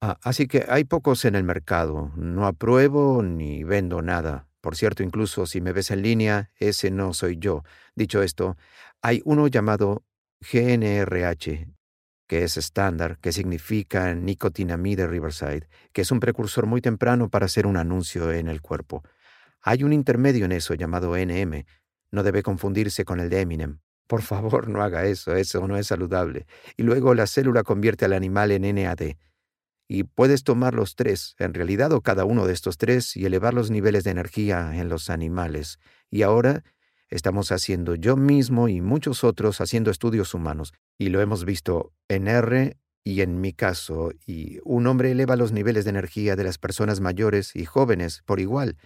Ah, 0.00 0.18
así 0.22 0.46
que 0.46 0.66
hay 0.68 0.84
pocos 0.84 1.24
en 1.24 1.34
el 1.34 1.42
mercado. 1.44 2.12
No 2.16 2.46
apruebo 2.46 3.22
ni 3.22 3.64
vendo 3.64 4.02
nada. 4.02 4.46
Por 4.60 4.76
cierto, 4.76 5.02
incluso 5.02 5.46
si 5.46 5.60
me 5.60 5.72
ves 5.72 5.90
en 5.90 6.02
línea, 6.02 6.50
ese 6.56 6.90
no 6.90 7.14
soy 7.14 7.38
yo. 7.38 7.64
Dicho 7.94 8.22
esto, 8.22 8.56
hay 9.00 9.22
uno 9.24 9.46
llamado 9.46 10.04
GNRH, 10.40 11.68
que 12.26 12.42
es 12.42 12.56
estándar, 12.56 13.18
que 13.20 13.32
significa 13.32 14.14
nicotinamide 14.14 15.06
Riverside, 15.06 15.68
que 15.92 16.02
es 16.02 16.10
un 16.10 16.20
precursor 16.20 16.66
muy 16.66 16.80
temprano 16.80 17.28
para 17.28 17.46
hacer 17.46 17.66
un 17.66 17.76
anuncio 17.76 18.32
en 18.32 18.48
el 18.48 18.60
cuerpo. 18.60 19.02
Hay 19.62 19.82
un 19.82 19.92
intermedio 19.92 20.44
en 20.44 20.52
eso 20.52 20.74
llamado 20.74 21.16
NM. 21.16 21.64
No 22.10 22.22
debe 22.22 22.42
confundirse 22.42 23.04
con 23.04 23.20
el 23.20 23.28
de 23.28 23.40
Eminem. 23.40 23.78
Por 24.06 24.22
favor, 24.22 24.68
no 24.68 24.82
haga 24.82 25.04
eso, 25.06 25.34
eso 25.34 25.66
no 25.66 25.76
es 25.76 25.88
saludable. 25.88 26.46
Y 26.76 26.84
luego 26.84 27.14
la 27.14 27.26
célula 27.26 27.64
convierte 27.64 28.04
al 28.04 28.12
animal 28.12 28.52
en 28.52 28.74
NAD. 28.74 29.16
Y 29.88 30.04
puedes 30.04 30.44
tomar 30.44 30.74
los 30.74 30.96
tres, 30.96 31.34
en 31.38 31.54
realidad 31.54 31.92
o 31.92 32.00
cada 32.00 32.24
uno 32.24 32.46
de 32.46 32.52
estos 32.52 32.76
tres, 32.76 33.16
y 33.16 33.24
elevar 33.24 33.54
los 33.54 33.70
niveles 33.70 34.04
de 34.04 34.10
energía 34.10 34.72
en 34.74 34.88
los 34.88 35.10
animales. 35.10 35.78
Y 36.10 36.22
ahora 36.22 36.62
estamos 37.10 37.52
haciendo 37.52 37.94
yo 37.94 38.16
mismo 38.16 38.68
y 38.68 38.80
muchos 38.80 39.24
otros 39.24 39.60
haciendo 39.60 39.90
estudios 39.90 40.34
humanos, 40.34 40.72
y 40.98 41.08
lo 41.08 41.20
hemos 41.20 41.44
visto 41.44 41.92
en 42.08 42.28
R 42.28 42.76
y 43.04 43.20
en 43.20 43.40
mi 43.40 43.52
caso, 43.52 44.10
y 44.26 44.58
un 44.64 44.86
hombre 44.88 45.12
eleva 45.12 45.36
los 45.36 45.52
niveles 45.52 45.84
de 45.84 45.90
energía 45.90 46.34
de 46.34 46.42
las 46.42 46.58
personas 46.58 47.00
mayores 47.00 47.54
y 47.54 47.64
jóvenes 47.64 48.22
por 48.26 48.40
igual, 48.40 48.76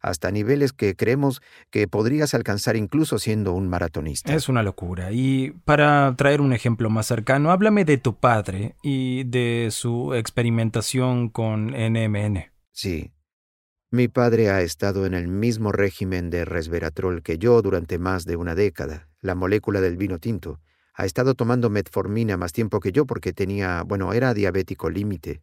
hasta 0.00 0.30
niveles 0.30 0.72
que 0.72 0.96
creemos 0.96 1.42
que 1.70 1.88
podrías 1.88 2.34
alcanzar 2.34 2.76
incluso 2.76 3.18
siendo 3.18 3.52
un 3.52 3.68
maratonista. 3.68 4.34
Es 4.34 4.48
una 4.48 4.62
locura. 4.62 5.12
Y 5.12 5.52
para 5.64 6.14
traer 6.16 6.40
un 6.40 6.52
ejemplo 6.52 6.90
más 6.90 7.06
cercano, 7.06 7.50
háblame 7.50 7.84
de 7.84 7.98
tu 7.98 8.16
padre 8.16 8.74
y 8.82 9.24
de 9.24 9.68
su 9.70 10.14
experimentación 10.14 11.28
con 11.28 11.68
NMN. 11.68 12.46
Sí, 12.72 13.12
mi 13.90 14.06
padre 14.06 14.50
ha 14.50 14.60
estado 14.60 15.06
en 15.06 15.14
el 15.14 15.28
mismo 15.28 15.72
régimen 15.72 16.28
de 16.28 16.44
resveratrol 16.44 17.22
que 17.22 17.38
yo 17.38 17.62
durante 17.62 17.98
más 17.98 18.26
de 18.26 18.36
una 18.36 18.54
década, 18.54 19.08
la 19.22 19.34
molécula 19.34 19.80
del 19.80 19.96
vino 19.96 20.18
tinto. 20.18 20.60
Ha 20.92 21.06
estado 21.06 21.34
tomando 21.34 21.70
metformina 21.70 22.36
más 22.36 22.52
tiempo 22.52 22.80
que 22.80 22.92
yo 22.92 23.06
porque 23.06 23.32
tenía, 23.32 23.82
bueno, 23.84 24.12
era 24.12 24.34
diabético 24.34 24.90
límite. 24.90 25.40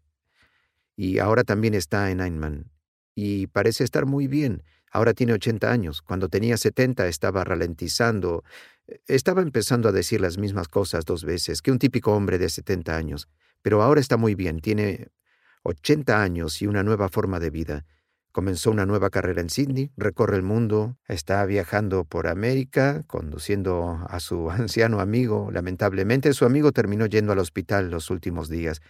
Y 0.95 1.17
ahora 1.17 1.43
también 1.43 1.73
está 1.73 2.11
en 2.11 2.19
Einman. 2.19 2.71
Y 3.15 3.47
parece 3.47 3.83
estar 3.83 4.05
muy 4.05 4.27
bien. 4.27 4.61
Ahora 4.91 5.15
tiene 5.15 5.33
80 5.33 5.71
años. 5.71 6.03
Cuando 6.03 6.29
tenía 6.29 6.57
70 6.57 7.07
estaba 7.07 7.43
ralentizando. 7.43 8.43
Estaba 9.07 9.41
empezando 9.41 9.89
a 9.89 9.91
decir 9.91 10.21
las 10.21 10.37
mismas 10.37 10.67
cosas 10.67 11.03
dos 11.05 11.23
veces 11.23 11.61
que 11.61 11.71
un 11.71 11.79
típico 11.79 12.13
hombre 12.13 12.37
de 12.37 12.49
70 12.49 12.95
años. 12.95 13.27
Pero 13.63 13.81
ahora 13.81 14.01
está 14.01 14.17
muy 14.17 14.35
bien. 14.35 14.59
Tiene 14.59 15.07
80 15.63 16.21
años 16.21 16.61
y 16.61 16.67
una 16.67 16.83
nueva 16.83 17.09
forma 17.09 17.39
de 17.39 17.49
vida. 17.49 17.85
Comenzó 18.35 18.69
una 18.69 18.85
nueva 18.85 19.11
carrera 19.11 19.39
en 19.39 19.49
Sydney, 19.49 19.91
recorre 19.95 20.35
el 20.35 20.43
mundo, 20.43 20.97
está 21.07 21.45
viajando 21.45 22.03
por 22.03 22.27
América, 22.27 23.05
conduciendo 23.07 24.05
a 24.09 24.19
su 24.19 24.49
anciano 24.51 24.99
amigo. 24.99 25.51
Lamentablemente 25.53 26.33
su 26.33 26.43
amigo 26.43 26.73
terminó 26.73 27.05
yendo 27.05 27.31
al 27.31 27.39
hospital 27.39 27.89
los 27.89 28.09
últimos 28.09 28.49
días. 28.49 28.81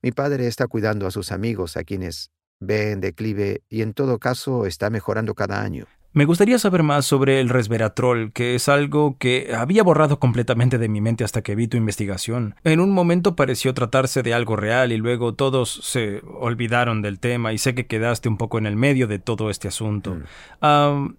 Mi 0.00 0.10
padre 0.10 0.46
está 0.46 0.68
cuidando 0.68 1.06
a 1.06 1.10
sus 1.10 1.32
amigos, 1.32 1.76
a 1.76 1.84
quienes 1.84 2.30
ve 2.60 2.92
en 2.92 3.02
declive 3.02 3.62
y 3.68 3.82
en 3.82 3.92
todo 3.92 4.18
caso 4.18 4.64
está 4.64 4.88
mejorando 4.88 5.34
cada 5.34 5.60
año. 5.60 5.84
Me 6.14 6.26
gustaría 6.26 6.60
saber 6.60 6.84
más 6.84 7.04
sobre 7.04 7.40
el 7.40 7.48
resveratrol, 7.48 8.30
que 8.32 8.54
es 8.54 8.68
algo 8.68 9.16
que 9.18 9.52
había 9.52 9.82
borrado 9.82 10.20
completamente 10.20 10.78
de 10.78 10.88
mi 10.88 11.00
mente 11.00 11.24
hasta 11.24 11.42
que 11.42 11.56
vi 11.56 11.66
tu 11.66 11.76
investigación. 11.76 12.54
En 12.62 12.78
un 12.78 12.92
momento 12.92 13.34
pareció 13.34 13.74
tratarse 13.74 14.22
de 14.22 14.32
algo 14.32 14.54
real 14.54 14.92
y 14.92 14.96
luego 14.96 15.34
todos 15.34 15.80
se 15.82 16.22
olvidaron 16.38 17.02
del 17.02 17.18
tema 17.18 17.52
y 17.52 17.58
sé 17.58 17.74
que 17.74 17.86
quedaste 17.86 18.28
un 18.28 18.36
poco 18.36 18.58
en 18.58 18.66
el 18.66 18.76
medio 18.76 19.08
de 19.08 19.18
todo 19.18 19.50
este 19.50 19.66
asunto. 19.66 20.16
Mm. 20.62 21.16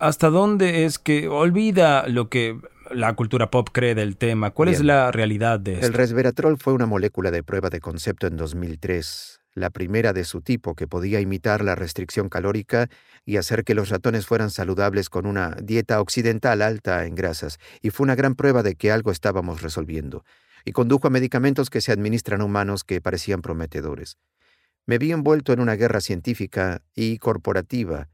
¿Hasta 0.00 0.28
dónde 0.28 0.86
es 0.86 0.98
que 0.98 1.28
olvida 1.28 2.08
lo 2.08 2.28
que 2.28 2.58
la 2.90 3.14
cultura 3.14 3.52
pop 3.52 3.68
cree 3.70 3.94
del 3.94 4.16
tema? 4.16 4.50
¿Cuál 4.50 4.70
es 4.70 4.82
la 4.82 5.12
realidad 5.12 5.60
de 5.60 5.74
esto? 5.74 5.86
El 5.86 5.92
resveratrol 5.92 6.58
fue 6.58 6.72
una 6.72 6.86
molécula 6.86 7.30
de 7.30 7.44
prueba 7.44 7.70
de 7.70 7.80
concepto 7.80 8.26
en 8.26 8.36
2003 8.36 9.39
la 9.60 9.70
primera 9.70 10.12
de 10.12 10.24
su 10.24 10.40
tipo 10.40 10.74
que 10.74 10.88
podía 10.88 11.20
imitar 11.20 11.62
la 11.62 11.74
restricción 11.74 12.28
calórica 12.28 12.88
y 13.24 13.36
hacer 13.36 13.64
que 13.64 13.74
los 13.74 13.90
ratones 13.90 14.26
fueran 14.26 14.50
saludables 14.50 15.10
con 15.10 15.26
una 15.26 15.56
dieta 15.62 16.00
occidental 16.00 16.62
alta 16.62 17.06
en 17.06 17.14
grasas, 17.14 17.58
y 17.82 17.90
fue 17.90 18.04
una 18.04 18.14
gran 18.16 18.34
prueba 18.34 18.62
de 18.62 18.74
que 18.74 18.90
algo 18.90 19.10
estábamos 19.10 19.62
resolviendo, 19.62 20.24
y 20.64 20.72
condujo 20.72 21.06
a 21.06 21.10
medicamentos 21.10 21.70
que 21.70 21.80
se 21.80 21.92
administran 21.92 22.40
a 22.40 22.44
humanos 22.44 22.84
que 22.84 23.00
parecían 23.00 23.42
prometedores. 23.42 24.16
Me 24.86 24.98
vi 24.98 25.12
envuelto 25.12 25.52
en 25.52 25.60
una 25.60 25.76
guerra 25.76 26.00
científica 26.00 26.82
y 26.94 27.18
corporativa, 27.18 28.08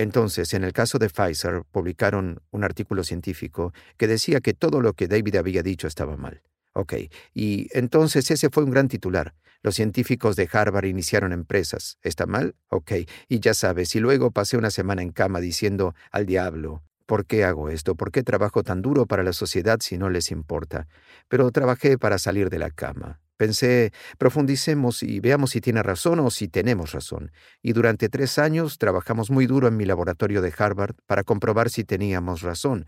Entonces, 0.00 0.54
en 0.54 0.62
el 0.62 0.72
caso 0.72 0.98
de 0.98 1.08
Pfizer, 1.10 1.64
publicaron 1.72 2.40
un 2.52 2.62
artículo 2.64 3.02
científico 3.02 3.72
que 3.96 4.06
decía 4.06 4.40
que 4.40 4.54
todo 4.54 4.80
lo 4.80 4.92
que 4.94 5.08
David 5.08 5.36
había 5.36 5.62
dicho 5.62 5.88
estaba 5.88 6.16
mal. 6.16 6.42
Ok, 6.72 6.94
y 7.34 7.68
entonces 7.72 8.30
ese 8.30 8.50
fue 8.50 8.62
un 8.62 8.70
gran 8.70 8.86
titular. 8.86 9.34
Los 9.62 9.74
científicos 9.74 10.36
de 10.36 10.48
Harvard 10.52 10.84
iniciaron 10.84 11.32
empresas. 11.32 11.98
¿Está 12.02 12.26
mal? 12.26 12.54
Ok, 12.68 12.92
y 13.28 13.40
ya 13.40 13.54
sabes, 13.54 13.94
y 13.96 14.00
luego 14.00 14.30
pasé 14.30 14.56
una 14.56 14.70
semana 14.70 15.02
en 15.02 15.10
cama 15.10 15.40
diciendo 15.40 15.94
al 16.12 16.26
diablo, 16.26 16.82
¿por 17.06 17.26
qué 17.26 17.44
hago 17.44 17.68
esto? 17.68 17.96
¿Por 17.96 18.12
qué 18.12 18.22
trabajo 18.22 18.62
tan 18.62 18.82
duro 18.82 19.06
para 19.06 19.24
la 19.24 19.32
sociedad 19.32 19.78
si 19.80 19.98
no 19.98 20.10
les 20.10 20.30
importa? 20.30 20.86
Pero 21.28 21.50
trabajé 21.50 21.98
para 21.98 22.18
salir 22.18 22.50
de 22.50 22.58
la 22.60 22.70
cama. 22.70 23.20
Pensé, 23.36 23.92
profundicemos 24.16 25.02
y 25.02 25.20
veamos 25.20 25.50
si 25.50 25.60
tiene 25.60 25.82
razón 25.82 26.20
o 26.20 26.30
si 26.30 26.48
tenemos 26.48 26.92
razón. 26.92 27.32
Y 27.62 27.72
durante 27.72 28.08
tres 28.08 28.38
años 28.38 28.78
trabajamos 28.78 29.30
muy 29.30 29.46
duro 29.46 29.68
en 29.68 29.76
mi 29.76 29.84
laboratorio 29.84 30.40
de 30.40 30.52
Harvard 30.56 30.96
para 31.06 31.24
comprobar 31.24 31.70
si 31.70 31.84
teníamos 31.84 32.42
razón. 32.42 32.86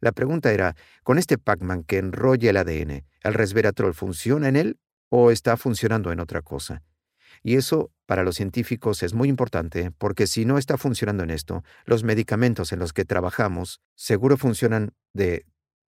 La 0.00 0.12
pregunta 0.12 0.52
era, 0.52 0.74
con 1.02 1.18
este 1.18 1.38
Pac-Man 1.38 1.84
que 1.84 1.98
enrolla 1.98 2.50
el 2.50 2.56
ADN, 2.56 3.04
¿el 3.22 3.34
resveratrol 3.34 3.94
funciona 3.94 4.48
en 4.48 4.56
él 4.56 4.78
o 5.10 5.30
está 5.30 5.58
funcionando 5.58 6.10
en 6.12 6.20
otra 6.20 6.40
cosa? 6.40 6.82
Y 7.42 7.56
eso, 7.56 7.90
para 8.06 8.22
los 8.22 8.36
científicos, 8.36 9.02
es 9.02 9.14
muy 9.14 9.28
importante, 9.28 9.92
porque 9.98 10.26
si 10.26 10.44
no 10.44 10.58
está 10.58 10.76
funcionando 10.78 11.22
en 11.22 11.30
esto, 11.30 11.62
los 11.84 12.04
medicamentos 12.04 12.72
en 12.72 12.78
los 12.78 12.92
que 12.92 13.04
trabajamos 13.04 13.80
seguro 13.94 14.36
funcionan 14.36 14.92
de 15.12 15.46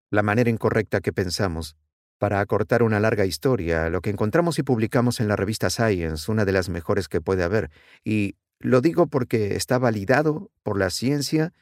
la 0.09 0.23
manera 0.23 0.49
incorrecta 0.49 1.01
que 1.01 1.13
pensamos 1.13 1.75
para 2.17 2.39
acortar 2.39 2.83
una 2.83 2.99
larga 2.99 3.25
historia, 3.25 3.89
lo 3.89 4.01
que 4.01 4.09
encontramos 4.09 4.57
y 4.59 4.63
publicamos 4.63 5.19
en 5.19 5.27
la 5.27 5.35
revista 5.35 5.69
Science, 5.69 6.31
una 6.31 6.45
de 6.45 6.53
las 6.53 6.69
mejores 6.69 7.09
que 7.09 7.19
puede 7.19 7.43
haber, 7.43 7.69
y 8.03 8.35
lo 8.59 8.79
digo 8.79 9.07
porque 9.07 9.55
está 9.55 9.77
validado 9.77 10.49
por 10.63 10.79
la 10.79 10.89
ciencia 10.89 11.53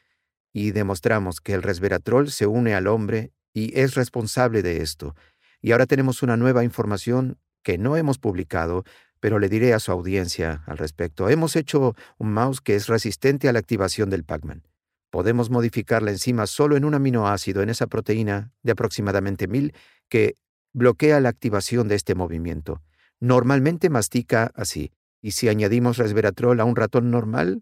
y 0.54 0.72
demostramos 0.72 1.42
que 1.42 1.54
el 1.54 1.64
resveratrol 1.64 2.30
se 2.30 2.46
une 2.46 2.76
al 2.76 2.88
hombre 2.88 3.32
y 3.54 3.78
es 3.80 3.96
responsable 3.96 4.62
de 4.62 4.82
esto. 4.82 5.16
Y 5.62 5.72
ahora 5.72 5.88
tenemos 5.88 6.22
una 6.22 6.38
nueva 6.38 6.64
información 6.64 7.40
que 7.64 7.78
no 7.78 7.98
hemos 7.98 8.18
publicado, 8.18 8.84
pero 9.20 9.40
le 9.40 9.50
diré 9.50 9.74
a 9.74 9.80
su 9.80 9.92
audiencia 9.92 10.64
al 10.66 10.78
respecto. 10.78 11.30
Hemos 11.30 11.56
hecho 11.56 11.96
un 12.18 12.34
mouse 12.34 12.62
que 12.62 12.76
es 12.76 12.88
resistente 12.88 13.48
a 13.48 13.54
la 13.54 13.60
activación 13.60 14.10
del 14.10 14.24
Pac-Man. 14.24 14.64
Podemos 15.12 15.50
modificar 15.50 16.02
la 16.02 16.12
enzima 16.12 16.48
solo 16.48 16.78
en 16.78 16.86
un 16.86 16.96
aminoácido 16.96 17.62
en 17.62 17.70
esa 17.70 17.88
proteína 17.88 18.52
de 18.64 18.72
aproximadamente 18.72 19.48
mil 19.48 19.74
que 20.10 20.36
bloquea 20.74 21.20
la 21.20 21.30
activación 21.30 21.88
de 21.88 21.96
este 21.96 22.16
movimiento. 22.16 22.82
Normalmente 23.20 23.90
mastica 23.90 24.52
así, 24.56 24.92
y 25.22 25.32
si 25.32 25.50
añadimos 25.50 25.98
resveratrol 25.98 26.60
a 26.60 26.66
un 26.66 26.76
ratón 26.76 27.12
normal, 27.12 27.62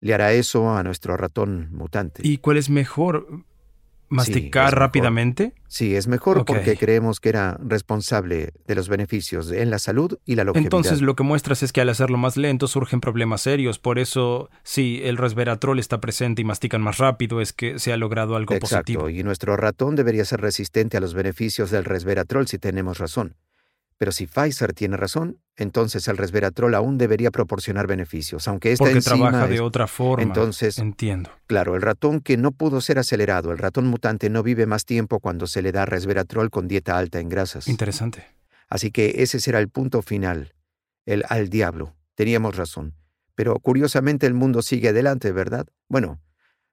le 0.00 0.14
hará 0.14 0.32
eso 0.32 0.70
a 0.70 0.82
nuestro 0.82 1.16
ratón 1.16 1.68
mutante. 1.72 2.22
¿Y 2.26 2.38
cuál 2.38 2.56
es 2.56 2.68
mejor? 2.68 3.44
¿Masticar 4.10 4.76
rápidamente? 4.76 5.54
Sí, 5.68 5.94
es 5.94 6.08
mejor 6.08 6.44
porque 6.44 6.76
creemos 6.76 7.20
que 7.20 7.28
era 7.28 7.58
responsable 7.64 8.52
de 8.66 8.74
los 8.74 8.88
beneficios 8.88 9.52
en 9.52 9.70
la 9.70 9.78
salud 9.78 10.18
y 10.24 10.34
la 10.34 10.42
longevidad. 10.42 10.66
Entonces 10.66 11.00
lo 11.00 11.14
que 11.14 11.22
muestras 11.22 11.62
es 11.62 11.72
que 11.72 11.80
al 11.80 11.88
hacerlo 11.88 12.18
más 12.18 12.36
lento 12.36 12.66
surgen 12.66 13.00
problemas 13.00 13.42
serios. 13.42 13.78
Por 13.78 14.00
eso, 14.00 14.50
si 14.64 15.00
el 15.04 15.16
resveratrol 15.16 15.78
está 15.78 16.00
presente 16.00 16.42
y 16.42 16.44
mastican 16.44 16.82
más 16.82 16.98
rápido, 16.98 17.40
es 17.40 17.52
que 17.52 17.78
se 17.78 17.92
ha 17.92 17.96
logrado 17.96 18.34
algo 18.34 18.52
Exacto, 18.54 18.76
positivo. 18.76 19.08
Y 19.08 19.22
nuestro 19.22 19.56
ratón 19.56 19.94
debería 19.94 20.24
ser 20.24 20.40
resistente 20.40 20.96
a 20.96 21.00
los 21.00 21.14
beneficios 21.14 21.70
del 21.70 21.84
resveratrol 21.84 22.48
si 22.48 22.58
tenemos 22.58 22.98
razón. 22.98 23.36
Pero 23.96 24.12
si 24.12 24.26
Pfizer 24.26 24.72
tiene 24.72 24.96
razón, 24.96 25.38
entonces 25.60 26.08
el 26.08 26.16
resveratrol 26.16 26.74
aún 26.74 26.96
debería 26.96 27.30
proporcionar 27.30 27.86
beneficios, 27.86 28.48
aunque 28.48 28.72
esta 28.72 28.86
Porque 28.86 29.00
trabaja 29.00 29.46
de 29.46 29.60
otra 29.60 29.86
forma. 29.86 30.22
Entonces, 30.22 30.78
entiendo. 30.78 31.30
Claro, 31.46 31.76
el 31.76 31.82
ratón 31.82 32.20
que 32.20 32.38
no 32.38 32.50
pudo 32.52 32.80
ser 32.80 32.98
acelerado, 32.98 33.52
el 33.52 33.58
ratón 33.58 33.86
mutante 33.86 34.30
no 34.30 34.42
vive 34.42 34.64
más 34.64 34.86
tiempo 34.86 35.20
cuando 35.20 35.46
se 35.46 35.60
le 35.60 35.70
da 35.70 35.84
resveratrol 35.84 36.50
con 36.50 36.66
dieta 36.66 36.96
alta 36.96 37.20
en 37.20 37.28
grasas. 37.28 37.68
Interesante. 37.68 38.24
Así 38.68 38.90
que 38.90 39.16
ese 39.18 39.38
será 39.38 39.58
el 39.58 39.68
punto 39.68 40.00
final, 40.00 40.54
el 41.04 41.24
al 41.28 41.50
diablo. 41.50 41.94
Teníamos 42.14 42.56
razón. 42.56 42.94
Pero 43.34 43.58
curiosamente 43.58 44.26
el 44.26 44.34
mundo 44.34 44.62
sigue 44.62 44.88
adelante, 44.88 45.30
¿verdad? 45.30 45.66
Bueno, 45.88 46.20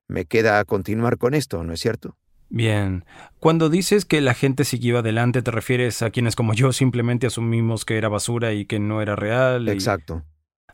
me 0.08 0.26
queda 0.26 0.64
continuar 0.64 1.18
con 1.18 1.34
esto, 1.34 1.64
¿no 1.64 1.74
es 1.74 1.82
cierto? 1.82 2.18
Bien. 2.50 3.06
Cuando 3.40 3.70
dices 3.70 4.06
que 4.06 4.22
la 4.22 4.34
gente 4.34 4.64
siguió 4.64 5.00
adelante, 5.00 5.42
¿te 5.42 5.52
refieres 5.52 6.02
a 6.02 6.10
quienes 6.10 6.36
como 6.36 6.54
yo 6.54 6.72
simplemente 6.72 7.28
asumimos 7.28 7.86
que 7.86 7.98
era 7.98 8.10
basura 8.10 8.54
y 8.54 8.66
que 8.66 8.80
no 8.80 9.02
era 9.02 9.16
real? 9.16 9.68
Exacto. 9.68 10.24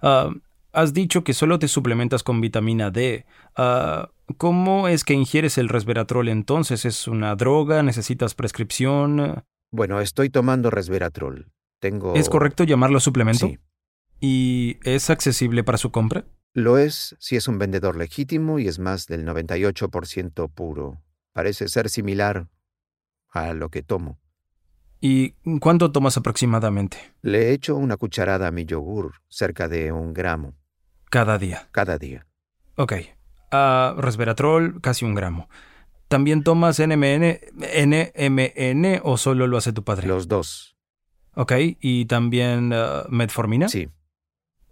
Ah, 0.01 0.29
has 0.71 0.93
dicho 0.93 1.23
que 1.23 1.33
solo 1.33 1.59
te 1.59 1.67
suplementas 1.67 2.23
con 2.23 2.41
vitamina 2.41 2.91
D. 2.91 3.25
Ah, 3.55 4.09
¿Cómo 4.37 4.87
es 4.87 5.03
que 5.03 5.13
ingieres 5.13 5.57
el 5.57 5.69
resveratrol 5.69 6.29
entonces? 6.29 6.85
¿Es 6.85 7.07
una 7.07 7.35
droga? 7.35 7.83
¿Necesitas 7.83 8.35
prescripción? 8.35 9.43
Bueno, 9.71 9.99
estoy 9.99 10.29
tomando 10.29 10.69
resveratrol. 10.69 11.51
Tengo... 11.79 12.15
¿Es 12.15 12.29
correcto 12.29 12.63
llamarlo 12.63 12.99
suplemento? 12.99 13.47
Sí. 13.47 13.59
¿Y 14.21 14.77
es 14.83 15.09
accesible 15.09 15.63
para 15.63 15.77
su 15.77 15.91
compra? 15.91 16.25
Lo 16.53 16.77
es 16.77 17.15
si 17.19 17.35
es 17.35 17.47
un 17.47 17.57
vendedor 17.57 17.97
legítimo 17.97 18.59
y 18.59 18.67
es 18.67 18.79
más 18.79 19.07
del 19.07 19.25
98% 19.25 20.49
puro. 20.53 21.01
Parece 21.33 21.67
ser 21.67 21.89
similar 21.89 22.47
a 23.29 23.53
lo 23.53 23.69
que 23.69 23.81
tomo. 23.81 24.19
¿Y 25.01 25.31
cuánto 25.59 25.91
tomas 25.91 26.15
aproximadamente? 26.15 26.97
Le 27.21 27.51
echo 27.51 27.75
una 27.75 27.97
cucharada 27.97 28.47
a 28.47 28.51
mi 28.51 28.63
yogur, 28.65 29.15
cerca 29.27 29.67
de 29.67 29.91
un 29.91 30.13
gramo. 30.13 30.53
Cada 31.09 31.37
día. 31.37 31.67
Cada 31.71 31.97
día. 31.97 32.25
Ok. 32.75 32.93
Uh, 33.51 33.99
resveratrol, 33.99 34.79
casi 34.79 35.03
un 35.03 35.13
gramo. 35.13 35.49
¿También 36.07 36.43
tomas 36.43 36.79
NMN, 36.79 37.39
NMN 37.57 39.01
o 39.03 39.17
solo 39.17 39.47
lo 39.47 39.57
hace 39.57 39.73
tu 39.73 39.83
padre? 39.83 40.07
Los 40.07 40.27
dos. 40.27 40.77
Ok. 41.35 41.53
¿Y 41.81 42.05
también 42.05 42.71
uh, 42.71 43.09
metformina? 43.09 43.67
Sí. 43.67 43.89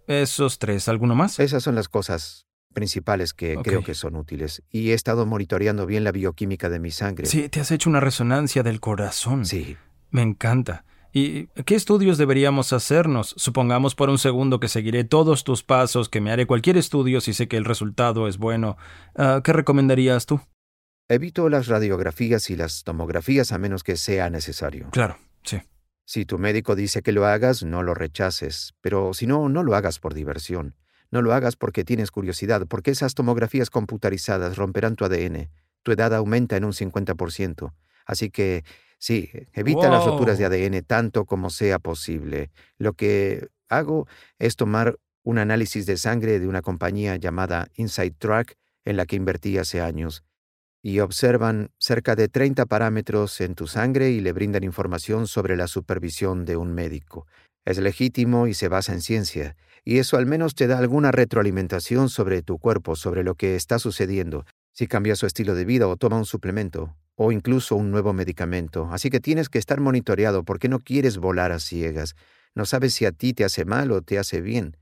Esos 0.06 0.58
tres. 0.58 0.88
¿Alguno 0.88 1.14
más? 1.14 1.40
Esas 1.40 1.62
son 1.62 1.74
las 1.74 1.88
cosas 1.88 2.46
principales 2.72 3.32
que 3.34 3.56
creo 3.62 3.84
que 3.84 3.94
son 3.94 4.16
útiles. 4.16 4.62
Y 4.70 4.90
he 4.90 4.94
estado 4.94 5.26
monitoreando 5.26 5.86
bien 5.86 6.04
la 6.04 6.12
bioquímica 6.12 6.68
de 6.68 6.80
mi 6.80 6.90
sangre. 6.90 7.26
Sí, 7.26 7.48
te 7.48 7.60
has 7.60 7.70
hecho 7.70 7.88
una 7.88 8.00
resonancia 8.00 8.62
del 8.62 8.80
corazón. 8.80 9.46
Sí. 9.46 9.76
Me 10.10 10.22
encanta. 10.22 10.84
¿Y 11.14 11.48
qué 11.66 11.74
estudios 11.74 12.16
deberíamos 12.16 12.72
hacernos? 12.72 13.34
Supongamos 13.36 13.94
por 13.94 14.08
un 14.08 14.18
segundo 14.18 14.60
que 14.60 14.68
seguiré 14.68 15.04
todos 15.04 15.44
tus 15.44 15.62
pasos, 15.62 16.08
que 16.08 16.22
me 16.22 16.32
haré 16.32 16.46
cualquier 16.46 16.78
estudio 16.78 17.20
si 17.20 17.34
sé 17.34 17.48
que 17.48 17.58
el 17.58 17.66
resultado 17.66 18.28
es 18.28 18.38
bueno. 18.38 18.78
Ah, 19.14 19.42
¿Qué 19.44 19.52
recomendarías 19.52 20.24
tú? 20.24 20.40
Evito 21.08 21.50
las 21.50 21.66
radiografías 21.66 22.48
y 22.48 22.56
las 22.56 22.84
tomografías 22.84 23.52
a 23.52 23.58
menos 23.58 23.84
que 23.84 23.96
sea 23.96 24.30
necesario. 24.30 24.88
Claro, 24.90 25.18
sí. 25.42 25.60
Si 26.06 26.24
tu 26.24 26.38
médico 26.38 26.74
dice 26.74 27.02
que 27.02 27.12
lo 27.12 27.26
hagas, 27.26 27.62
no 27.62 27.82
lo 27.82 27.92
rechaces, 27.94 28.74
pero 28.80 29.12
si 29.12 29.26
no, 29.26 29.50
no 29.50 29.62
lo 29.62 29.74
hagas 29.74 29.98
por 29.98 30.14
diversión. 30.14 30.76
No 31.12 31.22
lo 31.22 31.32
hagas 31.32 31.54
porque 31.54 31.84
tienes 31.84 32.10
curiosidad, 32.10 32.66
porque 32.66 32.90
esas 32.90 33.14
tomografías 33.14 33.70
computarizadas 33.70 34.56
romperán 34.56 34.96
tu 34.96 35.04
ADN. 35.04 35.50
Tu 35.84 35.92
edad 35.92 36.14
aumenta 36.14 36.56
en 36.56 36.64
un 36.64 36.72
50%. 36.72 37.72
Así 38.06 38.30
que, 38.30 38.64
sí, 38.98 39.30
evita 39.52 39.88
las 39.88 40.04
roturas 40.04 40.38
de. 40.38 40.46
ADN 40.46 40.82
tanto 40.82 41.24
como 41.26 41.50
sea 41.50 41.78
posible. 41.78 42.50
Lo 42.78 42.94
que 42.94 43.48
hago 43.68 44.08
es 44.38 44.56
tomar 44.56 44.98
un 45.22 45.38
análisis 45.38 45.86
de 45.86 45.98
sangre 45.98 46.40
de 46.40 46.48
una 46.48 46.62
compañía 46.62 47.14
llamada 47.16 47.68
Inside 47.76 48.16
Track 48.18 48.56
en 48.84 48.96
la 48.96 49.06
que 49.06 49.16
invertí 49.16 49.58
hace 49.58 49.80
años 49.80 50.24
y 50.82 50.98
observan 50.98 51.70
cerca 51.78 52.16
de 52.16 52.28
30 52.28 52.66
parámetros 52.66 53.40
en 53.40 53.54
tu 53.54 53.68
sangre 53.68 54.10
y 54.10 54.20
le 54.20 54.32
brindan 54.32 54.64
información 54.64 55.28
sobre 55.28 55.56
la 55.56 55.68
supervisión 55.68 56.44
de 56.44 56.56
un 56.56 56.74
médico. 56.74 57.26
Es 57.64 57.78
legítimo 57.78 58.46
y 58.46 58.54
se 58.54 58.68
basa 58.68 58.92
en 58.92 59.00
ciencia, 59.00 59.56
y 59.84 59.98
eso 59.98 60.16
al 60.16 60.26
menos 60.26 60.54
te 60.54 60.66
da 60.66 60.78
alguna 60.78 61.12
retroalimentación 61.12 62.08
sobre 62.08 62.42
tu 62.42 62.58
cuerpo, 62.58 62.96
sobre 62.96 63.22
lo 63.22 63.34
que 63.34 63.54
está 63.56 63.78
sucediendo, 63.78 64.44
si 64.72 64.86
cambia 64.86 65.16
su 65.16 65.26
estilo 65.26 65.54
de 65.54 65.64
vida 65.64 65.86
o 65.86 65.96
toma 65.96 66.16
un 66.16 66.24
suplemento, 66.24 66.96
o 67.14 67.30
incluso 67.30 67.76
un 67.76 67.90
nuevo 67.90 68.12
medicamento. 68.12 68.88
Así 68.90 69.10
que 69.10 69.20
tienes 69.20 69.48
que 69.48 69.58
estar 69.58 69.80
monitoreado 69.80 70.44
porque 70.44 70.68
no 70.68 70.78
quieres 70.78 71.18
volar 71.18 71.52
a 71.52 71.60
ciegas. 71.60 72.14
No 72.54 72.64
sabes 72.64 72.94
si 72.94 73.04
a 73.04 73.12
ti 73.12 73.32
te 73.32 73.44
hace 73.44 73.64
mal 73.64 73.92
o 73.92 74.02
te 74.02 74.18
hace 74.18 74.40
bien. 74.40 74.76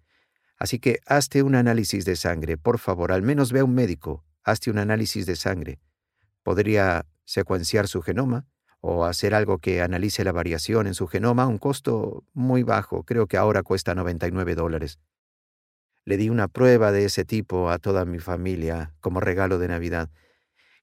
Así 0.57 0.78
que 0.78 1.01
hazte 1.07 1.43
un 1.43 1.55
análisis 1.55 2.05
de 2.05 2.16
sangre, 2.16 2.57
por 2.57 2.78
favor, 2.78 3.12
al 3.12 3.22
menos 3.22 3.53
ve 3.53 3.61
a 3.61 3.64
un 3.64 3.74
médico, 3.74 4.24
hazte 4.43 4.70
un 4.70 4.78
análisis 4.78 5.26
de 5.26 5.37
sangre. 5.37 5.81
Podría 6.43 7.07
secuenciar 7.24 7.89
su 7.89 8.03
genoma 8.03 8.47
o 8.81 9.05
hacer 9.05 9.35
algo 9.35 9.59
que 9.59 9.83
analice 9.83 10.24
la 10.24 10.33
variación 10.33 10.87
en 10.87 10.95
su 10.95 11.07
genoma 11.07 11.45
a 11.45 11.47
un 11.47 11.59
costo 11.59 12.24
muy 12.33 12.62
bajo, 12.62 13.03
creo 13.05 13.26
que 13.26 13.37
ahora 13.37 13.62
cuesta 13.62 13.95
99 13.95 14.55
dólares. 14.55 14.99
Le 16.05 16.16
di 16.16 16.31
una 16.31 16.49
prueba 16.49 16.93
de 16.93 17.05
ese 17.05 17.24
tipo 17.24 17.70
a 17.70 17.78
toda 17.78 18.05
mi 18.05 18.18
familia 18.18 18.95
como 19.01 19.20
regalo 19.20 19.59
de 19.59 19.68
Navidad. 19.68 20.09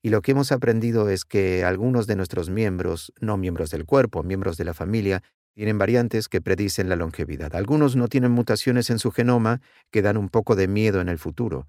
Y 0.01 0.09
lo 0.09 0.21
que 0.21 0.31
hemos 0.31 0.51
aprendido 0.51 1.09
es 1.09 1.25
que 1.25 1.63
algunos 1.63 2.05
de 2.05 2.15
nuestros 2.15 2.49
miembros, 2.49 3.11
no 3.19 3.35
miembros 3.35 3.71
del 3.71 3.85
cuerpo, 3.85 4.21
miembros 4.21 4.57
de 4.57 4.65
la 4.65 4.75
familia, 4.75 5.23
tienen 5.55 5.79
variantes 5.79 6.29
que 6.29 6.39
predicen 6.39 6.87
la 6.87 6.95
longevidad. 6.95 7.55
Algunos 7.55 7.95
no 7.95 8.07
tienen 8.07 8.31
mutaciones 8.31 8.91
en 8.91 8.99
su 8.99 9.11
genoma 9.11 9.59
que 9.89 10.03
dan 10.03 10.17
un 10.17 10.29
poco 10.29 10.55
de 10.55 10.67
miedo 10.67 11.01
en 11.01 11.09
el 11.09 11.17
futuro. 11.17 11.67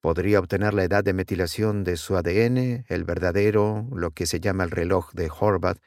Podría 0.00 0.38
obtener 0.38 0.74
la 0.74 0.84
edad 0.84 1.02
de 1.02 1.12
metilación 1.12 1.82
de 1.84 1.96
su 1.96 2.16
ADN, 2.16 2.84
el 2.88 3.04
verdadero, 3.04 3.86
lo 3.92 4.12
que 4.12 4.26
se 4.26 4.38
llama 4.40 4.62
el 4.64 4.70
reloj 4.70 5.10
de 5.12 5.28
Horvath. 5.28 5.78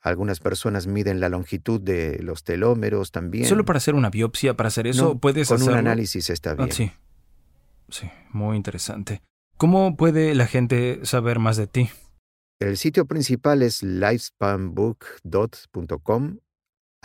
Algunas 0.00 0.38
personas 0.40 0.86
miden 0.86 1.18
la 1.20 1.30
longitud 1.30 1.80
de 1.80 2.18
los 2.22 2.44
telómeros 2.44 3.10
también. 3.10 3.46
Solo 3.46 3.64
para 3.64 3.78
hacer 3.78 3.94
una 3.94 4.10
biopsia, 4.10 4.54
para 4.54 4.66
hacer 4.68 4.86
eso, 4.86 5.04
No, 5.04 5.18
puedes 5.18 5.48
con 5.48 5.62
un 5.62 5.72
análisis 5.72 6.28
está 6.28 6.50
Ah, 6.50 6.54
bien. 6.56 6.72
sí. 6.72 6.92
Sí, 7.88 8.10
muy 8.30 8.56
interesante. 8.56 9.22
¿Cómo 9.56 9.96
puede 9.96 10.34
la 10.34 10.46
gente 10.46 11.00
saber 11.04 11.38
más 11.38 11.56
de 11.56 11.66
ti? 11.66 11.88
El 12.60 12.76
sitio 12.76 13.06
principal 13.06 13.62
es 13.62 13.82
lifespanbook.com. 13.82 16.38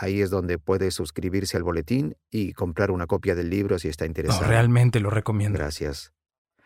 Ahí 0.02 0.22
es 0.22 0.30
donde 0.30 0.58
puede 0.60 0.92
suscribirse 0.92 1.58
al 1.58 1.64
boletín 1.64 2.16
y 2.32 2.54
comprar 2.54 2.90
una 2.92 3.06
copia 3.06 3.36
del 3.36 3.50
libro 3.50 3.78
si 3.80 3.90
está 3.90 4.06
No, 4.06 4.10
interesado. 4.10 4.48
realmente 4.48 5.00
lo 5.00 5.10
recomiendo. 5.10 5.60
Gracias. 5.60 6.14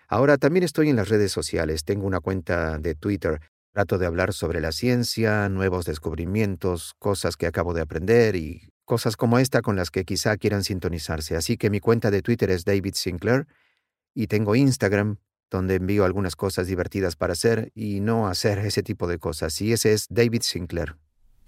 Ahora 0.07 0.37
también 0.37 0.63
estoy 0.63 0.89
en 0.89 0.95
las 0.95 1.09
redes 1.09 1.31
sociales. 1.31 1.83
Tengo 1.83 2.05
una 2.05 2.19
cuenta 2.19 2.77
de 2.77 2.93
Twitter. 2.95 3.39
Trato 3.71 3.97
de 3.97 4.05
hablar 4.05 4.33
sobre 4.33 4.61
la 4.61 4.71
ciencia, 4.71 5.49
nuevos 5.49 5.85
descubrimientos, 5.85 6.93
cosas 6.99 7.35
que 7.37 7.47
acabo 7.47 7.73
de 7.73 7.81
aprender 7.81 8.35
y 8.35 8.69
cosas 8.85 9.15
como 9.17 9.39
esta 9.39 9.61
con 9.63 9.75
las 9.75 9.89
que 9.89 10.05
quizá 10.05 10.37
quieran 10.37 10.63
sintonizarse. 10.63 11.35
Así 11.35 11.57
que 11.57 11.71
mi 11.71 11.79
cuenta 11.79 12.11
de 12.11 12.21
Twitter 12.21 12.51
es 12.51 12.65
David 12.65 12.93
Sinclair 12.93 13.47
y 14.13 14.27
tengo 14.27 14.55
Instagram 14.55 15.17
donde 15.49 15.75
envío 15.75 16.05
algunas 16.05 16.35
cosas 16.35 16.67
divertidas 16.67 17.15
para 17.15 17.33
hacer 17.33 17.71
y 17.73 17.99
no 17.99 18.27
hacer 18.27 18.59
ese 18.59 18.83
tipo 18.83 19.07
de 19.07 19.17
cosas. 19.17 19.59
Y 19.61 19.73
ese 19.73 19.93
es 19.93 20.05
David 20.09 20.41
Sinclair. 20.43 20.95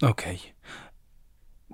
Ok. 0.02 0.22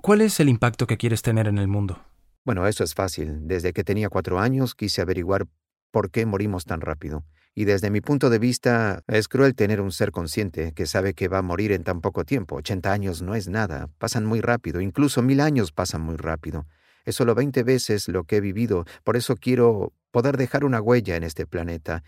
¿Cuál 0.03 0.19
es 0.19 0.41
el 0.41 0.49
impacto 0.49 0.85
que 0.85 0.97
quieres 0.97 1.21
tener 1.21 1.47
en 1.47 1.57
el 1.57 1.69
mundo? 1.69 2.03
Bueno, 2.43 2.67
eso 2.67 2.83
es 2.83 2.93
fácil. 2.93 3.47
Desde 3.47 3.71
que 3.71 3.85
tenía 3.85 4.09
cuatro 4.09 4.37
años 4.37 4.75
quise 4.75 5.01
averiguar 5.01 5.47
por 5.91 6.11
qué 6.11 6.25
morimos 6.25 6.65
tan 6.65 6.81
rápido. 6.81 7.23
Y 7.55 7.63
desde 7.63 7.89
mi 7.89 8.01
punto 8.01 8.29
de 8.29 8.37
vista, 8.37 9.01
es 9.07 9.29
cruel 9.29 9.55
tener 9.55 9.79
un 9.79 9.93
ser 9.93 10.11
consciente 10.11 10.73
que 10.73 10.87
sabe 10.87 11.13
que 11.13 11.29
va 11.29 11.37
a 11.37 11.41
morir 11.41 11.71
en 11.71 11.85
tan 11.85 12.01
poco 12.01 12.25
tiempo. 12.25 12.57
80 12.57 12.91
años 12.91 13.21
no 13.21 13.33
es 13.33 13.47
nada, 13.47 13.87
pasan 13.97 14.25
muy 14.25 14.41
rápido, 14.41 14.81
incluso 14.81 15.21
mil 15.21 15.39
años 15.39 15.71
pasan 15.71 16.01
muy 16.01 16.17
rápido. 16.17 16.67
Es 17.05 17.15
solo 17.15 17.33
20 17.33 17.63
veces 17.63 18.09
lo 18.09 18.25
que 18.25 18.35
he 18.35 18.41
vivido, 18.41 18.83
por 19.05 19.15
eso 19.15 19.37
quiero 19.37 19.93
poder 20.11 20.35
dejar 20.35 20.65
una 20.65 20.81
huella 20.81 21.15
en 21.15 21.23
este 21.23 21.47
planeta. 21.47 22.03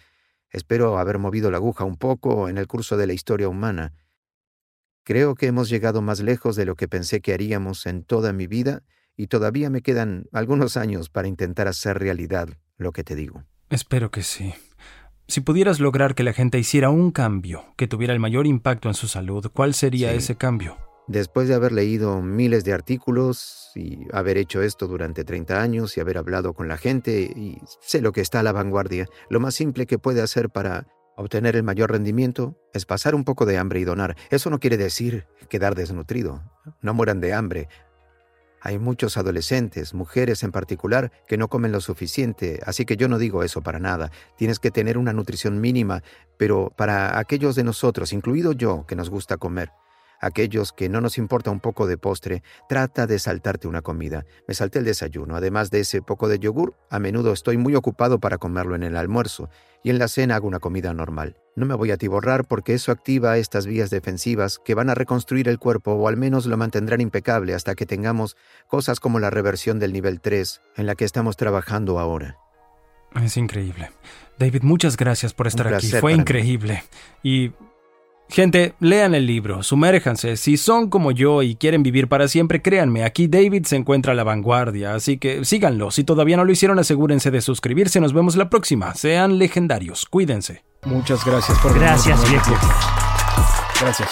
Espero 0.49 0.97
haber 0.97 1.17
movido 1.17 1.49
la 1.49 1.59
aguja 1.59 1.85
un 1.85 1.95
poco 1.95 2.49
en 2.49 2.57
el 2.57 2.67
curso 2.67 2.97
de 2.97 3.07
la 3.07 3.13
historia 3.13 3.47
humana. 3.47 3.93
Creo 5.05 5.35
que 5.35 5.45
hemos 5.45 5.69
llegado 5.69 6.01
más 6.01 6.19
lejos 6.19 6.55
de 6.55 6.65
lo 6.65 6.75
que 6.75 6.87
pensé 6.87 7.21
que 7.21 7.31
haríamos 7.31 7.85
en 7.85 8.03
toda 8.03 8.33
mi 8.33 8.47
vida 8.47 8.81
y 9.15 9.27
todavía 9.27 9.69
me 9.69 9.81
quedan 9.83 10.25
algunos 10.33 10.77
años 10.77 11.09
para 11.09 11.27
intentar 11.27 11.67
hacer 11.67 11.99
realidad 11.99 12.49
lo 12.77 12.91
que 12.91 13.03
te 13.03 13.13
digo. 13.15 13.43
Espero 13.69 14.09
que 14.09 14.23
sí. 14.23 14.55
Si 15.27 15.41
pudieras 15.41 15.79
lograr 15.79 16.15
que 16.15 16.23
la 16.23 16.33
gente 16.33 16.57
hiciera 16.57 16.89
un 16.89 17.11
cambio 17.11 17.65
que 17.77 17.87
tuviera 17.87 18.13
el 18.13 18.19
mayor 18.19 18.47
impacto 18.47 18.87
en 18.89 18.95
su 18.95 19.07
salud, 19.07 19.45
¿cuál 19.53 19.75
sería 19.75 20.09
Sí. 20.11 20.17
ese 20.17 20.35
cambio? 20.37 20.75
Después 21.07 21.47
de 21.47 21.53
haber 21.53 21.71
leído 21.71 22.19
miles 22.23 22.63
de 22.63 22.73
artículos 22.73 23.69
y 23.75 23.99
haber 24.11 24.37
hecho 24.39 24.63
esto 24.63 24.87
durante 24.87 25.23
30 25.23 25.61
años 25.61 25.95
y 25.97 25.99
haber 26.01 26.17
hablado 26.17 26.53
con 26.55 26.67
la 26.67 26.77
gente 26.77 27.21
y 27.21 27.59
sé 27.79 28.01
lo 28.01 28.11
que 28.11 28.21
está 28.21 28.39
a 28.39 28.43
la 28.43 28.53
vanguardia, 28.53 29.07
lo 29.29 29.39
más 29.39 29.53
simple 29.53 29.85
que 29.85 29.99
puede 29.99 30.21
hacer 30.23 30.49
para 30.49 30.87
obtener 31.15 31.55
el 31.55 31.63
mayor 31.63 31.91
rendimiento 31.91 32.55
es 32.73 32.85
pasar 32.85 33.15
un 33.15 33.23
poco 33.23 33.45
de 33.45 33.57
hambre 33.57 33.79
y 33.79 33.83
donar. 33.83 34.15
Eso 34.29 34.49
no 34.49 34.59
quiere 34.59 34.77
decir 34.77 35.25
quedar 35.49 35.75
desnutrido. 35.75 36.43
No 36.81 36.93
mueran 36.93 37.21
de 37.21 37.33
hambre. 37.33 37.69
Hay 38.61 38.79
muchos 38.79 39.15
adolescentes, 39.17 39.93
mujeres 39.93 40.41
en 40.41 40.51
particular, 40.51 41.11
que 41.27 41.37
no 41.37 41.49
comen 41.49 41.71
lo 41.71 41.81
suficiente, 41.81 42.59
así 42.65 42.83
que 42.83 42.97
yo 42.97 43.07
no 43.07 43.19
digo 43.19 43.43
eso 43.43 43.61
para 43.61 43.77
nada. 43.77 44.11
Tienes 44.37 44.57
que 44.57 44.71
tener 44.71 44.97
una 44.97 45.13
nutrición 45.13 45.61
mínima, 45.61 46.01
pero 46.37 46.73
para 46.75 47.19
aquellos 47.19 47.55
de 47.55 47.63
nosotros, 47.63 48.11
incluido 48.11 48.53
yo, 48.53 48.85
que 48.87 48.95
nos 48.95 49.11
gusta 49.11 49.37
comer, 49.37 49.71
aquellos 50.19 50.71
que 50.71 50.89
no 50.89 51.01
nos 51.01 51.17
importa 51.17 51.51
un 51.51 51.59
poco 51.59 51.87
de 51.87 51.97
postre, 51.97 52.43
trata 52.67 53.07
de 53.07 53.19
saltarte 53.19 53.67
una 53.67 53.81
comida. 53.81 54.25
Me 54.47 54.53
salté 54.53 54.79
el 54.79 54.85
desayuno, 54.85 55.35
además 55.35 55.71
de 55.71 55.81
ese 55.81 56.01
poco 56.01 56.27
de 56.27 56.39
yogur, 56.39 56.75
a 56.89 56.99
menudo 56.99 57.33
estoy 57.33 57.57
muy 57.57 57.75
ocupado 57.75 58.19
para 58.19 58.37
comerlo 58.37 58.75
en 58.75 58.83
el 58.83 58.97
almuerzo, 58.97 59.49
y 59.83 59.89
en 59.89 59.99
la 59.99 60.07
cena 60.07 60.35
hago 60.35 60.47
una 60.47 60.59
comida 60.59 60.93
normal. 60.93 61.37
No 61.55 61.65
me 61.65 61.75
voy 61.75 61.91
a 61.91 61.93
atiborrar 61.93 62.45
porque 62.45 62.73
eso 62.73 62.91
activa 62.91 63.37
estas 63.37 63.65
vías 63.65 63.89
defensivas 63.89 64.59
que 64.63 64.73
van 64.73 64.89
a 64.89 64.95
reconstruir 64.95 65.47
el 65.47 65.59
cuerpo 65.59 65.93
o 65.93 66.07
al 66.07 66.17
menos 66.17 66.45
lo 66.47 66.57
mantendrán 66.57 67.01
impecable 67.01 67.53
hasta 67.53 67.75
que 67.75 67.85
tengamos 67.85 68.35
cosas 68.67 68.99
como 68.99 69.19
la 69.19 69.29
reversión 69.29 69.79
del 69.79 69.93
nivel 69.93 70.21
3, 70.21 70.61
en 70.75 70.85
la 70.85 70.95
que 70.95 71.05
estamos 71.05 71.37
trabajando 71.37 71.99
ahora. 71.99 72.37
Es 73.23 73.37
increíble. 73.37 73.91
David, 74.37 74.63
muchas 74.63 74.97
gracias 74.97 75.33
por 75.33 75.47
estar 75.47 75.73
aquí. 75.73 75.87
Fue 75.87 76.13
mí. 76.13 76.19
increíble. 76.19 76.83
Y... 77.23 77.51
Gente, 78.27 78.73
lean 78.79 79.13
el 79.15 79.27
libro, 79.27 79.63
sumérjanse. 79.63 80.35
Si 80.35 80.57
son 80.57 80.89
como 80.89 81.11
yo 81.11 81.43
y 81.43 81.55
quieren 81.55 81.83
vivir 81.83 82.07
para 82.07 82.27
siempre, 82.27 82.61
créanme, 82.61 83.03
aquí 83.03 83.27
David 83.27 83.65
se 83.65 83.75
encuentra 83.75 84.13
a 84.13 84.15
la 84.15 84.23
vanguardia, 84.23 84.95
así 84.95 85.17
que 85.17 85.45
síganlo. 85.45 85.91
Si 85.91 86.03
todavía 86.03 86.35
no 86.35 86.43
lo 86.43 86.51
hicieron, 86.51 86.79
asegúrense 86.79 87.31
de 87.31 87.41
suscribirse. 87.41 88.01
Nos 88.01 88.13
vemos 88.13 88.35
la 88.35 88.49
próxima. 88.49 88.93
Sean 88.95 89.37
legendarios. 89.37 90.05
Cuídense. 90.05 90.63
Muchas 90.85 91.23
gracias 91.25 91.57
por 91.59 91.73
Gracias, 91.77 92.29
viejo. 92.29 92.53
Gracias. 93.79 94.09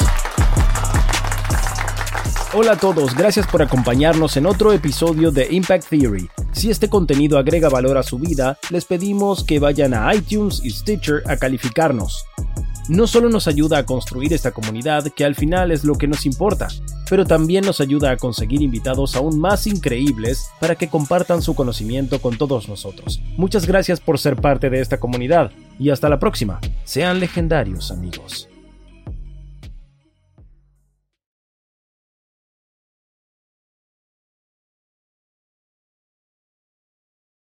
Hola 2.56 2.74
a 2.74 2.78
todos, 2.78 3.16
gracias 3.16 3.48
por 3.48 3.64
acompañarnos 3.64 4.38
en 4.38 4.46
otro 4.46 4.74
episodio 4.74 5.32
de 5.32 5.48
Impact 5.50 5.90
Theory. 5.90 6.30
Si 6.52 6.70
este 6.70 6.88
contenido 6.88 7.40
agrega 7.40 7.68
valor 7.68 7.98
a 7.98 8.04
su 8.04 8.20
vida, 8.20 8.60
les 8.70 8.86
pedimos 8.86 9.44
que 9.44 9.58
vayan 9.58 9.96
a 9.96 10.14
iTunes 10.14 10.64
y 10.64 10.70
Stitcher 10.70 11.24
a 11.26 11.36
calificarnos. 11.38 12.24
No 12.90 13.08
solo 13.08 13.30
nos 13.30 13.48
ayuda 13.48 13.78
a 13.78 13.86
construir 13.86 14.34
esta 14.34 14.52
comunidad, 14.52 15.06
que 15.16 15.24
al 15.24 15.36
final 15.36 15.72
es 15.72 15.84
lo 15.84 15.96
que 15.96 16.08
nos 16.08 16.26
importa, 16.26 16.68
pero 17.10 17.26
también 17.26 17.66
nos 17.66 17.80
ayuda 17.80 18.12
a 18.12 18.18
conseguir 18.18 18.62
invitados 18.62 19.16
aún 19.16 19.40
más 19.40 19.68
increíbles 19.68 20.50
para 20.60 20.76
que 20.76 20.90
compartan 20.90 21.42
su 21.42 21.56
conocimiento 21.56 22.20
con 22.20 22.38
todos 22.38 22.68
nosotros. 22.68 23.22
Muchas 23.38 23.66
gracias 23.66 24.00
por 24.00 24.20
ser 24.20 24.36
parte 24.36 24.70
de 24.70 24.82
esta 24.82 25.00
comunidad 25.00 25.52
y 25.80 25.92
hasta 25.92 26.10
la 26.10 26.20
próxima. 26.20 26.60
Sean 26.84 27.20
legendarios 27.20 27.92
amigos. 27.92 28.50